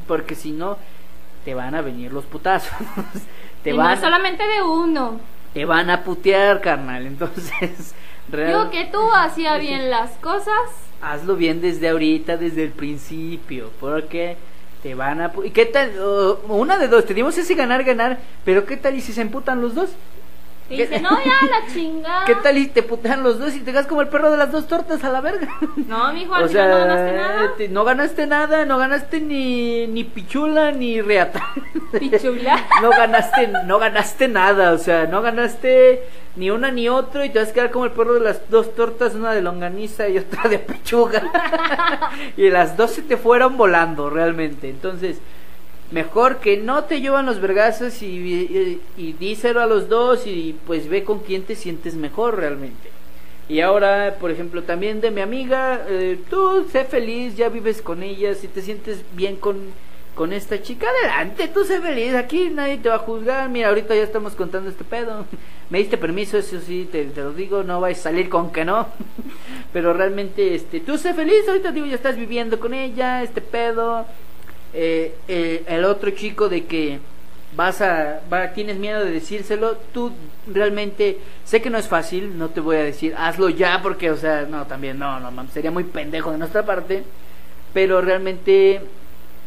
porque 0.07 0.35
si 0.35 0.53
no 0.53 0.77
te 1.45 1.55
van 1.55 1.75
a 1.75 1.83
venir 1.83 2.13
los 2.13 2.25
putazos. 2.25 2.73
te, 3.63 3.71
y 3.71 3.77
van, 3.77 3.95
no 3.95 4.01
solamente 4.01 4.47
de 4.47 4.63
uno. 4.63 5.21
te 5.53 5.65
van 5.65 5.91
a 5.91 6.03
putear, 6.03 6.61
carnal. 6.61 7.07
Entonces, 7.07 7.95
Digo 8.29 8.71
que 8.71 8.87
tú 8.87 9.01
hacías 9.15 9.61
bien 9.61 9.91
las 9.91 10.13
cosas. 10.13 10.55
hazlo 11.03 11.37
bien 11.37 11.61
desde 11.61 11.89
ahorita, 11.91 12.37
desde 12.37 12.65
el 12.65 12.71
principio. 12.71 13.71
Porque 13.79 14.37
te 14.83 14.95
van 14.95 15.21
a... 15.21 15.33
¿Y 15.45 15.51
qué 15.51 15.67
tal? 15.67 15.93
Oh, 16.01 16.41
una 16.49 16.79
de 16.79 16.89
dos, 16.89 17.05
te 17.05 17.15
dimos 17.15 17.37
ese 17.37 17.55
ganar-ganar. 17.55 18.19
Pero 18.45 18.65
¿qué 18.65 18.77
tal 18.77 18.97
y 18.97 19.01
si 19.01 19.13
se 19.13 19.21
emputan 19.21 19.61
los 19.61 19.75
dos? 19.75 19.91
Y 20.71 20.77
¿Qué- 20.79 20.87
dice, 20.87 21.01
no, 21.01 21.11
ya 21.11 21.47
la 21.47 21.67
chingada. 21.75 22.25
¿Qué 22.25 22.35
tal 22.37 22.57
y 22.57 22.69
te 22.69 22.83
putean 22.83 23.23
los 23.23 23.39
dos 23.39 23.55
y 23.55 23.61
te 23.61 23.71
das 23.73 23.87
como 23.87 24.01
el 24.01 24.09
perro 24.09 24.31
de 24.31 24.39
las 24.39 24.51
dos 24.51 24.67
tortas 24.67 25.05
a 25.05 25.11
la 25.11 25.21
verga? 25.21 25.49
No, 25.77 26.13
mijo, 26.13 26.35
al 26.35 26.45
O 26.45 26.49
final 26.49 26.51
sea, 26.51 26.79
no 26.79 26.79
ganaste 26.87 27.17
nada. 27.17 27.53
te- 27.57 27.69
no 27.69 27.85
ganaste 27.85 28.27
nada, 28.27 28.65
no 28.65 28.79
ganaste 28.79 29.21
ni, 29.21 29.87
ni 29.87 30.05
pichula 30.05 30.73
ni 30.73 31.01
reata. 31.03 31.43
Pichula. 31.99 32.65
no 32.83 32.91
ganaste, 32.91 33.49
no 33.67 33.79
ganaste 33.79 34.29
nada, 34.29 34.73
o 34.73 34.79
sea, 34.79 35.07
no 35.07 35.21
ganaste 35.23 36.03
ni 36.37 36.51
una 36.51 36.71
ni 36.73 36.89
otro 36.89 37.25
y 37.25 37.31
te 37.31 37.39
vas 37.39 37.51
a 37.51 37.53
quedar 37.53 37.71
como 37.71 37.85
el 37.85 37.93
perro 37.93 38.15
de 38.15 38.21
las 38.21 38.49
dos 38.51 38.75
tortas, 38.75 39.15
una 39.15 39.33
de 39.33 39.43
longaniza 39.43 40.09
y 40.09 40.19
otra 40.19 40.49
de 40.49 40.59
pechuga. 40.59 41.23
y 42.37 42.51
las 42.51 42.77
dos 42.77 42.91
se 42.93 43.03
te 43.03 43.17
fueron 43.17 43.57
volando 43.57 44.11
realmente. 44.11 44.69
Entonces, 44.71 45.19
mejor 45.95 46.39
que 46.39 46.57
no 46.57 46.85
te 46.85 47.01
llevan 47.01 47.25
los 47.25 47.41
vergazos 47.41 48.03
y, 48.03 48.81
díselo 49.21 49.61
a 49.61 49.67
los 49.67 49.89
dos 49.89 50.27
y 50.27 50.57
pues 50.67 50.89
ve 50.89 51.05
con 51.05 51.21
quién 51.21 51.45
te 51.45 51.55
sientes 51.55 51.95
mejor 51.95 52.37
realmente. 52.37 52.91
Y 53.49 53.61
ahora, 53.61 54.17
por 54.19 54.33
ejemplo, 54.33 54.65
también 54.65 55.01
de 55.01 55.13
mi 55.13 55.21
amiga, 55.21 55.85
eh, 55.89 56.19
tú 56.29 56.67
sé 56.73 56.85
feliz, 56.85 57.37
ya 57.37 57.49
vives 57.49 57.81
con 57.81 58.03
ella, 58.03 58.35
si 58.35 58.49
te 58.49 58.61
sientes 58.61 59.05
bien 59.13 59.37
con, 59.37 59.57
con 60.17 60.33
esta 60.33 60.61
chica, 60.61 60.89
adelante, 60.89 61.47
tú 61.47 61.65
sé 61.65 61.81
feliz, 61.81 62.15
aquí 62.15 62.51
nadie 62.51 62.79
te 62.79 62.89
va 62.89 62.97
a 62.97 62.99
juzgar, 63.11 63.49
mira, 63.49 63.69
ahorita 63.69 63.95
ya 63.95 64.03
estamos 64.03 64.35
contando 64.35 64.71
este 64.71 64.83
pedo, 64.83 65.27
me 65.71 65.79
diste 65.79 65.97
permiso, 65.97 66.39
eso 66.39 66.59
sí, 66.61 66.89
te, 66.91 67.05
te 67.05 67.21
lo 67.21 67.33
digo, 67.33 67.63
no 67.63 67.81
vais 67.81 68.01
a 68.01 68.03
salir 68.05 68.29
con 68.29 68.51
que 68.51 68.65
no, 68.65 68.89
pero 69.73 69.93
realmente, 69.93 70.57
este, 70.57 70.81
tú 70.81 70.99
sé 70.99 71.15
feliz, 71.15 71.47
ahorita 71.47 71.71
digo, 71.71 71.87
ya 71.87 71.97
estás 71.97 72.17
viviendo 72.17 72.59
con 72.59 72.75
ella, 72.75 73.23
este 73.23 73.43
pedo, 73.43 74.07
eh, 74.75 75.15
eh, 75.29 75.65
el 75.69 75.85
otro 75.85 76.11
chico 76.11 76.49
de 76.49 76.65
que 76.65 76.99
vas 77.57 77.81
a 77.81 78.21
va, 78.33 78.53
tienes 78.53 78.77
miedo 78.77 79.05
de 79.05 79.13
decírselo 79.13 79.77
tú 79.93 80.13
realmente 80.53 81.19
sé 81.45 81.63
que 81.63 81.71
no 81.71 81.79
es 81.79 81.87
fácil 81.87 82.37
no 82.37 82.49
te 82.49 82.61
voy 82.61 82.77
a 82.77 82.83
decir 82.83 83.15
hazlo 83.17 83.49
ya 83.49 83.81
porque 83.83 84.11
o 84.11 84.17
sea 84.17 84.43
no 84.43 84.67
también 84.67 84.99
no 84.99 85.21
no 85.21 85.49
sería 85.49 85.71
muy 85.71 85.85
pendejo 85.85 86.33
de 86.33 86.39
nuestra 86.39 86.65
parte 86.65 87.05
pero 87.73 88.01
realmente 88.01 88.81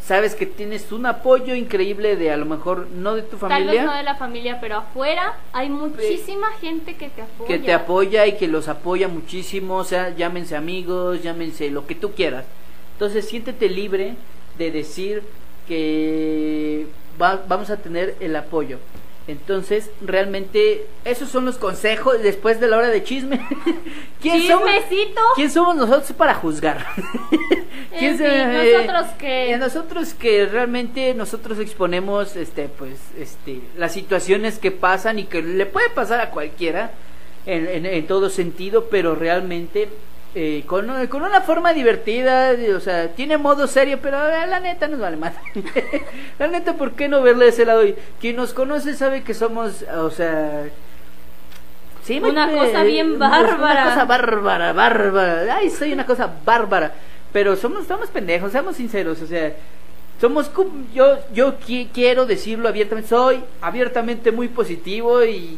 sabes 0.07 0.35
que 0.35 0.45
tienes 0.45 0.93
un 0.93 1.05
apoyo 1.05 1.53
increíble 1.53 2.15
de 2.15 2.31
a 2.31 2.37
lo 2.37 2.45
mejor 2.45 2.87
no 2.87 3.15
de 3.15 3.23
tu 3.23 3.35
Tal 3.35 3.49
familia 3.49 3.73
vez 3.73 3.83
no 3.83 3.93
de 3.93 4.03
la 4.03 4.15
familia, 4.15 4.57
pero 4.61 4.77
afuera 4.77 5.33
hay 5.51 5.69
muchísima 5.69 6.47
gente 6.61 6.95
que 6.95 7.09
te 7.09 7.23
apoya. 7.23 7.47
que 7.47 7.59
te 7.59 7.73
apoya 7.73 8.25
y 8.25 8.37
que 8.37 8.47
los 8.47 8.69
apoya 8.69 9.09
muchísimo, 9.09 9.75
o 9.75 9.83
sea, 9.83 10.15
llámense 10.15 10.55
amigos, 10.55 11.21
llámense 11.21 11.69
lo 11.69 11.85
que 11.85 11.95
tú 11.95 12.13
quieras. 12.13 12.45
Entonces, 12.93 13.27
siéntete 13.27 13.67
libre 13.67 14.15
de 14.57 14.71
decir 14.71 15.23
que 15.67 16.87
va- 17.21 17.43
vamos 17.47 17.69
a 17.69 17.77
tener 17.77 18.15
el 18.19 18.35
apoyo. 18.35 18.79
Entonces, 19.27 19.89
realmente, 19.99 20.85
esos 21.03 21.29
son 21.29 21.43
los 21.45 21.57
consejos 21.57 22.21
después 22.23 22.61
de 22.61 22.67
la 22.67 22.77
hora 22.77 22.87
de 22.87 23.03
chisme. 23.03 23.45
¿Quién 24.21 24.47
somos. 24.47 24.69
¿Quién 25.35 25.51
nosotros 25.77 26.13
para 26.13 26.33
juzgar? 26.35 26.85
En 27.99 28.17
se- 28.17 28.29
fin, 28.29 28.53
nosotros 28.53 29.07
que- 29.17 29.51
eh, 29.53 29.57
nosotros 29.57 30.13
que 30.13 30.45
realmente 30.45 31.15
nosotros 31.15 31.57
exponemos 31.57 32.35
este 32.35 32.67
pues 32.69 32.99
este 33.17 33.61
las 33.75 33.91
situaciones 33.93 34.59
que 34.59 34.69
pasan 34.71 35.17
y 35.17 35.23
que 35.23 35.41
le 35.41 35.65
puede 35.65 35.89
pasar 35.89 36.19
a 36.21 36.29
cualquiera 36.29 36.91
en, 37.47 37.65
en- 37.67 37.85
en 37.87 38.05
todo 38.05 38.29
sentido 38.29 38.85
pero 38.91 39.15
realmente 39.15 39.89
eh, 40.39 40.63
con, 40.67 41.07
con 41.07 41.23
una 41.23 41.41
forma 41.41 41.73
divertida 41.73 42.51
o 42.75 42.79
sea 42.79 43.07
tiene 43.09 43.37
modo 43.37 43.65
serio 43.65 43.97
pero 44.01 44.17
eh, 44.29 44.45
la 44.45 44.59
neta 44.59 44.87
nos 44.87 44.99
vale 44.99 45.17
más 45.17 45.33
la 46.39 46.47
neta 46.47 46.73
por 46.73 46.91
qué 46.91 47.07
no 47.07 47.23
verle 47.23 47.47
ese 47.47 47.65
lado 47.65 47.83
y 47.83 47.95
quien 48.21 48.35
nos 48.35 48.53
conoce 48.53 48.93
sabe 48.93 49.23
que 49.23 49.33
somos 49.33 49.83
o 49.83 50.09
sea 50.11 50.65
Sí, 52.03 52.19
Una 52.23 52.47
me- 52.47 52.53
cosa 52.55 52.83
bien 52.83 53.19
bárbara. 53.19 53.55
Una 53.57 53.83
cosa 53.83 54.05
bárbara, 54.05 54.71
bárbara. 54.71 55.55
Ay, 55.57 55.69
soy 55.69 55.91
una 55.91 56.05
cosa 56.05 56.31
bárbara. 56.45 56.93
Pero 57.33 57.57
somos, 57.57 57.81
estamos 57.81 58.07
pendejos, 58.09 58.53
seamos 58.53 58.77
sinceros. 58.77 59.21
O 59.21 59.27
sea, 59.27 59.51
somos 60.21 60.49
yo 60.93 61.17
yo 61.33 61.55
quiero 61.93 62.25
decirlo 62.25 62.69
abiertamente 62.69 63.09
soy 63.09 63.43
abiertamente 63.61 64.31
muy 64.31 64.47
positivo 64.47 65.21
y 65.25 65.57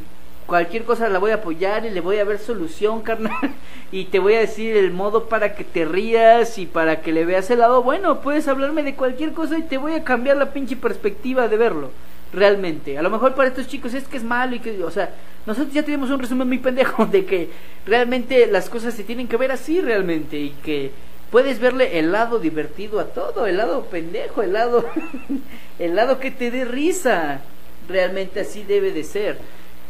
cualquier 0.49 0.83
cosa 0.83 1.07
la 1.07 1.19
voy 1.19 1.31
a 1.31 1.35
apoyar 1.35 1.85
y 1.85 1.89
le 1.89 2.01
voy 2.01 2.17
a 2.17 2.25
ver 2.25 2.39
solución 2.39 3.01
carnal 3.03 3.53
y 3.91 4.05
te 4.05 4.19
voy 4.19 4.33
a 4.33 4.39
decir 4.39 4.75
el 4.75 4.91
modo 4.91 5.29
para 5.29 5.55
que 5.55 5.63
te 5.63 5.85
rías 5.85 6.57
y 6.57 6.65
para 6.65 7.01
que 7.01 7.13
le 7.13 7.23
veas 7.23 7.49
el 7.49 7.59
lado 7.59 7.81
bueno 7.81 8.19
puedes 8.19 8.49
hablarme 8.49 8.83
de 8.83 8.95
cualquier 8.95 9.31
cosa 9.31 9.57
y 9.57 9.63
te 9.63 9.77
voy 9.77 9.93
a 9.93 10.03
cambiar 10.03 10.35
la 10.35 10.51
pinche 10.51 10.75
perspectiva 10.75 11.47
de 11.47 11.55
verlo 11.55 11.91
realmente 12.33 12.97
a 12.97 13.01
lo 13.01 13.09
mejor 13.09 13.33
para 13.35 13.47
estos 13.47 13.67
chicos 13.67 13.93
es 13.93 14.07
que 14.07 14.17
es 14.17 14.23
malo 14.23 14.55
y 14.55 14.59
que 14.59 14.83
o 14.83 14.91
sea 14.91 15.13
nosotros 15.45 15.73
ya 15.73 15.83
tenemos 15.83 16.09
un 16.09 16.19
resumen 16.19 16.47
muy 16.47 16.57
pendejo 16.57 17.05
de 17.05 17.25
que 17.25 17.49
realmente 17.85 18.45
las 18.47 18.69
cosas 18.69 18.93
se 18.93 19.05
tienen 19.05 19.27
que 19.27 19.37
ver 19.37 19.51
así 19.51 19.79
realmente 19.79 20.37
y 20.37 20.49
que 20.63 20.91
puedes 21.31 21.59
verle 21.59 21.99
el 21.99 22.11
lado 22.11 22.39
divertido 22.39 22.99
a 22.99 23.05
todo, 23.05 23.45
el 23.45 23.57
lado 23.57 23.85
pendejo, 23.85 24.41
el 24.41 24.53
lado, 24.53 24.85
el 25.79 25.95
lado 25.95 26.19
que 26.19 26.31
te 26.31 26.51
dé 26.51 26.65
risa. 26.65 27.41
Realmente 27.87 28.41
así 28.41 28.63
debe 28.63 28.91
de 28.91 29.03
ser. 29.03 29.39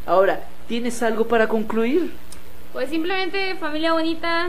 Ahora, 0.10 0.40
¿tienes 0.68 1.04
algo 1.04 1.28
para 1.28 1.48
concluir? 1.48 2.12
Pues 2.74 2.90
simplemente 2.90 3.54
familia 3.60 3.94
bonita, 3.94 4.48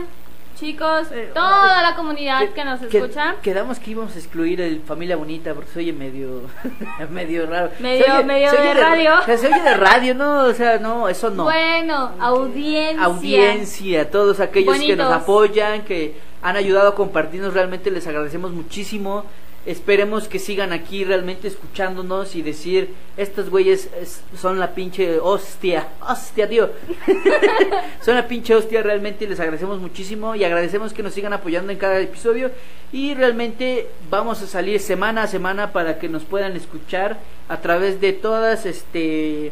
chicos, 0.59 1.11
eh, 1.11 1.29
toda 1.35 1.83
la 1.83 1.95
comunidad 1.95 2.49
que, 2.49 2.65
nos 2.65 2.81
escucha. 2.81 3.35
quedamos 3.43 3.77
que 3.77 3.91
íbamos 3.91 4.15
a 4.15 4.17
excluir 4.17 4.59
el 4.59 4.81
familia 4.81 5.17
bonita 5.17 5.53
porque 5.53 5.69
soy 5.71 5.93
medio 5.93 6.49
medio 7.11 7.45
raro. 7.45 7.69
Medio, 7.79 8.23
medio 8.25 8.51
de, 8.51 8.73
radio. 8.73 9.11
se 9.23 9.33
oye 9.33 9.61
de 9.61 9.73
radio, 9.75 10.15
no, 10.15 10.45
o 10.45 10.53
sea, 10.55 10.79
no, 10.79 11.07
eso 11.07 11.29
no. 11.29 11.43
Bueno, 11.43 12.09
audiencia. 12.19 13.05
Audiencia, 13.05 14.09
todos 14.09 14.39
aquellos 14.39 14.79
que 14.79 14.95
nos 14.95 15.13
apoyan, 15.13 15.83
que 15.83 16.15
han 16.41 16.55
ayudado 16.55 16.89
a 16.89 16.95
compartirnos, 16.95 17.53
realmente 17.53 17.91
les 17.91 18.07
agradecemos 18.07 18.49
muchísimo. 18.49 19.25
Esperemos 19.65 20.27
que 20.27 20.39
sigan 20.39 20.73
aquí 20.73 21.03
realmente 21.03 21.47
escuchándonos 21.47 22.35
y 22.35 22.41
decir, 22.41 22.93
estos 23.15 23.49
güeyes 23.49 23.89
son 24.35 24.59
la 24.59 24.73
pinche 24.73 25.19
hostia, 25.19 25.87
hostia, 26.01 26.49
tío. 26.49 26.71
son 28.01 28.15
la 28.15 28.27
pinche 28.27 28.55
hostia 28.55 28.81
realmente 28.81 29.27
les 29.27 29.39
agradecemos 29.39 29.79
muchísimo 29.79 30.35
y 30.35 30.43
agradecemos 30.43 30.93
que 30.93 31.03
nos 31.03 31.13
sigan 31.13 31.33
apoyando 31.33 31.71
en 31.71 31.77
cada 31.77 31.99
episodio 31.99 32.49
y 32.91 33.13
realmente 33.13 33.87
vamos 34.09 34.41
a 34.41 34.47
salir 34.47 34.79
semana 34.79 35.23
a 35.23 35.27
semana 35.27 35.71
para 35.71 35.99
que 35.99 36.09
nos 36.09 36.23
puedan 36.23 36.55
escuchar 36.55 37.19
a 37.47 37.61
través 37.61 38.01
de 38.01 38.13
todas 38.13 38.65
este 38.65 39.51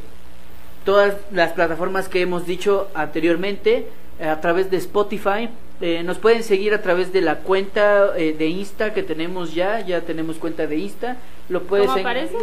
todas 0.84 1.16
las 1.32 1.54
plataformas 1.54 2.10
que 2.10 2.22
hemos 2.22 2.48
dicho 2.48 2.90
anteriormente, 2.96 3.88
a 4.20 4.42
través 4.42 4.72
de 4.72 4.78
Spotify, 4.78 5.50
eh, 5.82 6.04
nos 6.04 6.18
pueden 6.18 6.44
seguir 6.44 6.74
a 6.74 6.82
través 6.82 7.14
de 7.14 7.22
la 7.22 7.40
cuenta 7.40 8.18
eh, 8.18 8.36
de 8.38 8.48
Insta 8.48 8.94
que 8.94 9.02
tenemos 9.02 9.54
ya, 9.54 9.80
ya 9.80 10.02
tenemos 10.02 10.38
cuenta 10.38 10.68
de 10.68 10.78
Insta. 10.78 11.18
Lo 11.48 11.64
puedes, 11.64 11.90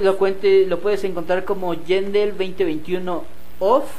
lo, 0.03 0.17
cuente, 0.17 0.67
lo 0.67 0.81
puedes 0.81 1.05
encontrar 1.05 1.45
como 1.45 1.75
Yendel 1.75 2.31
2021 2.31 3.25
off 3.61 3.91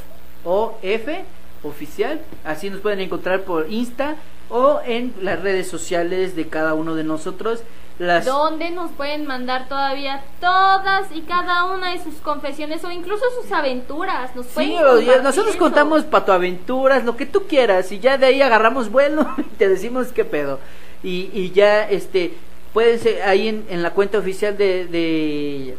o 0.44 0.78
F 0.82 1.24
oficial. 1.64 2.22
Así 2.44 2.70
nos 2.70 2.80
pueden 2.80 3.00
encontrar 3.00 3.42
por 3.42 3.72
Insta 3.72 4.16
o 4.50 4.80
en 4.86 5.14
las 5.22 5.42
redes 5.42 5.68
sociales 5.68 6.36
de 6.36 6.48
cada 6.48 6.74
uno 6.74 6.96
de 6.96 7.04
nosotros. 7.04 7.62
Las... 8.00 8.26
Donde 8.26 8.70
nos 8.70 8.92
pueden 8.92 9.26
mandar 9.26 9.68
todavía 9.68 10.24
todas 10.40 11.08
y 11.16 11.22
cada 11.22 11.66
una 11.66 11.92
de 11.94 12.04
sus 12.04 12.16
confesiones 12.16 12.84
o 12.84 12.92
incluso 12.92 13.24
sus 13.42 13.52
aventuras. 13.52 14.36
Nos 14.36 14.46
sí, 14.48 14.76
nosotros 15.24 15.56
contamos 15.56 16.04
patoaventuras, 16.04 17.04
lo 17.06 17.18
que 17.18 17.26
tú 17.26 17.48
quieras, 17.48 17.92
y 17.92 18.00
ya 18.00 18.20
de 18.20 18.28
ahí 18.28 18.42
agarramos 18.42 18.92
vuelo 18.92 19.28
y 19.38 19.56
te 19.56 19.68
decimos 19.68 20.10
qué 20.10 20.26
pedo. 20.26 20.60
Y, 21.02 21.32
y 21.34 21.52
ya, 21.52 21.90
este, 21.90 22.34
pueden 22.72 23.00
ser 23.00 23.24
ahí 23.24 23.48
en, 23.48 23.66
en 23.70 23.82
la 23.82 23.92
cuenta 23.92 24.20
oficial 24.20 24.56
de, 24.56 24.86
de, 24.86 25.78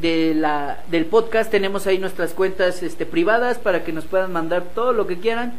de, 0.00 0.34
la, 0.34 0.78
del 0.88 1.06
podcast, 1.06 1.50
tenemos 1.50 1.86
ahí 1.86 1.98
nuestras 1.98 2.34
cuentas 2.34 2.82
este, 2.82 3.06
privadas 3.06 3.58
para 3.58 3.84
que 3.84 3.92
nos 3.92 4.04
puedan 4.04 4.32
mandar 4.32 4.62
todo 4.74 4.92
lo 4.92 5.06
que 5.06 5.18
quieran. 5.18 5.54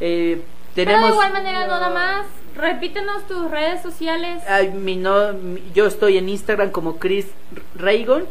Eh, 0.00 0.42
tenemos, 0.74 1.00
Pero 1.00 1.06
de 1.06 1.12
igual 1.12 1.32
manera, 1.32 1.66
nada 1.66 1.90
más 1.90 2.26
Repítenos 2.56 3.26
tus 3.26 3.50
redes 3.50 3.82
sociales. 3.82 4.42
Ay, 4.46 4.70
mi 4.70 4.96
no, 4.96 5.32
yo 5.74 5.86
estoy 5.86 6.18
en 6.18 6.28
Instagram 6.28 6.70
como 6.70 6.98
Chris 6.98 7.26
Raygon. 7.74 8.24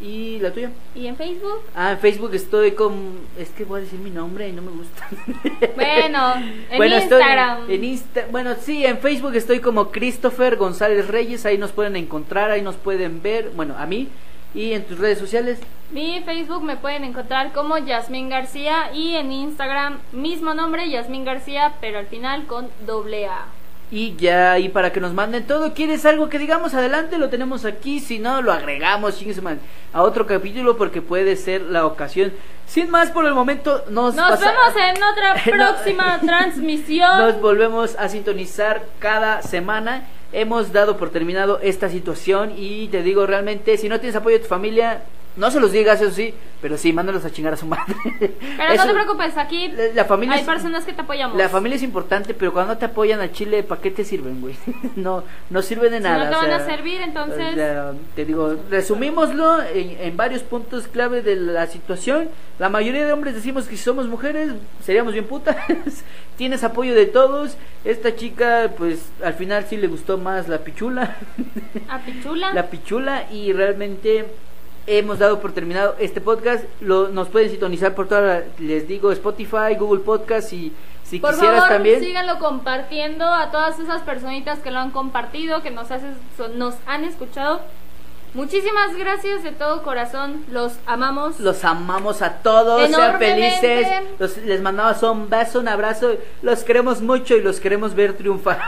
¿Y 0.00 0.38
la 0.38 0.50
tuya? 0.50 0.70
¿Y 0.94 1.08
en 1.08 1.16
Facebook? 1.16 1.60
Ah, 1.74 1.92
en 1.92 1.98
Facebook 1.98 2.32
estoy 2.32 2.72
con... 2.72 3.20
Es 3.38 3.50
que 3.50 3.64
voy 3.64 3.80
a 3.80 3.82
decir 3.82 3.98
mi 3.98 4.08
nombre 4.08 4.48
y 4.48 4.52
no 4.52 4.62
me 4.62 4.70
gusta. 4.70 5.06
Bueno, 5.76 6.34
en 6.70 6.92
Instagram. 6.92 7.70
en 7.70 7.84
Insta... 7.84 8.24
Bueno, 8.30 8.54
sí, 8.58 8.86
en 8.86 8.96
Facebook 8.98 9.34
estoy 9.34 9.60
como 9.60 9.90
Christopher 9.90 10.56
González 10.56 11.06
Reyes. 11.06 11.44
Ahí 11.44 11.58
nos 11.58 11.72
pueden 11.72 11.96
encontrar, 11.96 12.50
ahí 12.50 12.62
nos 12.62 12.76
pueden 12.76 13.20
ver. 13.20 13.50
Bueno, 13.54 13.74
a 13.76 13.84
mí. 13.84 14.08
¿Y 14.54 14.72
en 14.72 14.84
tus 14.84 14.98
redes 14.98 15.18
sociales? 15.18 15.60
Mi 15.90 16.22
Facebook 16.24 16.62
me 16.62 16.76
pueden 16.76 17.04
encontrar 17.04 17.52
como 17.52 17.78
Yasmín 17.78 18.28
García 18.28 18.92
y 18.92 19.16
en 19.16 19.32
Instagram 19.32 19.98
mismo 20.12 20.54
nombre, 20.54 20.88
Yasmín 20.88 21.24
García, 21.24 21.74
pero 21.80 21.98
al 21.98 22.06
final 22.06 22.46
con 22.46 22.68
doble 22.86 23.26
A. 23.26 23.46
Y 23.92 24.14
ya, 24.14 24.56
y 24.60 24.68
para 24.68 24.92
que 24.92 25.00
nos 25.00 25.12
manden 25.12 25.48
todo, 25.48 25.74
¿quieres 25.74 26.06
algo 26.06 26.28
que 26.28 26.38
digamos 26.38 26.74
adelante? 26.74 27.18
Lo 27.18 27.28
tenemos 27.28 27.64
aquí, 27.64 27.98
si 27.98 28.20
no, 28.20 28.40
lo 28.40 28.52
agregamos 28.52 29.20
a 29.92 30.02
otro 30.02 30.28
capítulo 30.28 30.76
porque 30.76 31.02
puede 31.02 31.34
ser 31.34 31.62
la 31.62 31.84
ocasión. 31.84 32.32
Sin 32.66 32.88
más 32.88 33.10
por 33.10 33.26
el 33.26 33.34
momento, 33.34 33.84
nos, 33.90 34.14
nos 34.14 34.38
vemos 34.38 34.76
en 34.76 35.02
otra 35.02 35.34
próxima 35.44 36.20
transmisión. 36.24 37.18
Nos 37.18 37.40
volvemos 37.40 37.96
a 37.98 38.08
sintonizar 38.08 38.84
cada 39.00 39.42
semana 39.42 40.04
hemos 40.32 40.72
dado 40.72 40.96
por 40.96 41.10
terminado 41.10 41.60
esta 41.62 41.88
situación 41.88 42.52
y 42.56 42.88
te 42.88 43.02
digo 43.02 43.26
realmente, 43.26 43.76
si 43.76 43.88
no 43.88 44.00
tienes 44.00 44.16
apoyo 44.16 44.36
de 44.36 44.42
tu 44.42 44.48
familia, 44.48 45.02
no 45.36 45.50
se 45.50 45.60
los 45.60 45.72
digas, 45.72 46.00
eso 46.00 46.12
sí, 46.12 46.34
pero 46.60 46.76
sí, 46.76 46.92
mándalos 46.92 47.24
a 47.24 47.30
chingar 47.30 47.54
a 47.54 47.56
su 47.56 47.66
madre. 47.66 47.94
Pero 48.18 48.74
no 48.76 48.86
te 48.86 48.92
preocupes, 48.92 49.36
aquí 49.36 49.72
la, 49.94 50.04
familia 50.04 50.36
hay 50.36 50.44
personas 50.44 50.84
que 50.84 50.92
te 50.92 51.00
apoyamos. 51.02 51.36
La 51.36 51.48
familia 51.48 51.76
es 51.76 51.82
importante, 51.82 52.34
pero 52.34 52.52
cuando 52.52 52.76
te 52.76 52.84
apoyan 52.84 53.20
a 53.20 53.32
Chile, 53.32 53.62
¿para 53.62 53.80
qué 53.80 53.90
te 53.90 54.04
sirven, 54.04 54.40
güey? 54.40 54.56
no, 54.96 55.24
no 55.48 55.62
sirven 55.62 55.92
de 55.92 56.00
nada. 56.00 56.30
no 56.30 56.30
te 56.30 56.46
van 56.46 56.60
a 56.60 56.64
servir, 56.64 57.00
entonces... 57.00 57.56
te 58.14 58.24
digo, 58.24 58.56
resumímoslo 58.70 59.62
en, 59.62 59.96
en, 60.00 60.16
varios 60.16 60.42
puntos 60.42 60.86
clave 60.88 61.22
de 61.22 61.36
la 61.36 61.66
situación. 61.66 62.28
La 62.58 62.68
mayoría 62.68 63.06
de 63.06 63.12
hombres 63.12 63.34
decimos 63.34 63.66
que 63.66 63.76
si 63.76 63.82
somos 63.82 64.06
mujeres, 64.06 64.50
seríamos 64.84 65.12
bien 65.12 65.26
putas. 65.26 65.56
Tienes 66.36 66.64
apoyo 66.64 66.94
de 66.94 67.06
todos. 67.06 67.56
Esta 67.84 68.14
chica, 68.14 68.70
pues, 68.76 69.10
al 69.24 69.34
final 69.34 69.64
sí 69.68 69.76
le 69.76 69.86
gustó 69.86 70.18
más 70.18 70.48
la 70.48 70.58
pichula. 70.58 71.16
¿A 71.88 71.98
pichula? 72.00 72.52
La 72.54 72.68
pichula 72.68 73.30
y 73.30 73.52
realmente 73.52 74.26
hemos 74.98 75.18
dado 75.18 75.40
por 75.40 75.52
terminado 75.52 75.94
este 75.98 76.20
podcast. 76.20 76.64
Lo, 76.80 77.08
nos 77.08 77.28
pueden 77.28 77.50
sintonizar 77.50 77.94
por 77.94 78.08
toda, 78.08 78.44
les 78.58 78.88
digo, 78.88 79.12
Spotify, 79.12 79.76
Google 79.78 80.00
Podcast 80.00 80.52
y 80.52 80.72
si 81.04 81.18
por 81.18 81.30
quisieras 81.30 81.60
favor, 81.60 81.74
también. 81.74 82.00
síganlo 82.00 82.38
compartiendo 82.38 83.24
a 83.24 83.50
todas 83.50 83.78
esas 83.78 84.02
personitas 84.02 84.58
que 84.60 84.70
lo 84.70 84.78
han 84.78 84.90
compartido, 84.90 85.62
que 85.62 85.70
nos, 85.70 85.88
han 86.86 87.04
escuchado. 87.04 87.60
Muchísimas 88.32 88.96
gracias 88.96 89.42
de 89.42 89.50
todo 89.50 89.82
corazón, 89.82 90.44
los 90.52 90.74
amamos. 90.86 91.40
Los 91.40 91.64
amamos 91.64 92.22
a 92.22 92.34
todos, 92.42 92.88
sean 92.88 93.18
felices. 93.18 93.88
les 94.44 94.60
mandamos 94.60 95.02
un 95.02 95.28
beso, 95.28 95.58
un 95.58 95.66
abrazo. 95.66 96.12
Los 96.42 96.62
queremos 96.62 97.00
mucho 97.00 97.36
y 97.36 97.42
los 97.42 97.58
queremos 97.58 97.94
ver 97.94 98.12
triunfar. 98.12 98.60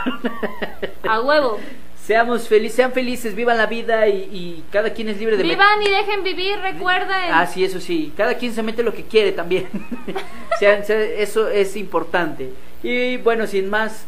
A 1.07 1.21
huevo. 1.21 1.59
Seamos 2.05 2.49
felices, 2.49 2.75
sean 2.75 2.91
felices, 2.91 3.33
vivan 3.33 3.57
la 3.57 3.65
vida 3.65 4.09
y, 4.09 4.61
cada 4.73 4.93
quien 4.93 5.07
es 5.07 5.17
libre 5.17 5.37
de... 5.37 5.43
Vivan 5.43 5.81
y 5.81 5.89
dejen 5.89 6.21
vivir, 6.21 6.59
recuerden. 6.59 7.31
Ah, 7.31 7.47
sí, 7.47 7.63
eso 7.63 7.79
sí, 7.79 8.11
cada 8.17 8.35
quien 8.35 8.53
se 8.53 8.61
mete 8.61 8.83
lo 8.83 8.93
que 8.93 9.03
quiere 9.03 9.31
también. 9.31 9.69
sean, 10.59 10.83
eso 10.89 11.47
es 11.47 11.77
importante. 11.77 12.51
Y 12.83 13.15
bueno, 13.17 13.47
sin 13.47 13.69
más, 13.69 14.03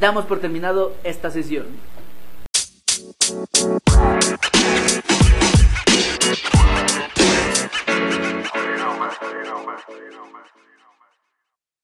damos 0.00 0.24
por 0.24 0.40
terminado 0.40 0.94
esta 1.04 1.30
sesión. 1.30 1.66